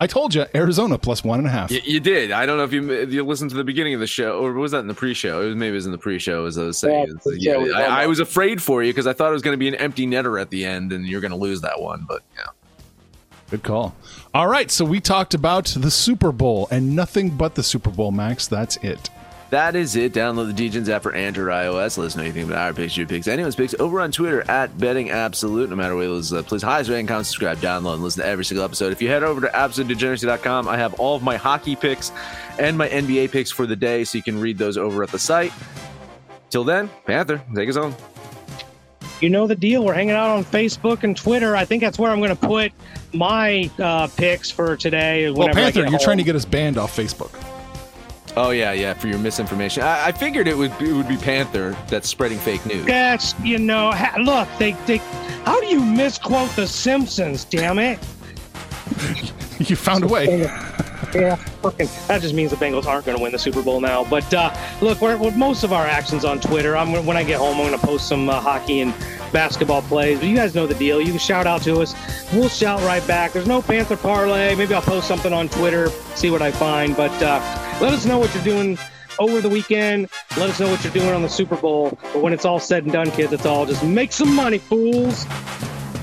I 0.00 0.06
told 0.06 0.34
you 0.34 0.46
Arizona 0.54 0.96
plus 0.96 1.24
one 1.24 1.38
and 1.38 1.48
a 1.48 1.50
half. 1.50 1.70
You, 1.70 1.80
you 1.84 2.00
did. 2.00 2.30
I 2.30 2.46
don't 2.46 2.56
know 2.56 2.64
if 2.64 2.72
you 2.72 2.90
if 2.90 3.12
you 3.12 3.24
listened 3.24 3.50
to 3.50 3.56
the 3.56 3.64
beginning 3.64 3.94
of 3.94 4.00
the 4.00 4.06
show, 4.06 4.38
or 4.38 4.52
was 4.52 4.72
that 4.72 4.78
in 4.78 4.86
the 4.86 4.94
pre-show? 4.94 5.42
It 5.42 5.46
was 5.46 5.56
maybe 5.56 5.72
it 5.72 5.74
was 5.74 5.86
in 5.86 5.92
the 5.92 5.98
pre-show, 5.98 6.46
as 6.46 6.56
I 6.56 6.64
was 6.64 6.78
saying. 6.78 7.06
Yeah, 7.08 7.14
It's 7.14 7.26
like, 7.26 7.34
pre-show 7.36 7.74
I, 7.74 8.02
I 8.02 8.06
was 8.06 8.20
afraid 8.20 8.62
for 8.62 8.82
you 8.82 8.92
because 8.92 9.06
I 9.06 9.12
thought 9.12 9.30
it 9.30 9.32
was 9.32 9.42
going 9.42 9.54
to 9.54 9.58
be 9.58 9.68
an 9.68 9.74
empty 9.74 10.06
netter 10.06 10.40
at 10.40 10.50
the 10.50 10.64
end, 10.64 10.92
and 10.92 11.06
you're 11.06 11.20
going 11.20 11.32
to 11.32 11.36
lose 11.36 11.60
that 11.62 11.80
one. 11.80 12.04
But 12.08 12.22
yeah, 12.36 12.44
Good 13.50 13.62
call. 13.62 13.96
All 14.34 14.46
right. 14.46 14.70
So 14.70 14.84
we 14.84 15.00
talked 15.00 15.32
about 15.32 15.66
the 15.66 15.90
Super 15.90 16.32
Bowl 16.32 16.68
and 16.70 16.94
nothing 16.94 17.30
but 17.30 17.54
the 17.54 17.62
Super 17.62 17.90
Bowl, 17.90 18.12
Max. 18.12 18.46
That's 18.46 18.76
it. 18.78 19.08
That 19.50 19.76
is 19.76 19.96
it. 19.96 20.12
Download 20.12 20.54
the 20.54 20.68
DJs 20.68 20.88
app 20.88 21.02
for 21.02 21.14
Android, 21.14 21.48
iOS. 21.48 21.96
Let 21.96 22.06
us 22.06 22.16
know 22.16 22.22
anything 22.22 22.44
about 22.44 22.58
our 22.58 22.74
picks, 22.74 22.96
your 22.96 23.06
picks, 23.06 23.26
anyone's 23.28 23.56
picks 23.56 23.74
over 23.74 24.00
on 24.00 24.12
Twitter 24.12 24.48
at 24.50 24.76
Betting 24.78 25.10
Absolute. 25.10 25.70
No 25.70 25.76
matter 25.76 25.96
what 25.96 26.04
it 26.04 26.10
is, 26.10 26.32
uh, 26.32 26.42
please 26.42 26.62
highest 26.62 26.90
rating, 26.90 27.06
comment, 27.06 27.26
subscribe, 27.26 27.58
download, 27.58 27.94
and 27.94 28.02
listen 28.02 28.22
to 28.22 28.28
every 28.28 28.44
single 28.44 28.64
episode. 28.64 28.92
If 28.92 29.00
you 29.00 29.08
head 29.08 29.22
over 29.22 29.40
to 29.40 29.48
absolutedegeneracy.com, 29.48 30.68
I 30.68 30.76
have 30.76 30.94
all 30.94 31.16
of 31.16 31.22
my 31.22 31.36
hockey 31.36 31.76
picks 31.76 32.12
and 32.58 32.76
my 32.76 32.88
NBA 32.88 33.30
picks 33.30 33.50
for 33.50 33.66
the 33.66 33.76
day, 33.76 34.04
so 34.04 34.18
you 34.18 34.22
can 34.22 34.38
read 34.38 34.58
those 34.58 34.76
over 34.76 35.02
at 35.02 35.10
the 35.10 35.18
site. 35.18 35.52
Till 36.50 36.64
then, 36.64 36.90
Panther, 37.06 37.42
take 37.54 37.68
us 37.68 37.76
home. 37.76 37.94
You 39.20 39.30
know 39.30 39.46
the 39.46 39.56
deal. 39.56 39.84
We're 39.84 39.94
hanging 39.94 40.14
out 40.14 40.30
on 40.30 40.44
Facebook 40.44 41.02
and 41.02 41.16
Twitter. 41.16 41.56
I 41.56 41.64
think 41.64 41.82
that's 41.82 41.98
where 41.98 42.10
I'm 42.10 42.18
going 42.18 42.36
to 42.36 42.36
put 42.36 42.72
my 43.12 43.70
uh, 43.78 44.06
picks 44.16 44.50
for 44.50 44.76
today. 44.76 45.30
Well, 45.30 45.48
Panther, 45.48 45.86
you're 45.88 45.98
trying 45.98 46.18
to 46.18 46.24
get 46.24 46.36
us 46.36 46.44
banned 46.44 46.78
off 46.78 46.96
Facebook. 46.96 47.32
Oh 48.38 48.50
yeah, 48.50 48.72
yeah. 48.72 48.94
For 48.94 49.08
your 49.08 49.18
misinformation, 49.18 49.82
I, 49.82 50.06
I 50.06 50.12
figured 50.12 50.46
it 50.46 50.56
would 50.56 50.70
it 50.80 50.92
would 50.92 51.08
be 51.08 51.16
Panther 51.16 51.76
that's 51.88 52.08
spreading 52.08 52.38
fake 52.38 52.64
news. 52.66 52.86
That's 52.86 53.38
you 53.40 53.58
know. 53.58 53.90
Ha- 53.90 54.16
look, 54.20 54.48
they 54.60 54.72
they. 54.86 54.98
How 55.44 55.60
do 55.60 55.66
you 55.66 55.84
misquote 55.84 56.50
the 56.50 56.64
Simpsons? 56.66 57.44
Damn 57.44 57.80
it! 57.80 57.98
You 59.58 59.74
found 59.74 60.04
a 60.04 60.06
way. 60.06 60.42
Yeah, 61.12 61.34
fucking. 61.34 61.88
That 62.06 62.22
just 62.22 62.32
means 62.32 62.52
the 62.52 62.56
Bengals 62.56 62.86
aren't 62.86 63.06
going 63.06 63.16
to 63.16 63.22
win 63.22 63.32
the 63.32 63.38
Super 63.40 63.60
Bowl 63.60 63.80
now. 63.80 64.04
But 64.04 64.32
uh, 64.32 64.54
look, 64.80 65.00
we're, 65.00 65.16
with 65.16 65.36
most 65.36 65.64
of 65.64 65.72
our 65.72 65.84
actions 65.84 66.24
on 66.24 66.38
Twitter. 66.38 66.76
I'm 66.76 66.92
when 67.04 67.16
I 67.16 67.24
get 67.24 67.38
home, 67.38 67.58
I'm 67.58 67.66
going 67.66 67.78
to 67.78 67.86
post 67.86 68.06
some 68.06 68.28
uh, 68.28 68.40
hockey 68.40 68.82
and 68.82 68.94
basketball 69.32 69.82
plays. 69.82 70.18
But 70.18 70.28
you 70.28 70.36
guys 70.36 70.54
know 70.54 70.66
the 70.66 70.74
deal. 70.74 71.00
You 71.00 71.08
can 71.08 71.18
shout 71.18 71.46
out 71.46 71.62
to 71.62 71.80
us. 71.80 71.94
We'll 72.32 72.48
shout 72.48 72.80
right 72.80 73.06
back. 73.06 73.32
There's 73.32 73.46
no 73.46 73.62
Panther 73.62 73.96
parlay. 73.96 74.54
Maybe 74.54 74.74
I'll 74.74 74.82
post 74.82 75.08
something 75.08 75.32
on 75.32 75.48
Twitter, 75.48 75.90
see 76.14 76.30
what 76.30 76.42
I 76.42 76.50
find. 76.50 76.96
But 76.96 77.12
uh, 77.22 77.40
let 77.80 77.92
us 77.92 78.04
know 78.06 78.18
what 78.18 78.34
you're 78.34 78.44
doing 78.44 78.78
over 79.18 79.40
the 79.40 79.48
weekend. 79.48 80.08
Let 80.36 80.50
us 80.50 80.60
know 80.60 80.70
what 80.70 80.82
you're 80.84 80.92
doing 80.92 81.10
on 81.10 81.22
the 81.22 81.28
Super 81.28 81.56
Bowl. 81.56 81.98
But 82.12 82.22
when 82.22 82.32
it's 82.32 82.44
all 82.44 82.60
said 82.60 82.84
and 82.84 82.92
done, 82.92 83.10
kids, 83.10 83.32
it's 83.32 83.46
all 83.46 83.66
just 83.66 83.84
make 83.84 84.12
some 84.12 84.34
money, 84.34 84.58
fools. 84.58 85.26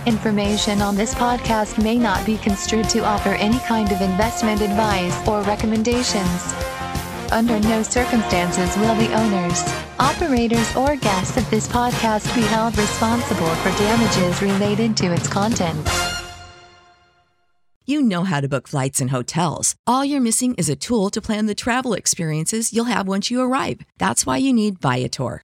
Information 0.05 0.81
on 0.81 0.95
this 0.95 1.15
podcast 1.15 1.81
may 1.81 1.97
not 1.97 2.23
be 2.25 2.37
construed 2.37 2.87
to 2.89 2.99
offer 3.03 3.29
any 3.29 3.57
kind 3.59 3.91
of 3.91 4.01
investment 4.01 4.61
advice 4.61 5.27
or 5.27 5.41
recommendations. 5.41 6.53
Under 7.31 7.59
no 7.59 7.83
circumstances 7.83 8.75
will 8.77 8.95
the 8.95 9.13
owners, 9.13 9.63
operators, 9.99 10.75
or 10.75 10.95
guests 10.95 11.37
of 11.37 11.49
this 11.49 11.67
podcast 11.67 12.33
be 12.35 12.41
held 12.41 12.77
responsible 12.77 13.53
for 13.55 13.69
damages 13.77 14.41
related 14.41 14.95
to 14.97 15.13
its 15.13 15.27
contents. 15.27 15.91
You 17.87 18.01
know 18.01 18.23
how 18.23 18.41
to 18.41 18.47
book 18.49 18.67
flights 18.67 18.99
and 18.99 19.11
hotels. 19.11 19.75
All 19.85 20.03
you're 20.03 20.19
missing 20.19 20.55
is 20.55 20.69
a 20.69 20.75
tool 20.75 21.11
to 21.11 21.21
plan 21.21 21.45
the 21.45 21.53
travel 21.53 21.93
experiences 21.93 22.73
you'll 22.73 22.85
have 22.85 23.07
once 23.07 23.29
you 23.29 23.41
arrive. 23.41 23.81
That's 23.99 24.25
why 24.25 24.37
you 24.37 24.53
need 24.53 24.81
Viator. 24.81 25.43